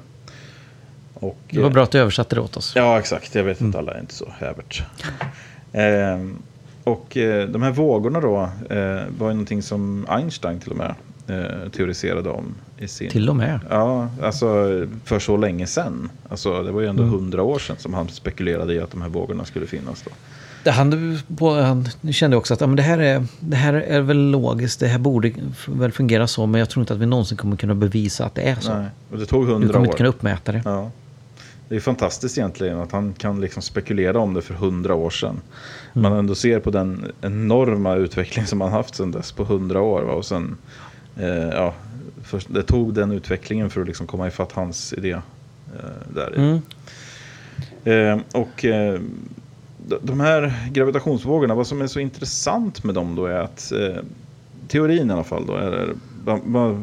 Och, 1.14 1.38
Det 1.50 1.58
var 1.60 1.66
eh, 1.66 1.72
bra 1.72 1.82
att 1.82 1.90
du 1.90 1.98
översatte 1.98 2.34
det 2.34 2.40
åt 2.40 2.56
oss. 2.56 2.72
Ja, 2.76 2.98
exakt. 2.98 3.34
Jag 3.34 3.44
vet 3.44 3.62
att 3.62 3.74
alla 3.74 3.94
är 3.94 4.00
inte 4.00 4.14
så 4.14 4.32
hävert. 4.38 4.82
Och 6.86 7.16
eh, 7.16 7.48
de 7.48 7.62
här 7.62 7.70
vågorna 7.70 8.20
då 8.20 8.36
eh, 8.70 9.02
var 9.18 9.28
ju 9.28 9.34
någonting 9.34 9.62
som 9.62 10.06
Einstein 10.08 10.60
till 10.60 10.70
och 10.70 10.76
med 10.76 10.94
eh, 11.28 11.68
teoriserade 11.70 12.30
om. 12.30 12.54
I 12.78 12.88
sin... 12.88 13.10
Till 13.10 13.28
och 13.28 13.36
med. 13.36 13.60
Ja, 13.70 14.08
alltså 14.22 14.46
för 15.04 15.18
så 15.18 15.36
länge 15.36 15.66
sedan. 15.66 16.10
Alltså 16.28 16.62
det 16.62 16.72
var 16.72 16.80
ju 16.80 16.86
ändå 16.86 17.02
Mm. 17.02 17.14
hundra 17.14 17.42
år 17.42 17.58
sedan 17.58 17.76
som 17.78 17.94
han 17.94 18.08
spekulerade 18.08 18.74
i 18.74 18.80
att 18.80 18.90
de 18.90 19.02
här 19.02 19.08
vågorna 19.08 19.44
skulle 19.44 19.66
finnas 19.66 20.02
då. 20.02 20.10
Det- 20.64 20.70
Han, 20.70 21.18
han 22.02 22.12
kände 22.12 22.36
också 22.36 22.54
att 22.54 22.60
ja, 22.60 22.66
men 22.66 22.76
det, 22.76 22.82
här 22.82 22.98
är, 22.98 23.24
det 23.40 23.56
här 23.56 23.74
är 23.74 24.00
väl 24.00 24.30
logiskt, 24.30 24.80
det 24.80 24.86
här 24.86 24.98
borde 24.98 25.32
väl 25.68 25.92
fungera 25.92 26.26
så, 26.26 26.46
men 26.46 26.58
jag 26.58 26.68
tror 26.70 26.82
inte 26.82 26.92
att 26.94 26.98
vi 27.00 27.06
någonsin 27.06 27.36
kommer 27.38 27.56
kunna 27.56 27.74
bevisa 27.74 28.24
att 28.24 28.34
det 28.34 28.42
är 28.42 28.56
så. 28.60 28.74
Nej, 28.74 28.86
och 29.12 29.18
det 29.18 29.26
tog 29.26 29.46
Du 29.46 29.52
hundra 29.52 29.68
kommer 29.68 29.80
år. 29.80 29.86
inte 29.86 29.96
kunna 29.96 30.08
uppmäta 30.08 30.52
det. 30.52 30.62
Ja. 30.64 30.90
Det 31.68 31.76
är 31.76 31.80
fantastiskt 31.80 32.38
egentligen 32.38 32.78
att 32.80 32.92
han 32.92 33.12
kan 33.14 33.40
liksom 33.40 33.62
spekulera 33.62 34.18
om 34.20 34.34
det 34.34 34.42
för 34.42 34.54
hundra 34.54 34.94
år 34.94 35.10
sedan. 35.10 35.40
Man 35.92 36.12
ändå 36.12 36.34
ser 36.34 36.60
på 36.60 36.70
den 36.70 37.12
enorma 37.20 37.94
utveckling 37.94 38.46
som 38.46 38.58
man 38.58 38.72
haft 38.72 38.94
sedan 38.94 39.10
dess 39.10 39.32
på 39.32 39.44
hundra 39.44 39.80
år. 39.80 40.02
va, 40.02 40.12
Och 40.12 40.24
sen, 40.24 40.56
eh, 41.16 41.26
ja, 41.48 41.74
först, 42.22 42.54
det 42.54 42.62
tog 42.62 42.94
den 42.94 43.12
utvecklingen 43.12 43.70
för 43.70 43.80
att 43.80 43.86
liksom 43.86 44.06
komma 44.06 44.28
ifatt 44.28 44.52
hans 44.52 44.92
idé. 44.92 45.10
Eh, 45.12 46.14
där. 46.14 46.32
Mm. 46.36 46.60
Eh, 47.84 48.20
och 48.40 48.64
de- 50.02 50.20
här 50.20 50.68
gravitationsvågorna, 50.70 51.54
vad 51.54 51.66
som 51.66 51.82
är 51.82 51.86
så 51.86 52.00
intressant 52.00 52.84
med 52.84 52.94
dem 52.94 53.14
då 53.14 53.26
är 53.26 53.38
att 53.38 53.72
eh, 53.72 54.02
teorin 54.68 55.10
i 55.10 55.12
alla 55.12 55.24
fall 55.24 55.46
då 55.46 55.54
är 55.54 55.88
vad, 56.24 56.40
vad, 56.44 56.82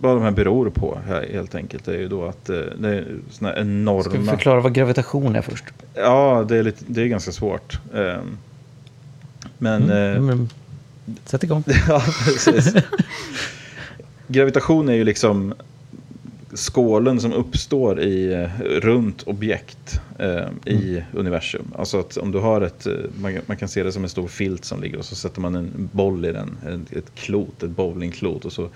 vad 0.00 0.16
de 0.16 0.22
här 0.22 0.30
beror 0.30 0.70
på 0.70 0.98
här, 1.06 1.28
helt 1.32 1.54
enkelt 1.54 1.88
är 1.88 1.92
ju 1.98 2.08
då 2.08 2.24
att 2.24 2.48
eh, 2.48 2.56
det 2.56 2.88
är 2.88 3.06
såna 3.30 3.48
här 3.50 3.56
Ska 3.56 3.64
vi 3.64 4.16
enorma... 4.16 4.32
förklara 4.32 4.60
vad 4.60 4.72
gravitation 4.74 5.36
är 5.36 5.42
först? 5.42 5.64
Ja, 5.94 6.44
det 6.48 6.56
är, 6.56 6.62
lite, 6.62 6.84
det 6.86 7.02
är 7.02 7.06
ganska 7.06 7.32
svårt. 7.32 7.78
Eh, 7.94 8.16
men... 9.58 9.90
eh, 9.90 9.96
Mm, 10.16 10.26
men, 10.26 10.48
sätt 11.24 11.42
igång. 11.42 11.64
Ja, 11.88 12.02
precis. 12.24 12.74
Gravitation 14.26 14.88
är 14.88 14.94
ju 14.94 15.04
liksom 15.04 15.54
skålen 16.54 17.20
som 17.20 17.32
uppstår 17.32 18.00
i, 18.00 18.32
eh, 18.32 18.64
runt 18.64 19.22
objekt 19.22 20.00
eh, 20.18 20.48
i 20.64 21.04
universum. 21.12 21.72
Alltså 21.78 22.00
att 22.00 22.16
om 22.16 22.32
du 22.32 22.38
har 22.38 22.60
ett, 22.60 22.86
eh, 22.86 22.92
man, 23.20 23.38
man 23.46 23.56
kan 23.56 23.68
se 23.68 23.82
det 23.82 23.92
som 23.92 24.02
en 24.02 24.10
stor 24.10 24.28
filt 24.28 24.64
som 24.64 24.80
ligger 24.80 24.98
och 24.98 25.04
så 25.04 25.14
sätter 25.14 25.40
man 25.40 25.54
en 25.54 25.88
boll 25.92 26.24
i 26.24 26.32
den, 26.32 26.56
ett, 26.66 26.96
ett 26.96 27.14
klot, 27.14 27.62
ett 27.62 27.70
bowlingklot 27.70 28.44
och 28.44 28.52
så 28.52 28.68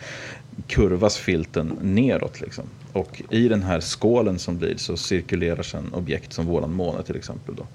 kurvas 0.66 1.16
filten 1.16 1.78
neråt. 1.82 2.40
Liksom. 2.40 2.64
Och 2.92 3.22
i 3.30 3.48
den 3.48 3.62
här 3.62 3.80
skålen 3.80 4.38
som 4.38 4.58
blir 4.58 4.76
så 4.76 4.96
cirkulerar 4.96 5.62
sedan 5.62 5.94
objekt 5.94 6.32
som 6.32 6.46
våran 6.46 6.72
måne 6.72 7.02
till 7.02 7.16
exempel. 7.16 7.54
Då. 7.54 7.66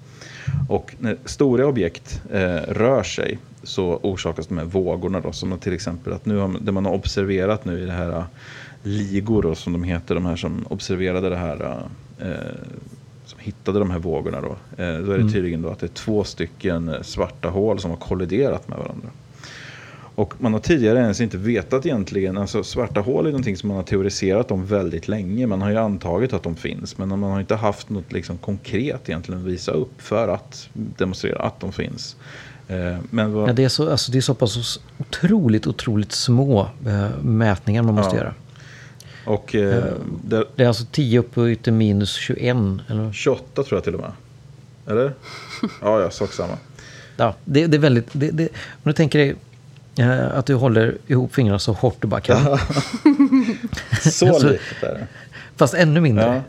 Och 0.68 0.94
när 0.98 1.16
stora 1.24 1.66
objekt 1.66 2.22
eh, 2.32 2.56
rör 2.68 3.02
sig 3.02 3.38
så 3.62 4.00
orsakas 4.02 4.46
de 4.46 4.58
här 4.58 4.64
vågorna 4.64 5.20
då, 5.20 5.32
som 5.32 5.58
till 5.58 5.72
exempel 5.72 6.12
att 6.12 6.26
nu 6.26 6.36
har, 6.36 6.56
det 6.60 6.72
man 6.72 6.84
har 6.84 6.92
observerat 6.92 7.64
nu 7.64 7.82
i 7.82 7.86
det 7.86 7.92
här 7.92 8.24
ligor 8.82 9.42
då, 9.42 9.54
som 9.54 9.72
de 9.72 9.82
heter, 9.84 10.14
de 10.14 10.26
här 10.26 10.36
som 10.36 10.64
observerade 10.68 11.28
det 11.30 11.36
här, 11.36 11.84
eh, 12.20 12.28
som 13.24 13.38
hittade 13.38 13.78
de 13.78 13.90
här 13.90 13.98
vågorna 13.98 14.40
då. 14.40 14.82
Eh, 14.82 14.98
då 14.98 15.12
är 15.12 15.18
det 15.18 15.30
tydligen 15.32 15.62
då 15.62 15.68
att 15.68 15.78
det 15.78 15.86
är 15.86 15.88
två 15.88 16.24
stycken 16.24 16.88
eh, 16.88 17.02
svarta 17.02 17.48
hål 17.48 17.80
som 17.80 17.90
har 17.90 17.98
kolliderat 17.98 18.68
med 18.68 18.78
varandra. 18.78 19.08
Och 20.14 20.34
man 20.38 20.52
har 20.52 20.60
tidigare 20.60 20.98
ens 20.98 21.20
inte 21.20 21.36
vetat 21.38 21.86
egentligen, 21.86 22.38
alltså 22.38 22.64
svarta 22.64 23.00
hål 23.00 23.26
är 23.26 23.30
någonting 23.30 23.56
som 23.56 23.68
man 23.68 23.76
har 23.76 23.84
teoriserat 23.84 24.50
om 24.50 24.66
väldigt 24.66 25.08
länge. 25.08 25.46
Man 25.46 25.62
har 25.62 25.70
ju 25.70 25.76
antagit 25.76 26.32
att 26.32 26.42
de 26.42 26.56
finns, 26.56 26.98
men 26.98 27.08
man 27.08 27.22
har 27.22 27.40
inte 27.40 27.54
haft 27.54 27.90
något 27.90 28.12
liksom 28.12 28.38
konkret 28.38 29.08
egentligen 29.08 29.40
att 29.40 29.46
visa 29.46 29.72
upp 29.72 30.02
för 30.02 30.28
att 30.28 30.68
demonstrera 30.74 31.42
att 31.42 31.60
de 31.60 31.72
finns. 31.72 32.16
Eh, 32.68 32.96
Men 33.10 33.32
vad, 33.32 33.48
Ja, 33.48 33.52
det, 33.52 33.64
är 33.64 33.68
så, 33.68 33.90
alltså, 33.90 34.12
det 34.12 34.18
är 34.18 34.22
så 34.22 34.34
pass 34.34 34.80
otroligt, 34.98 35.66
otroligt 35.66 36.12
små 36.12 36.60
eh, 36.86 37.08
mätningar 37.22 37.82
man 37.82 37.94
måste 37.94 38.16
Ja. 38.16 38.22
göra. 38.22 38.34
Och 39.34 39.54
eh, 39.54 39.84
det, 40.24 40.44
Det 40.56 40.62
är 40.62 40.68
alltså 40.68 40.84
10 40.92 41.18
upphöjt 41.18 41.62
till 41.62 41.72
minus 41.72 42.14
21. 42.14 42.56
Eller? 42.88 43.12
28 43.12 43.62
tror 43.62 43.76
jag 43.76 43.84
till 43.84 43.94
och 43.94 44.00
med. 44.00 44.12
Eller? 44.86 45.12
Ja, 45.82 46.00
ja, 46.00 46.10
sak 46.10 46.32
samma. 46.32 46.58
Ja, 47.16 47.34
det, 47.44 47.66
det 47.66 47.76
är 47.76 47.78
väldigt... 47.78 48.08
Det, 48.12 48.30
det, 48.30 48.48
om 48.52 48.82
du 48.82 48.92
tänker 48.92 49.18
dig 49.18 49.36
Eh, 50.00 50.38
att 50.38 50.46
du 50.46 50.54
håller 50.54 50.98
ihop 51.06 51.34
fingrarna 51.34 51.58
så 51.58 51.72
hårt 51.72 51.96
du 52.00 52.08
bara 52.08 52.20
kan. 52.20 52.36
Så 54.00 54.28
Alltså- 54.28 54.48
litet 54.48 54.82
är 54.82 54.94
det. 54.94 55.06
Fast 55.56 55.74
ännu 55.74 56.00
mindre. 56.00 56.24
Ja. 56.24 56.42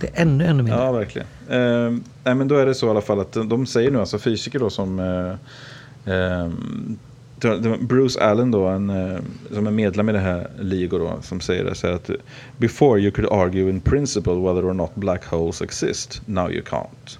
Det 0.00 0.06
är 0.06 0.22
ännu, 0.22 0.44
ännu 0.44 0.62
mindre. 0.62 0.82
Ja, 0.82 0.92
verkligen. 0.92 1.28
Eh, 1.48 1.90
nej, 2.24 2.34
men 2.34 2.48
då 2.48 2.56
är 2.56 2.66
det 2.66 2.74
så 2.74 2.86
i 2.86 2.90
alla 2.90 3.00
fall 3.00 3.20
att 3.20 3.32
de, 3.32 3.66
säger 3.66 3.90
nu, 3.90 4.00
alltså 4.00 4.18
fysiker 4.18 4.58
då 4.58 4.70
som 4.70 4.98
eh, 4.98 6.14
eh, 6.14 6.42
var 6.44 6.52
Bruce 7.80 8.20
Allen 8.20 8.50
då, 8.50 8.66
en, 8.66 8.90
eh, 8.90 9.18
som 9.52 9.66
är 9.66 9.70
medlem 9.70 10.08
i 10.08 10.12
det 10.12 10.18
här 10.18 10.50
LIGO 10.60 10.98
då, 10.98 11.18
som 11.22 11.40
säger 11.40 11.64
det 11.64 11.74
så 11.74 11.86
här 11.86 11.94
att 11.94 12.10
Before 12.58 13.00
you 13.00 13.10
could 13.10 13.32
argue 13.32 13.70
in 13.70 13.80
principle 13.80 14.32
whether 14.34 14.64
or 14.70 14.72
not 14.74 14.94
black 14.94 15.24
holes 15.24 15.62
exist, 15.62 16.22
now 16.26 16.52
you 16.52 16.62
can't. 16.62 17.18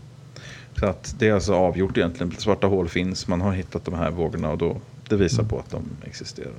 Så 0.81 0.87
att 0.87 1.15
det 1.19 1.29
är 1.29 1.33
alltså 1.33 1.55
avgjort 1.55 1.97
egentligen. 1.97 2.33
Svarta 2.39 2.67
hål 2.67 2.89
finns, 2.89 3.29
man 3.29 3.41
har 3.41 3.53
hittat 3.53 3.85
de 3.85 3.95
här 3.95 4.11
vågorna 4.11 4.51
och 4.51 4.59
då, 4.59 4.77
det 5.09 5.17
visar 5.17 5.43
på 5.45 5.59
att 5.59 5.71
de 5.71 5.83
existerar. 6.05 6.53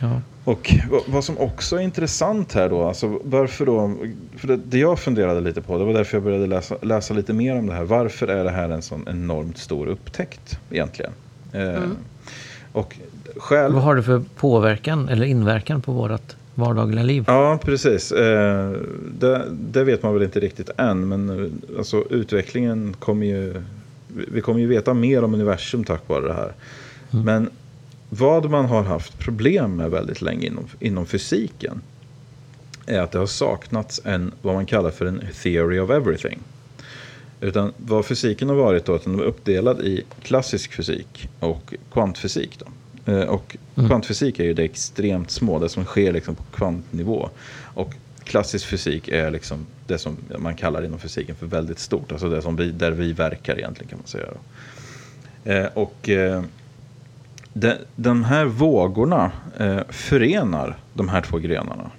Ja. 0.00 0.20
Och 0.44 0.74
vad- 1.06 1.24
som 1.24 1.38
också 1.38 1.76
är 1.76 1.80
intressant 1.80 2.52
här 2.52 2.68
då, 2.68 2.82
alltså 2.84 3.20
varför 3.24 3.66
då, 3.66 3.94
för 4.36 4.48
det, 4.48 4.56
det 4.56 4.78
jag 4.78 4.98
funderade 4.98 5.40
lite 5.40 5.62
på, 5.62 5.78
det 5.78 5.84
var 5.84 5.92
därför 5.92 6.16
jag 6.16 6.24
började 6.24 6.46
läsa, 6.46 6.76
läsa 6.82 7.14
lite 7.14 7.32
mer 7.32 7.58
om 7.58 7.66
det 7.66 7.72
här. 7.74 7.84
Varför 7.84 8.26
är 8.28 8.44
det 8.44 8.50
här 8.50 8.68
en 8.68 8.82
sån 8.82 9.08
enormt 9.08 9.58
stor 9.58 9.86
upptäckt 9.86 10.58
egentligen? 10.70 11.12
Eh, 11.52 11.82
och 12.72 12.96
skäl... 13.36 13.72
Vad 13.72 13.82
har 13.82 13.96
det 13.96 14.02
för 14.02 14.22
påverkan 14.36 15.08
eller 15.08 15.26
inverkan 15.26 15.82
på 15.82 15.92
vårt 15.92 16.36
vardagliga 16.54 17.02
liv? 17.02 17.24
Ja, 17.26 17.58
precis. 17.64 18.12
Eh, 18.12 18.72
det, 19.18 19.44
det 19.50 19.84
vet 19.84 20.02
man 20.02 20.14
väl 20.14 20.22
inte 20.22 20.40
riktigt 20.40 20.70
än, 20.78 21.08
men 21.08 21.30
eh, 21.30 21.78
alltså, 21.78 22.04
utvecklingen 22.10 22.94
kommer 22.98 23.26
ju... 23.26 23.62
vi- 24.08 24.40
kommer 24.40 24.60
ju 24.60 24.66
veta 24.66 24.94
mer 24.94 25.24
om 25.24 25.34
universum 25.34 25.84
tack 25.84 26.08
vare 26.08 26.28
det 26.28 26.34
här. 26.34 26.52
Men 27.10 27.50
vad 28.10 28.50
man 28.50 28.64
har 28.64 28.82
haft 28.82 29.18
problem 29.18 29.76
med 29.76 29.90
väldigt 29.90 30.22
länge 30.22 30.46
inom, 30.46 30.64
inom 30.80 31.06
fysiken 31.06 31.80
är 32.86 33.00
att 33.00 33.12
det 33.12 33.18
har 33.18 33.26
saknats 33.26 34.00
en, 34.04 34.32
vad 34.42 34.54
man 34.54 34.66
kallar 34.66 34.90
för 34.90 35.06
en 35.06 35.22
theory 35.42 35.78
of 35.78 35.90
everything. 35.90 36.38
Utan 37.42 37.72
vad 37.76 38.06
fysiken 38.06 38.48
har 38.48 38.56
varit 38.56 38.84
då, 38.84 38.94
att 38.94 39.04
den 39.04 39.18
är 39.18 39.22
uppdelad 39.22 39.80
i 39.80 40.04
klassisk 40.22 40.72
fysik 40.72 41.28
och 41.40 41.74
kvantfysik. 41.92 42.58
Då. 42.58 42.66
Eh, 43.12 43.28
Och 43.28 43.56
kvantfysik 43.74 44.38
är 44.40 44.44
ju 44.44 44.54
det 44.54 44.62
extremt 44.64 45.30
små, 45.30 45.58
det 45.58 45.68
som 45.68 45.84
sker 45.84 46.12
liksom 46.12 46.34
på 46.34 46.42
kvantnivå. 46.42 47.28
Och 47.74 47.94
klassisk 48.24 48.66
fysik 48.66 49.08
är 49.08 49.30
liksom 49.30 49.66
det 49.86 49.98
som 49.98 50.16
man 50.38 50.54
kallar 50.54 50.84
inom 50.84 50.98
fysiken 50.98 51.36
för 51.36 51.46
väldigt 51.46 51.78
stort, 51.78 52.12
alltså 52.12 52.28
det 52.28 52.42
som 52.42 52.56
vi, 52.56 52.70
där 52.70 52.90
vi 52.90 53.12
verkar 53.12 53.58
egentligen 53.58 53.88
kan 53.88 53.98
man 53.98 54.06
säga. 54.06 54.26
Eh, 55.44 55.70
Och 55.74 56.08
eh, 56.08 56.42
de, 57.52 57.74
de 57.96 58.24
här 58.24 58.44
vågorna 58.44 59.30
eh, 59.58 59.80
förenar 59.88 60.76
de 60.94 61.08
här 61.08 61.20
två 61.22 61.38
grenarna. 61.38 61.90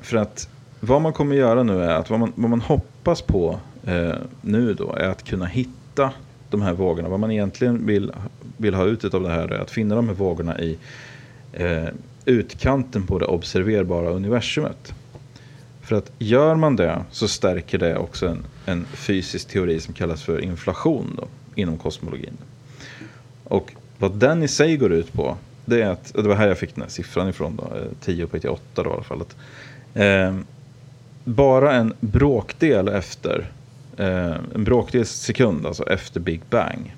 För 0.00 0.16
att 0.16 0.48
vad 0.80 1.02
man 1.02 1.12
kommer 1.12 1.36
göra 1.36 1.62
nu 1.62 1.82
är 1.82 1.88
att 1.94 2.10
vad 2.10 2.20
man, 2.20 2.32
vad 2.36 2.50
man 2.50 2.60
hoppas 2.60 3.22
på 3.22 3.58
eh, 3.84 4.14
nu 4.40 4.74
då 4.74 4.92
är 4.92 5.08
att 5.08 5.24
kunna 5.24 5.46
hitta 5.46 6.12
de 6.50 6.62
här 6.62 6.72
vågorna. 6.72 7.08
Vad 7.08 7.20
man 7.20 7.30
egentligen 7.30 7.86
vill, 7.86 8.12
vill 8.56 8.74
ha 8.74 8.84
ut 8.84 9.14
av 9.14 9.22
det 9.22 9.30
här 9.30 9.48
är 9.48 9.58
att 9.58 9.70
finna 9.70 9.94
de 9.94 10.08
här 10.08 10.14
vågorna 10.14 10.60
i 10.60 10.78
eh, 11.52 11.88
utkanten 12.24 13.06
på 13.06 13.18
det 13.18 13.26
observerbara 13.26 14.10
universumet. 14.10 14.94
För 15.82 15.96
att 15.96 16.12
gör 16.18 16.54
man 16.54 16.76
det 16.76 17.04
så 17.10 17.28
stärker 17.28 17.78
det 17.78 17.96
också 17.96 18.28
en, 18.28 18.44
en 18.66 18.84
fysisk 18.84 19.48
teori 19.48 19.80
som 19.80 19.94
kallas 19.94 20.22
för 20.22 20.40
inflation 20.40 21.14
då, 21.16 21.28
inom 21.54 21.78
kosmologin. 21.78 22.36
Och 23.44 23.72
vad 23.98 24.14
den 24.14 24.42
i 24.42 24.48
sig 24.48 24.76
går 24.76 24.92
ut 24.92 25.12
på, 25.12 25.36
det 25.64 25.82
är 25.82 25.90
att, 25.90 26.14
det 26.14 26.22
var 26.22 26.34
här 26.34 26.48
jag 26.48 26.58
fick 26.58 26.74
den 26.74 26.82
här 26.82 26.90
siffran 26.90 27.28
ifrån 27.28 27.56
då, 27.56 27.76
eh, 27.76 27.82
10 28.00 28.26
på 28.26 28.36
8 28.36 28.82
då 28.82 28.90
i 28.90 28.92
alla 28.92 29.02
fall. 29.02 29.20
Att, 29.20 29.36
eh, 29.94 30.36
bara 31.24 31.74
en 31.74 31.94
bråkdel 32.00 32.88
efter, 32.88 33.50
eh, 33.96 34.36
en 34.54 34.64
bråkdel 34.64 35.06
sekund 35.06 35.66
alltså 35.66 35.82
efter 35.82 36.20
Big 36.20 36.40
Bang, 36.50 36.96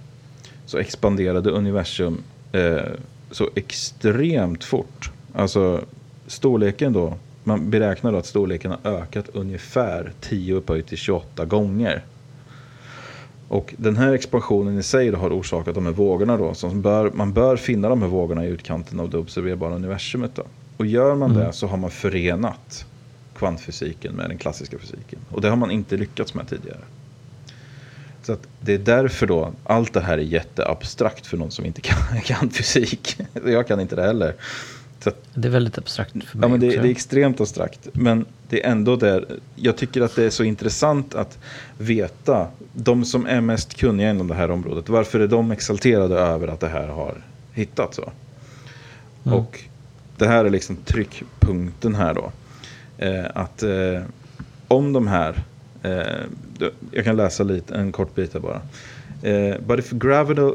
så 0.67 0.79
expanderade 0.79 1.51
universum 1.51 2.23
eh, 2.53 2.79
så 3.31 3.51
extremt 3.55 4.65
fort. 4.65 5.11
Alltså 5.35 5.81
storleken 6.27 6.93
då, 6.93 7.15
man 7.45 7.71
beräknar 7.71 8.13
då 8.13 8.19
att 8.19 8.27
storleken 8.27 8.71
har 8.71 8.91
ökat 8.91 9.29
ungefär 9.33 10.13
10 10.21 10.55
upphöjt 10.55 10.87
till 10.87 10.99
28 10.99 11.45
gånger. 11.45 12.03
Och 13.49 13.75
den 13.77 13.97
här 13.97 14.13
expansionen 14.13 14.79
i 14.79 14.83
sig 14.83 15.11
har 15.11 15.31
orsakat 15.31 15.75
de 15.75 15.87
här 15.87 15.93
vågorna 15.93 16.37
då. 16.37 16.55
Så 16.55 16.69
bör, 16.69 17.11
man 17.11 17.33
bör 17.33 17.57
finna 17.57 17.89
de 17.89 18.03
här 18.03 18.09
vågorna 18.09 18.45
i 18.45 18.49
utkanten 18.49 19.01
av 19.01 19.11
det 19.11 19.19
observerbara 19.19 19.75
universumet 19.75 20.35
då. 20.35 20.43
Och 20.77 20.87
gör 20.87 21.15
man 21.15 21.35
det 21.35 21.53
så 21.53 21.67
har 21.67 21.77
man 21.77 21.91
förenat 21.91 22.87
kvantfysiken 23.39 24.15
med 24.15 24.31
den 24.31 24.39
klassiska 24.39 24.79
fysiken. 24.79 25.19
Och 25.31 25.41
det 25.41 25.49
har 25.49 25.57
man 25.57 25.71
inte 25.71 25.97
lyckats 25.97 26.35
med 26.35 26.49
tidigare. 26.49 26.81
Så 28.23 28.33
att 28.33 28.47
det 28.61 28.75
är 28.75 28.79
därför 28.79 29.27
då, 29.27 29.53
allt 29.65 29.93
det 29.93 30.01
här 30.01 30.19
är 30.19 30.23
jätteabstrakt 30.23 31.27
för 31.27 31.37
någon 31.37 31.51
som 31.51 31.65
inte 31.65 31.81
kan, 31.81 32.21
kan 32.25 32.51
fysik. 32.51 33.17
Jag 33.47 33.67
kan 33.67 33.81
inte 33.81 33.97
det 33.97 34.03
heller. 34.03 34.35
Att, 35.05 35.25
Det 35.35 35.49
är 35.49 35.53
väldigt 35.53 35.79
abstrakt 35.79 36.13
för 36.13 36.19
mig 36.19 36.45
Ja, 36.47 36.49
men 36.49 36.61
det, 36.61 36.67
det 36.67 36.89
är 36.89 36.91
extremt 36.91 37.41
abstrakt. 37.41 37.89
Men 37.93 38.25
det 38.49 38.65
är 38.65 38.71
ändå 38.71 38.97
där. 38.97 39.27
Jag 39.55 39.77
tycker 39.77 40.01
att 40.01 40.17
det 40.17 40.25
är 40.25 40.31
så 40.31 40.45
intressant 40.45 41.15
att 41.15 41.39
veta. 41.79 42.49
De 42.73 43.05
som 43.05 43.27
är 43.27 43.41
mest 43.41 43.75
kunniga 43.75 44.11
inom 44.11 44.29
det 44.29 44.35
här 44.35 44.51
området. 44.51 44.89
Varför 44.89 45.21
är 45.21 45.29
de 45.29 45.51
exalterade 45.51 46.15
över 46.15 46.49
att 46.49 46.61
det 46.61 46.69
här 46.69 46.89
har 46.89 47.25
hittats? 47.53 47.99
Mm. 47.99 49.39
Och 49.39 49.61
det 50.17 50.27
här 50.27 50.45
är 50.45 50.51
liksom 50.51 50.77
tryckpunkten 50.77 51.95
här 51.95 52.15
då. 52.15 52.33
Eh, 52.99 53.25
att 53.35 53.63
eh, 53.63 54.03
om 54.69 54.93
de 54.93 55.07
här. 55.07 55.43
Eh, 55.83 56.71
jag 56.91 57.05
kan 57.05 57.17
läsa 57.17 57.43
lite, 57.45 57.75
en 57.75 57.93
kort 57.93 58.15
bit 58.15 58.35
här 58.35 58.41
bara. 58.41 58.61
Uh, 59.25 59.59
but 59.67 59.79
if 59.79 59.91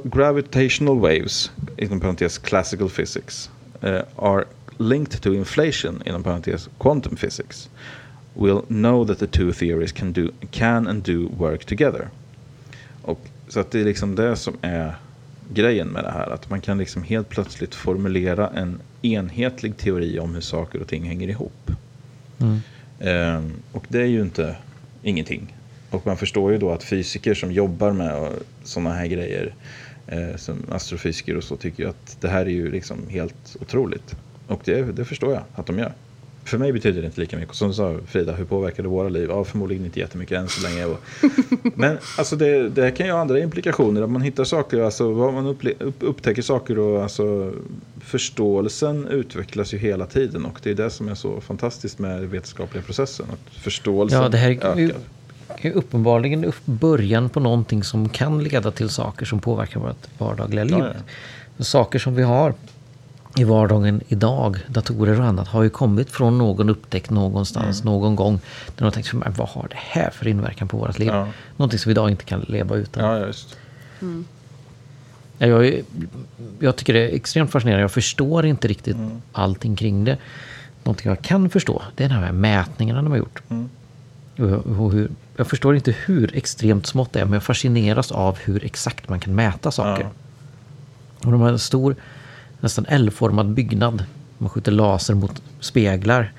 gravitational 0.03 0.99
waves, 0.99 1.51
inom 1.77 1.99
parentes 1.99 2.37
classical 2.37 2.89
physics, 2.89 3.49
uh, 3.83 4.01
are 4.15 4.45
linked 4.77 5.21
to 5.21 5.33
inflation, 5.33 6.03
inom 6.05 6.23
parentes 6.23 6.69
quantum 6.77 7.15
physics, 7.15 7.69
we'll 8.35 8.65
know 8.67 9.05
that 9.05 9.19
the 9.19 9.27
two 9.27 9.51
theories 9.51 9.91
can, 9.91 10.13
do, 10.13 10.31
can 10.51 10.87
and 10.87 11.03
do 11.03 11.29
work 11.37 11.65
together. 11.65 12.09
Och, 13.01 13.19
så 13.47 13.59
att 13.59 13.71
det 13.71 13.79
är 13.79 13.85
liksom 13.85 14.15
det 14.15 14.35
som 14.35 14.53
är 14.61 14.95
grejen 15.53 15.87
med 15.87 16.03
det 16.03 16.11
här. 16.11 16.29
Att 16.29 16.49
man 16.49 16.61
kan 16.61 16.77
liksom 16.77 17.03
helt 17.03 17.29
plötsligt 17.29 17.75
formulera 17.75 18.47
en 18.47 18.79
enhetlig 19.01 19.77
teori 19.77 20.19
om 20.19 20.33
hur 20.33 20.41
saker 20.41 20.81
och 20.81 20.87
ting 20.87 21.03
hänger 21.03 21.27
ihop. 21.27 21.71
Mm. 22.41 22.59
Ehm, 22.99 23.53
och 23.71 23.85
det 23.89 24.01
är 24.01 24.05
ju 24.05 24.21
inte 24.21 24.55
ingenting. 25.03 25.55
Och 25.89 26.07
man 26.07 26.17
förstår 26.17 26.51
ju 26.51 26.57
då 26.57 26.71
att 26.71 26.83
fysiker 26.83 27.33
som 27.33 27.51
jobbar 27.51 27.91
med 27.91 28.15
eh, 28.15 28.29
sådana 28.63 28.93
här 28.93 29.07
grejer, 29.07 29.53
eh, 30.07 30.35
som 30.35 30.65
astrofysiker 30.71 31.37
och 31.37 31.43
så, 31.43 31.55
tycker 31.55 31.83
ju 31.83 31.89
att 31.89 32.17
det 32.21 32.27
här 32.27 32.45
är 32.45 32.49
ju 32.49 32.71
liksom 32.71 32.97
helt 33.09 33.57
otroligt. 33.61 34.15
Och 34.47 34.61
det, 34.65 34.81
det 34.81 35.05
förstår 35.05 35.33
jag 35.33 35.43
att 35.55 35.65
de 35.65 35.79
gör. 35.79 35.93
För 36.49 36.57
mig 36.57 36.73
betyder 36.73 37.01
det 37.01 37.05
inte 37.05 37.21
lika 37.21 37.37
mycket. 37.37 37.55
Som 37.55 37.67
du 37.67 37.73
sa 37.73 37.95
Frida, 38.07 38.33
hur 38.33 38.45
påverkar 38.45 38.83
det 38.83 38.89
våra 38.89 39.09
liv? 39.09 39.29
Ja, 39.29 39.43
förmodligen 39.43 39.85
inte 39.85 39.99
jättemycket 39.99 40.37
än 40.37 40.47
så 40.49 40.61
länge. 40.67 40.95
Men 41.75 41.97
alltså 42.17 42.35
det, 42.35 42.69
det 42.69 42.91
kan 42.91 43.05
ju 43.05 43.11
ha 43.11 43.19
andra 43.19 43.39
implikationer. 43.39 44.01
Att 44.01 44.09
man 44.09 44.21
hittar 44.21 44.43
saker, 44.43 44.79
alltså 44.81 45.11
vad 45.11 45.33
man 45.33 45.47
upple- 45.47 45.83
upp, 45.83 45.95
upptäcker 45.99 46.41
saker 46.41 46.79
och 46.79 47.03
alltså 47.03 47.53
förståelsen 48.01 49.07
utvecklas 49.07 49.73
ju 49.73 49.77
hela 49.77 50.05
tiden. 50.05 50.45
Och 50.45 50.59
det 50.63 50.69
är 50.71 50.75
det 50.75 50.89
som 50.89 51.07
är 51.09 51.15
så 51.15 51.41
fantastiskt 51.41 51.99
med 51.99 52.21
den 52.21 52.29
vetenskapliga 52.29 52.83
processen. 52.83 53.25
Att 53.33 53.53
förståelsen 53.63 54.21
Ja, 54.21 54.29
det 54.29 54.37
här 54.37 54.49
är 54.49 54.55
ökar. 54.55 54.75
ju 55.61 55.71
uppenbarligen 55.71 56.45
upp- 56.45 56.65
början 56.65 57.29
på 57.29 57.39
någonting 57.39 57.83
som 57.83 58.09
kan 58.09 58.43
leda 58.43 58.71
till 58.71 58.89
saker 58.89 59.25
som 59.25 59.39
påverkar 59.39 59.79
vårt 59.79 60.07
vardagliga 60.19 60.63
liv. 60.63 60.75
Ja, 60.79 60.87
ja. 61.57 61.63
Saker 61.63 61.99
som 61.99 62.15
vi 62.15 62.23
har 62.23 62.53
i 63.35 63.43
vardagen 63.43 64.01
idag, 64.07 64.57
datorer 64.67 65.19
och 65.19 65.25
annat, 65.25 65.47
har 65.47 65.63
ju 65.63 65.69
kommit 65.69 66.09
från 66.09 66.37
någon 66.37 66.69
upptäckt 66.69 67.09
någonstans, 67.09 67.81
Mm. 67.81 67.93
någon 67.93 68.15
gång. 68.15 68.33
Där 68.35 68.73
de 68.77 68.83
har 68.83 68.91
tänkt, 68.91 69.13
"Men 69.13 69.33
vad 69.33 69.47
har 69.49 69.67
det 69.69 69.75
här 69.77 70.09
för 70.09 70.27
inverkan 70.27 70.67
på 70.67 70.77
vårt 70.77 70.99
liv? 70.99 71.07
Ja. 71.07 71.27
Någonting 71.57 71.79
som 71.79 71.89
vi 71.89 71.91
idag 71.91 72.09
inte 72.09 72.23
kan 72.25 72.39
leva 72.47 72.75
utan. 72.75 73.03
Ja, 73.05 73.25
just. 73.25 73.57
Ja, 75.37 75.47
Jag, 75.47 75.81
jag 76.59 76.75
tycker 76.75 76.93
det 76.93 76.99
är 77.11 77.15
extremt 77.15 77.51
fascinerande. 77.51 77.81
Jag 77.81 77.91
förstår 77.91 78.45
inte 78.45 78.67
riktigt 78.67 78.95
Mm. 78.95 79.21
allting 79.31 79.75
kring 79.75 80.03
det. 80.05 80.17
Någonting 80.83 81.09
jag 81.09 81.21
kan 81.21 81.49
förstå, 81.49 81.81
det 81.95 82.03
är 82.03 82.09
de 82.09 82.15
här 82.15 82.31
mätningarna 82.31 83.01
de 83.01 83.11
har 83.11 83.17
gjort. 83.17 83.41
Mm. 83.49 83.69
Och, 84.37 84.79
och 84.83 84.91
hur, 84.91 85.09
jag 85.37 85.47
förstår 85.47 85.75
inte 85.75 85.91
hur 86.05 86.35
extremt 86.35 86.85
smått 86.85 87.13
det 87.13 87.19
är, 87.19 87.25
men 87.25 87.33
jag 87.33 87.43
fascineras 87.43 88.11
av 88.11 88.37
hur 88.39 88.65
exakt 88.65 89.09
man 89.09 89.19
kan 89.19 89.35
mäta 89.35 89.71
saker. 89.71 90.03
Ja. 90.03 90.09
Och 91.25 91.31
de 91.31 91.41
har 91.41 91.49
en 91.49 91.59
stor, 91.59 91.95
nästan 92.59 92.85
L-formad 92.85 93.53
byggnad. 93.53 94.05
Man 94.37 94.49
skjuter 94.49 94.71
laser 94.71 95.13
mot 95.13 95.41
speglar. 95.59 96.31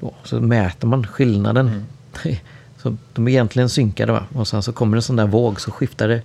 Då, 0.00 0.14
så 0.24 0.40
mäter 0.40 0.86
man 0.88 1.06
skillnaden. 1.06 1.68
Mm. 1.68 2.36
Så 2.82 2.96
de 3.14 3.28
är 3.28 3.32
egentligen 3.32 3.68
synkade 3.68 4.12
va? 4.12 4.22
Och 4.32 4.48
sen 4.48 4.62
så 4.62 4.72
kommer 4.72 4.96
en 4.96 5.02
sån 5.02 5.16
där 5.16 5.26
våg 5.26 5.60
så 5.60 5.70
skiftar 5.70 6.08
det 6.08 6.22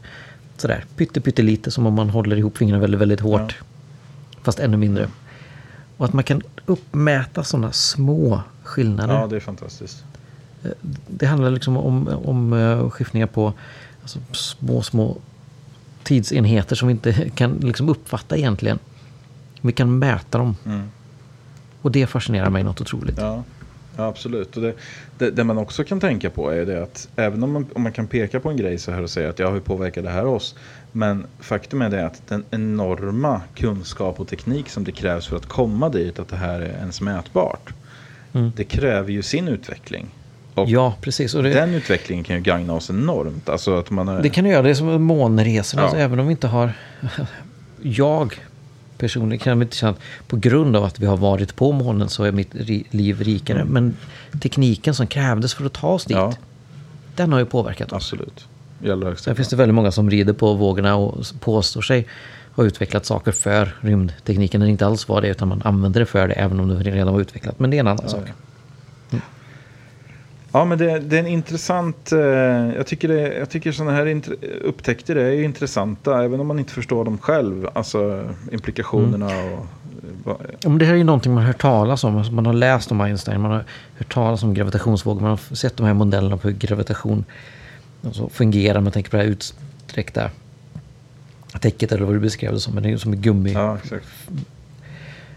sådär 0.57 0.85
pytte, 0.95 1.21
pyttelite 1.21 1.71
som 1.71 1.85
om 1.85 1.93
man 1.93 2.09
håller 2.09 2.35
ihop 2.35 2.57
fingrarna 2.57 2.81
väldigt, 2.81 3.01
väldigt 3.01 3.19
hårt. 3.19 3.55
fast 4.43 4.59
ännu 4.59 4.77
mindre. 4.77 5.09
Och 5.97 6.05
att 6.05 6.13
man 6.13 6.23
kan 6.23 6.41
uppmäta 6.65 7.43
sådana 7.43 7.71
små 7.71 8.41
skillnader. 8.63 9.13
Ja, 9.13 9.27
det 9.27 9.35
är 9.35 9.39
fantastiskt. 9.39 10.03
Det 11.07 11.25
handlar 11.25 11.51
liksom 11.51 11.77
om, 11.77 12.07
om 12.07 12.53
eh, 12.53 12.89
skiftningar 12.89 13.27
på 13.27 13.53
alltså, 14.01 14.19
små, 14.31 14.81
små 14.81 15.17
tidsenheter 16.03 16.75
som 16.75 16.87
vi 16.87 16.91
inte 16.91 17.29
kan 17.35 17.51
liksom 17.51 17.89
uppfatta 17.89 18.37
egentligen. 18.37 18.79
Vi 19.61 19.71
kan 19.71 19.99
mäta 19.99 20.37
dem. 20.37 20.55
Mm. 20.65 20.89
Och 21.81 21.91
det 21.91 22.07
fascinerar 22.07 22.49
mig 22.49 22.63
något 22.63 22.81
otroligt. 22.81 23.17
Ja, 23.17 23.43
ja 23.97 24.07
absolut. 24.07 24.55
Och 24.57 24.63
det, 24.63 24.73
det, 25.17 25.31
det 25.31 25.43
man 25.43 25.57
också 25.57 25.83
kan 25.83 25.99
tänka 25.99 26.29
på 26.29 26.49
är 26.49 26.65
det 26.65 26.83
att 26.83 27.09
även 27.15 27.43
om 27.43 27.51
man, 27.51 27.65
om 27.73 27.81
man 27.81 27.91
kan 27.91 28.07
peka 28.07 28.39
på 28.39 28.49
en 28.49 28.57
grej 28.57 28.77
så 28.77 28.91
här 28.91 29.03
och 29.03 29.09
säga 29.09 29.29
att 29.29 29.39
ja, 29.39 29.49
hur 29.49 29.59
påverkar 29.59 30.01
det 30.01 30.09
här 30.09 30.25
oss? 30.25 30.55
Men 30.91 31.25
faktum 31.39 31.81
är 31.81 31.89
det 31.89 32.05
att 32.05 32.27
den 32.27 32.43
enorma 32.51 33.41
kunskap 33.55 34.19
och 34.19 34.27
teknik 34.27 34.69
som 34.69 34.83
det 34.83 34.91
krävs 34.91 35.27
för 35.27 35.37
att 35.37 35.45
komma 35.45 35.89
dit, 35.89 36.19
att 36.19 36.27
det 36.27 36.37
här 36.37 36.59
är 36.59 36.69
ens 36.69 37.01
mätbart. 37.01 37.73
Mm. 38.33 38.51
Det 38.55 38.63
kräver 38.63 39.11
ju 39.11 39.21
sin 39.21 39.47
utveckling. 39.47 40.07
Och 40.55 40.69
Ja, 40.69 40.95
precis. 41.01 41.35
Och 41.35 41.43
det, 41.43 41.49
den 41.49 41.73
utvecklingen 41.73 42.23
kan 42.23 42.35
ju 42.35 42.41
gagna 42.41 42.73
oss 42.73 42.89
enormt. 42.89 43.49
Alltså 43.49 43.77
att 43.77 43.89
man 43.89 44.07
är, 44.07 44.21
det 44.21 44.29
kan 44.29 44.43
du 44.43 44.49
göra. 44.49 44.61
Det 44.61 44.69
är 44.69 44.73
som 44.73 45.03
månresorna. 45.03 45.81
Ja. 45.81 45.85
Alltså, 45.85 45.99
även 45.99 46.19
om 46.19 46.27
vi 46.27 46.31
inte 46.31 46.47
har... 46.47 46.73
Jag 47.81 48.35
personligen 48.99 49.39
kan 49.39 49.61
inte 49.61 49.75
känna 49.75 49.91
att 49.91 49.99
på 50.27 50.37
grund 50.37 50.75
av 50.75 50.83
att 50.83 50.99
vi 50.99 51.05
har 51.05 51.17
varit 51.17 51.55
på 51.55 51.71
månen 51.71 52.09
så 52.09 52.23
är 52.23 52.31
mitt 52.31 52.53
liv 52.93 53.21
rikare. 53.21 53.65
Men 53.65 53.97
tekniken 54.41 54.93
som 54.93 55.07
krävdes 55.07 55.53
för 55.53 55.65
att 55.65 55.73
ta 55.73 55.87
oss 55.87 56.05
dit, 56.05 56.17
Ja. 56.17 56.33
den 57.15 57.31
har 57.31 57.39
ju 57.39 57.45
påverkat 57.45 57.91
oss. 57.91 57.95
Absolut. 57.95 58.45
Sen 59.19 59.35
finns 59.35 59.47
det 59.49 59.55
väldigt 59.55 59.75
många 59.75 59.91
som 59.91 60.09
rider 60.09 60.33
på 60.33 60.53
vågorna 60.53 60.95
och 60.95 61.25
påstår 61.39 61.81
sig 61.81 62.07
ha 62.55 62.63
utvecklat 62.63 63.05
saker 63.05 63.31
för 63.31 63.75
rymdtekniken. 63.81 64.61
det 64.61 64.69
inte 64.69 64.85
alls 64.85 65.07
var 65.07 65.21
det, 65.21 65.27
utan 65.27 65.47
man 65.47 65.61
använder 65.61 65.99
det 65.99 66.05
för 66.05 66.27
det 66.27 66.33
även 66.33 66.59
om 66.59 66.67
det 66.67 66.75
redan 66.91 67.13
var 67.13 67.21
utvecklat. 67.21 67.59
Men 67.59 67.69
det 67.69 67.77
är 67.77 67.79
en 67.79 67.87
annan 67.87 68.09
sak. 68.09 68.23
Ja, 68.25 68.33
men 70.51 70.77
det, 70.77 70.99
det 70.99 71.15
är 71.15 71.19
en 71.19 71.27
intressant... 71.27 72.11
Eh, 72.11 72.19
jag 72.75 72.87
tycker, 72.87 73.07
det, 73.07 73.37
jag 73.37 73.49
tycker 73.49 73.71
sådana 73.71 73.91
här 73.91 74.21
upptäckter 74.61 75.15
är 75.15 75.43
intressanta, 75.43 76.23
även 76.23 76.39
om 76.39 76.47
man 76.47 76.59
inte 76.59 76.73
förstår 76.73 77.05
dem 77.05 77.17
själv. 77.17 77.67
Alltså 77.73 78.29
implikationerna 78.51 79.25
och... 79.25 79.31
eh, 79.31 80.35
Ja, 80.59 80.69
men 80.69 80.77
det 80.77 80.85
här 80.85 80.93
är 80.93 80.97
ju 80.97 81.03
någonting 81.03 81.33
man 81.33 81.43
har 81.43 81.47
hört 81.47 81.61
talas 81.61 82.03
om. 82.03 82.17
Alltså 82.17 82.33
man 82.33 82.45
har 82.45 82.53
läst 82.53 82.91
om 82.91 83.01
Einstein, 83.01 83.41
man 83.41 83.51
har 83.51 83.63
hört 83.97 84.13
talas 84.13 84.43
om 84.43 84.53
gravitationsvågor, 84.53 85.21
man 85.21 85.29
har 85.29 85.55
sett 85.55 85.77
de 85.77 85.85
här 85.85 85.93
modellerna 85.93 86.37
på 86.37 86.47
hur 86.47 86.55
gravitation 86.55 87.25
alltså, 88.05 88.29
fungerar. 88.29 88.81
Man 88.81 88.91
tänker 88.91 89.11
på 89.11 89.17
det 89.17 89.23
här 89.23 89.29
utsträckta 89.29 90.29
täcket 91.61 91.91
eller 91.91 92.05
vad 92.05 92.15
du 92.15 92.19
beskrev 92.19 92.53
det 92.53 92.59
som. 92.59 92.73
Men 92.73 92.83
det 92.83 92.91
är 92.91 92.97
som 92.97 93.13
ett 93.13 93.19
gummi 93.19 93.53
Ja, 93.53 93.77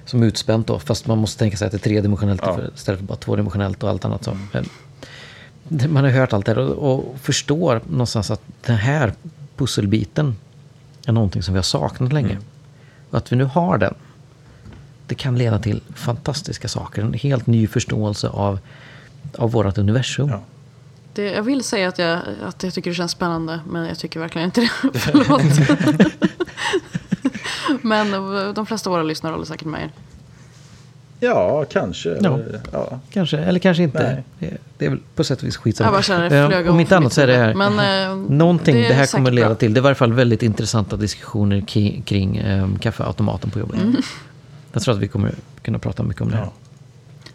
som 0.04 0.22
är 0.22 0.26
utspänt 0.26 0.66
då. 0.66 0.78
Fast 0.78 1.06
man 1.06 1.18
måste 1.18 1.38
tänka 1.38 1.56
sig 1.56 1.66
att 1.66 1.72
det 1.72 1.76
är 1.76 1.88
tredimensionellt 1.90 2.42
Ja. 2.44 2.58
istället 2.74 3.00
för 3.00 3.06
bara 3.06 3.16
tvådimensionellt 3.18 3.82
och 3.82 3.90
allt 3.90 4.04
annat. 4.04 4.24
Så. 4.24 4.36
Det- 4.52 4.64
Man 5.88 6.04
har 6.04 6.10
hört 6.10 6.32
allt 6.32 6.46
det 6.46 6.54
här 6.54 6.58
och, 6.58 6.92
och 6.92 7.20
förstår 7.20 7.80
någonstans 7.88 8.30
att 8.30 8.42
den 8.66 8.76
här 8.76 9.12
pusselbiten 9.56 10.36
är 11.06 11.12
någonting 11.12 11.42
som 11.42 11.54
vi 11.54 11.58
har 11.58 11.62
saknat 11.62 12.12
länge. 12.12 12.38
Och 13.10 13.18
att 13.18 13.32
vi 13.32 13.36
nu 13.36 13.44
har 13.44 13.78
den. 13.78 13.94
Det 15.06 15.14
kan 15.14 15.38
leda 15.38 15.58
till 15.58 15.80
fantastiska 15.94 16.68
saker. 16.68 17.02
En 17.02 17.14
helt 17.14 17.46
ny 17.46 17.66
förståelse 17.66 18.28
av, 18.28 18.58
av 19.38 19.50
vårt 19.50 19.78
universum. 19.78 20.28
Ja. 20.28 20.42
Det, 21.14 21.32
jag 21.32 21.42
vill 21.42 21.64
säga 21.64 21.88
att 21.88 21.98
jag, 21.98 22.20
att 22.44 22.62
jag 22.62 22.74
tycker 22.74 22.90
det 22.90 22.94
känns 22.94 23.12
spännande, 23.12 23.60
men 23.68 23.86
jag 23.86 23.98
tycker 23.98 24.20
verkligen 24.20 24.44
inte 24.46 24.60
det. 24.60 24.70
Förlåt. 24.98 25.42
men 27.82 28.10
de 28.54 28.66
flesta 28.66 28.90
av 28.90 28.92
våra 28.92 29.02
lyssnare 29.02 29.32
håller 29.32 29.46
säkert 29.46 29.66
med 29.66 29.82
er. 29.82 29.90
Ja, 31.22 31.64
kanske. 31.64 32.08
Ja. 32.08 32.16
Eller, 32.16 32.60
ja. 32.72 33.00
Kanske, 33.12 33.38
eller 33.38 33.58
kanske 33.58 33.82
inte. 33.82 34.22
Det, 34.38 34.50
det 34.78 34.86
är 34.86 34.90
väl 34.90 34.98
på 35.14 35.24
sätt 35.24 35.38
och 35.38 35.44
vis 35.44 35.56
skitsamma. 35.56 35.86
Jag 35.86 35.94
bara 35.94 36.02
känner 36.02 36.30
det 36.30 36.48
flög 36.48 36.70
Om 36.70 36.80
inte 36.80 36.96
annat 36.96 37.12
så 37.12 37.20
är 37.20 37.26
det 37.26 37.36
här 37.36 37.54
Men, 37.54 37.78
eh, 37.78 38.16
någonting 38.30 38.74
det, 38.74 38.86
är 38.86 38.94
här 38.94 39.06
kommer 39.06 39.30
leda 39.30 39.48
bra. 39.48 39.54
till. 39.54 39.74
Det 39.74 39.78
är 39.78 39.80
i 39.80 39.82
varje 39.82 39.94
fall 39.94 40.12
väldigt 40.12 40.42
intressanta 40.42 40.96
diskussioner 40.96 41.60
kring, 41.60 42.02
kring 42.02 42.36
eh, 42.36 42.68
kaffeautomaten 42.80 43.50
på 43.50 43.58
jobbet. 43.58 43.80
Mm. 43.80 43.96
Jag 44.72 44.82
tror 44.82 44.94
att 44.94 45.00
vi 45.00 45.08
kommer 45.08 45.34
kunna 45.62 45.78
prata 45.78 46.02
mycket 46.02 46.22
om 46.22 46.30
det 46.30 46.36
här. 46.36 46.44
Ja. 46.44 46.52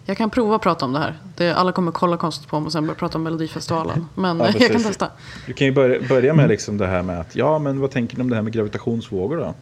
Jag 0.05 0.17
kan 0.17 0.29
prova 0.29 0.55
att 0.55 0.61
prata 0.61 0.85
om 0.85 0.93
det 0.93 0.99
här. 0.99 1.13
Det, 1.35 1.53
alla 1.53 1.71
kommer 1.71 1.91
kolla 1.91 2.17
konstigt 2.17 2.47
på 2.47 2.59
mig 2.59 2.65
och 2.65 2.71
sen 2.71 2.85
börja 2.85 2.95
prata 2.95 3.17
om 3.17 3.23
Melodifestivalen. 3.23 4.07
Men 4.15 4.39
Ja, 4.39 4.49
jag 4.59 4.71
kan 4.71 4.83
testa. 4.83 5.07
Du 5.45 5.53
kan 5.53 5.67
ju 5.67 5.73
börja, 5.73 6.01
börja 6.09 6.33
med 6.33 6.49
liksom 6.49 6.77
det 6.77 6.87
här 6.87 7.03
med 7.03 7.19
att 7.19 7.35
ja, 7.35 7.59
men 7.59 7.79
vad 7.79 7.91
tänker 7.91 8.17
ni 8.17 8.23
om 8.23 8.29
det 8.29 8.35
här 8.35 8.43
med 8.43 8.53
gravitationsvågor 8.53 9.37
då? 9.37 9.53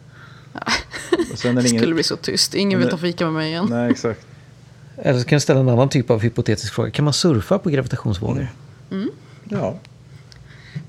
Det 1.42 1.68
skulle 1.68 1.94
bli 1.94 2.02
så 2.02 2.16
tyst. 2.16 2.54
Ingen 2.54 2.78
vill 2.78 2.88
ta 2.90 2.96
fika 2.98 3.24
med 3.24 3.32
mig 3.34 3.48
igen. 3.48 3.66
Nej, 3.70 3.90
exakt. 3.90 4.26
Eller 4.96 5.18
så 5.18 5.24
kan 5.24 5.36
jag 5.36 5.42
ställa 5.42 5.60
en 5.60 5.68
annan 5.68 5.88
typ 5.88 6.10
av 6.10 6.20
hypotetisk 6.20 6.72
fråga. 6.74 6.90
Kan 6.90 7.04
man 7.04 7.14
surfa 7.14 7.58
på 7.58 7.70
gravitationsvågor? 7.70 8.48
Ja, 9.48 9.74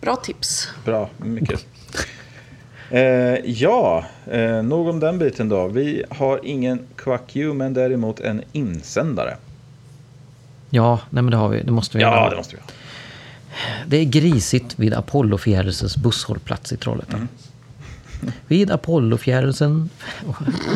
Bra 0.02 0.16
tips. 0.16 0.70
bra. 0.86 1.10
Mycket. 1.18 1.66
Eh, 2.92 3.02
ja, 3.46 4.06
eh, 4.32 4.64
nog 4.64 4.88
om 4.88 5.00
den 5.00 5.20
biten 5.20 5.50
då. 5.50 5.68
Vi 5.68 6.04
har 6.10 6.40
ingen 6.44 6.80
Quack 6.96 7.36
You, 7.36 7.54
men 7.54 7.74
däremot 7.74 8.20
en 8.20 8.44
insändare. 8.52 9.38
Ja, 10.70 11.00
nej 11.10 11.24
men 11.24 11.32
det 11.32 11.38
har 11.38 11.50
vi. 11.50 11.64
Det 11.64 11.72
måste 11.72 11.98
vi 11.98 12.04
Ja, 12.04 12.16
göra. 12.16 12.30
det 12.30 12.36
måste 12.36 12.56
vi 12.56 12.62
ha. 12.62 12.68
Det 13.88 13.98
är 13.98 14.04
grisigt 14.06 14.80
vid 14.80 14.94
Apollofjärilsens 14.94 15.98
busshållplats 15.98 16.72
i 16.74 16.78
Trollhättan. 16.78 17.28
Vid 18.48 18.72
Apollofjärilsen... 18.72 19.90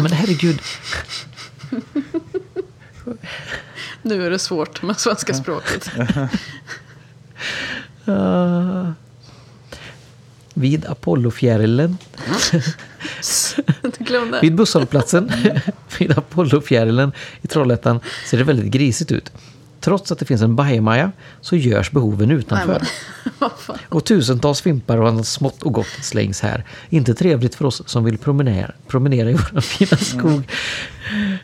Men 0.02 0.12
herregud. 0.12 0.62
Nu 4.02 4.26
är 4.26 4.30
det 4.30 4.39
svårt 4.39 4.82
med 4.82 5.00
svenska 5.00 5.34
språket. 5.34 5.92
Uh, 8.08 8.92
vid 10.54 10.86
Apollofjärilen. 10.86 11.98
Vid 14.42 14.56
busshållplatsen 14.56 15.32
vid 15.98 16.18
Apollofjärilen 16.18 17.12
i 17.42 17.48
Trollhättan 17.48 18.00
ser 18.26 18.38
det 18.38 18.44
väldigt 18.44 18.72
grisigt 18.72 19.12
ut. 19.12 19.32
Trots 19.82 20.12
att 20.12 20.20
det 20.20 20.26
finns 20.26 20.42
en 20.42 20.56
bajamaja 20.56 21.12
så 21.42 21.56
görs 21.56 21.92
behoven 21.92 22.32
utanför. 22.32 22.82
Och 23.90 24.06
tusentals 24.06 24.62
fimpar 24.62 24.98
och 24.98 25.08
annat 25.08 25.28
smått 25.28 25.64
och 25.64 25.74
gott 25.74 25.88
slängs 26.02 26.42
här. 26.42 26.66
Inte 26.90 27.14
trevligt 27.14 27.56
för 27.56 27.66
oss 27.66 27.82
som 27.86 28.04
vill 28.04 28.18
promenera, 28.18 28.72
promenera 28.88 29.30
i 29.30 29.34
vår 29.34 29.62
fina 29.62 29.98
skog. 29.98 30.44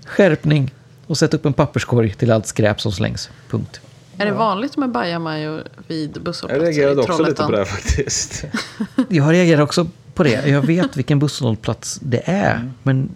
Skärpning 0.05 0.71
och 1.07 1.17
sätt 1.17 1.33
upp 1.33 1.45
en 1.45 1.53
papperskorg 1.53 2.13
till 2.13 2.31
allt 2.31 2.47
skräp 2.47 2.81
som 2.81 2.91
slängs. 2.91 3.29
Punkt. 3.49 3.81
Är 4.17 4.25
det 4.25 4.31
vanligt 4.31 4.77
med 4.77 4.89
bajamajor 4.89 5.63
vid 5.87 6.11
Jag 6.11 6.23
busshållplatser 6.23 6.65
reagerade 6.65 7.01
i 7.01 7.03
också 7.03 7.23
lite 7.23 7.43
på 7.43 7.51
det 7.51 7.57
här 7.57 7.65
faktiskt. 7.65 8.45
Jag 9.09 9.33
reagerar 9.33 9.61
också 9.61 9.87
på 10.13 10.23
det. 10.23 10.49
Jag 10.49 10.61
vet 10.61 10.97
vilken 10.97 11.19
busshållplats 11.19 11.99
det 12.01 12.21
är. 12.25 12.71
Men 12.83 13.09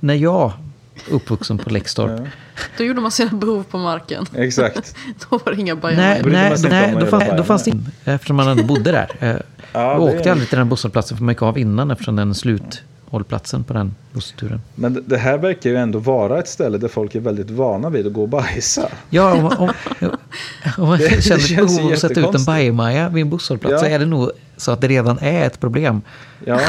när 0.00 0.14
jag 0.14 0.52
uppvuxen 1.10 1.58
på 1.58 1.70
Läxtorp. 1.70 2.20
Då 2.78 2.84
gjorde 2.84 3.00
man 3.00 3.10
sina 3.10 3.30
behov 3.32 3.62
på 3.70 3.78
marken. 3.78 4.26
exakt. 4.36 4.96
Då 5.30 5.38
var 5.44 5.52
det 5.54 5.60
inga 5.60 5.74
Nej, 5.74 5.80
bajamajor. 5.82 6.26
nej, 6.30 6.56
nej 6.70 6.96
då, 7.00 7.06
fanns, 7.06 7.24
då 7.36 7.44
fanns 7.44 7.64
det 7.64 7.70
inte. 7.70 7.90
Eftersom 8.04 8.36
man 8.36 8.48
ändå 8.48 8.62
bodde 8.62 8.92
där. 8.92 9.10
Eh, 9.20 9.36
Ja, 9.72 9.92
jag 9.92 10.02
åkte 10.02 10.28
är- 10.28 10.30
aldrig 10.32 10.48
till 10.48 10.58
den 10.58 10.68
busshållplatsen 10.68 11.16
för 11.16 11.24
man 11.24 11.32
gick 11.34 11.42
av 11.42 11.58
innan 11.58 11.90
eftersom 11.90 12.16
den 12.16 12.34
sluthållplatsen 12.34 13.64
på 13.64 13.72
den 13.72 13.94
bussturen. 14.12 14.60
Men 14.74 15.04
det- 15.06 15.16
här 15.18 15.38
verkar 15.38 15.70
ju 15.70 15.76
ändå 15.76 15.98
vara 15.98 16.38
ett 16.38 16.48
ställe 16.48 16.78
där 16.78 16.88
folk 16.88 17.14
är 17.14 17.20
väldigt 17.20 17.50
vana 17.50 17.90
vid 17.90 18.06
att 18.06 18.12
gå 18.12 18.22
och 18.22 18.28
bajsa. 18.28 18.88
Ja, 19.10 19.32
om, 19.34 19.44
om, 19.58 19.70
om 20.78 20.88
man 20.88 20.98
Det- 20.98 21.24
känner 21.24 21.40
ett 21.42 21.56
behov 21.56 21.86
av 21.86 21.92
att 21.92 21.98
sätta 21.98 22.20
ut 22.20 22.34
en 22.34 22.44
bajamaja 22.44 23.08
vid 23.08 23.22
en 23.22 23.30
busshållplats 23.30 23.72
Ja. 23.72 23.78
så 23.78 23.86
är 23.86 23.98
det 23.98 24.06
nog 24.06 24.30
så 24.56 24.72
att 24.72 24.80
det 24.80 24.88
redan 24.88 25.18
är 25.18 25.46
ett 25.46 25.60
problem. 25.60 26.02
Ja, 26.44 26.60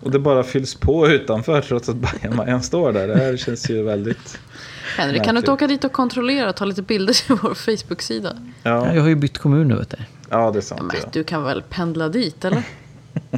och 0.00 0.10
det 0.10 0.18
bara 0.18 0.42
fylls 0.42 0.74
på 0.74 1.08
utanför 1.08 1.60
trots 1.60 1.88
att 1.88 1.96
bajamajan 1.96 2.62
står 2.62 2.92
där. 2.92 3.08
Det 3.08 3.16
här 3.18 3.36
känns 3.36 3.70
ju 3.70 3.82
väldigt... 3.82 4.38
Henrik, 4.96 5.24
kan 5.24 5.34
du 5.34 5.38
inte 5.38 5.52
åka 5.52 5.66
dit 5.66 5.84
och 5.84 5.92
kontrollera 5.92 6.48
och 6.48 6.56
ta 6.56 6.64
lite 6.64 6.82
bilder 6.82 7.12
till 7.26 7.36
vår 7.42 7.54
Facebook-sida? 7.54 8.36
Ja, 8.62 8.94
Jag 8.94 9.02
har 9.02 9.08
ju 9.08 9.14
bytt 9.14 9.38
kommun 9.38 9.68
nu 9.68 9.74
vet 9.76 9.90
du. 9.90 9.96
ja 10.30 10.50
det 10.50 10.58
är 10.58 10.60
sant. 10.60 10.82
men 10.82 10.96
Ja. 11.02 11.08
du 11.12 11.24
kan 11.24 11.42
väl 11.44 11.62
pendla 11.62 12.08
dit, 12.08 12.44
eller? 12.44 12.62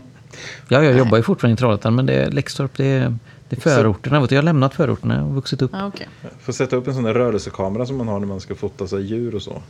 Ja, 0.68 0.82
jag 0.84 0.96
jobbar 0.98 1.16
ju 1.16 1.22
fortfarande 1.22 1.54
i 1.54 1.56
Trollhättan 1.56 1.94
men 1.94 2.06
det 2.06 2.14
är 2.14 2.30
Läxtorp, 2.30 2.76
det 2.76 2.84
är, 2.84 3.16
det 3.48 3.56
är 3.56 3.60
förorterna. 3.60 4.20
Vet 4.20 4.28
du, 4.28 4.34
jag 4.34 4.42
har 4.42 4.44
lämnat 4.44 4.74
förorterna 4.74 5.24
och 5.24 5.34
vuxit 5.34 5.62
upp. 5.62 5.70
Ja, 5.74 5.86
okej. 5.86 6.08
Får 6.40 6.52
sätta 6.52 6.76
upp 6.76 6.86
en 6.88 6.94
sån 6.94 7.02
där 7.04 7.14
rörelsekamera 7.14 7.86
som 7.86 7.96
man 7.96 8.08
har 8.08 8.20
när 8.20 8.26
man 8.26 8.40
ska 8.40 8.54
fota 8.54 8.86
sig 8.86 9.02
djur 9.02 9.34
och 9.34 9.42
så. 9.42 9.62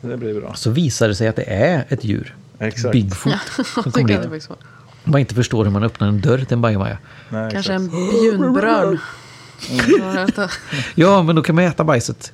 Det 0.00 0.16
blir 0.16 0.40
bra. 0.40 0.54
Så 0.54 0.70
visar 0.70 1.08
det 1.08 1.14
sig 1.14 1.28
att 1.28 1.36
det 1.36 1.50
är 1.54 1.84
ett 1.88 2.04
djur. 2.04 2.34
Exakt. 2.58 2.92
Bigfoot. 2.92 3.32
Ja, 3.32 3.64
som 3.64 3.82
det 3.84 3.90
kommer 3.90 3.92
kan 3.92 4.06
det 4.06 4.12
dit. 4.22 4.22
faktiskt 4.30 4.48
vara. 4.48 4.58
Man 5.04 5.20
inte 5.20 5.34
förstår 5.34 5.64
hur 5.64 5.70
man 5.70 5.82
öppnar 5.84 6.08
en 6.08 6.20
dörr 6.20 6.38
till 6.38 6.52
en 6.52 6.60
bajamaja. 6.60 6.98
Nej, 7.28 7.50
Kanske 7.52 7.74
exakt. 7.74 7.94
en 7.94 8.10
bjunbrörn. 8.10 8.98
Ja, 9.70 10.48
Ja, 10.94 11.22
men 11.22 11.36
då 11.36 11.42
kan 11.42 11.54
man 11.54 11.64
äta 11.64 11.84
bajset. 11.84 12.32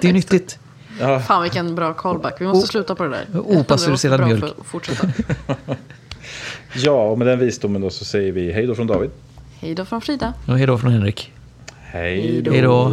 Det 0.00 0.08
är 0.08 0.12
nyttigt. 0.12 0.58
Ja, 1.00 1.20
Fan 1.20 1.42
vilken 1.42 1.74
bra 1.74 1.94
callback. 1.94 2.40
Vi 2.40 2.46
måste 2.46 2.64
O- 2.64 2.68
sluta 2.68 2.94
på 2.94 3.04
det 3.04 3.10
där. 3.10 3.26
opastöriserad 3.40 4.24
mjölk. 4.26 4.40
för 4.40 4.48
att 4.60 4.66
fortsätta. 4.66 5.08
ja, 6.74 7.10
och 7.10 7.18
med 7.18 7.26
den 7.26 7.38
visdomen 7.38 7.80
då 7.82 7.90
så 7.90 8.04
säger 8.04 8.32
vi 8.32 8.52
hej 8.52 8.66
då 8.66 8.74
från 8.74 8.86
David. 8.86 9.10
Hej 9.60 9.74
då 9.74 9.84
från 9.84 10.00
Frida. 10.00 10.32
Och 10.48 10.58
hej 10.58 10.66
då 10.66 10.78
från 10.78 10.92
Henrik. 10.92 11.32
Hej 11.80 12.42
då. 12.42 12.50
Hej 12.52 12.62
då. 12.62 12.92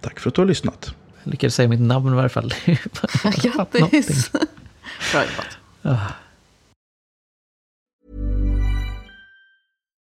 Tack 0.00 0.20
för 0.20 0.28
att 0.28 0.34
du 0.34 0.40
har 0.40 0.46
lyssnat. 0.46 0.94
Jag 1.24 1.30
lyckades 1.30 1.54
säga 1.54 1.68
mitt 1.68 1.80
namn 1.80 2.12
i 2.12 2.16
varje 2.16 2.28
fall. 2.28 2.54
Grattis. 3.42 4.30
Bra 5.12 5.24
jobbat. 5.24 5.58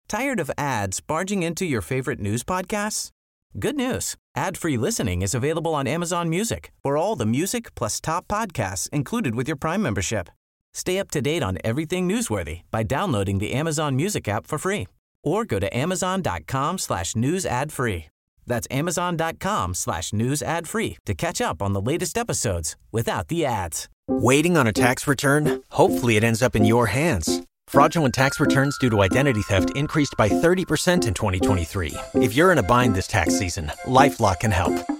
Tired 0.08 0.40
of 0.40 0.50
ads 0.58 1.02
barging 1.02 1.44
into 1.44 1.66
your 1.66 1.82
favorite 1.82 2.20
news 2.20 2.44
podcasts? 2.44 3.12
Good 3.60 3.76
news. 3.76 4.16
Ad-free 4.36 4.78
listening 4.78 5.22
is 5.22 5.36
available 5.36 5.76
on 5.76 5.88
Amazon 5.88 6.30
Music 6.30 6.72
for 6.84 6.98
all 6.98 7.16
the 7.16 7.26
music 7.26 7.76
plus 7.76 8.02
top 8.02 8.28
podcasts 8.28 8.90
included 8.90 9.36
with 9.36 9.48
your 9.48 9.58
Prime 9.58 9.82
membership. 9.82 10.30
Stay 10.74 11.00
up 11.00 11.12
to 11.12 11.22
date 11.22 11.44
on 11.44 11.58
everything 11.64 12.08
newsworthy 12.08 12.62
by 12.72 12.84
downloading 12.84 13.40
the 13.40 13.54
Amazon 13.54 13.96
Music 13.96 14.28
app 14.28 14.48
for 14.48 14.58
free 14.58 14.88
or 15.24 15.46
go 15.46 15.60
to 15.60 15.78
amazon.com 15.78 16.78
slash 16.78 17.16
news 17.16 17.46
ad 17.46 17.72
free. 17.72 18.06
That's 18.46 18.68
amazon.com 18.72 19.74
slash 19.74 20.14
news 20.14 20.42
ad 20.42 20.68
free 20.68 20.98
to 21.06 21.14
catch 21.14 21.42
up 21.42 21.62
on 21.62 21.74
the 21.74 21.82
latest 21.82 22.18
episodes 22.18 22.76
without 22.92 23.28
the 23.28 23.46
ads. 23.46 23.90
Waiting 24.08 24.58
on 24.58 24.68
a 24.68 24.74
tax 24.74 25.08
return? 25.08 25.62
Hopefully, 25.70 26.16
it 26.18 26.24
ends 26.24 26.42
up 26.42 26.56
in 26.56 26.66
your 26.66 26.88
hands. 26.88 27.42
Fraudulent 27.68 28.16
tax 28.16 28.40
returns 28.40 28.78
due 28.80 28.90
to 28.90 29.04
identity 29.04 29.44
theft 29.44 29.70
increased 29.76 30.16
by 30.18 30.28
30% 30.28 31.08
in 31.08 31.14
2023. 31.14 31.94
If 32.16 32.34
you're 32.34 32.52
in 32.52 32.58
a 32.58 32.64
bind 32.64 32.96
this 32.96 33.06
tax 33.06 33.38
season, 33.38 33.72
LifeLock 33.86 34.40
can 34.40 34.50
help. 34.50 34.74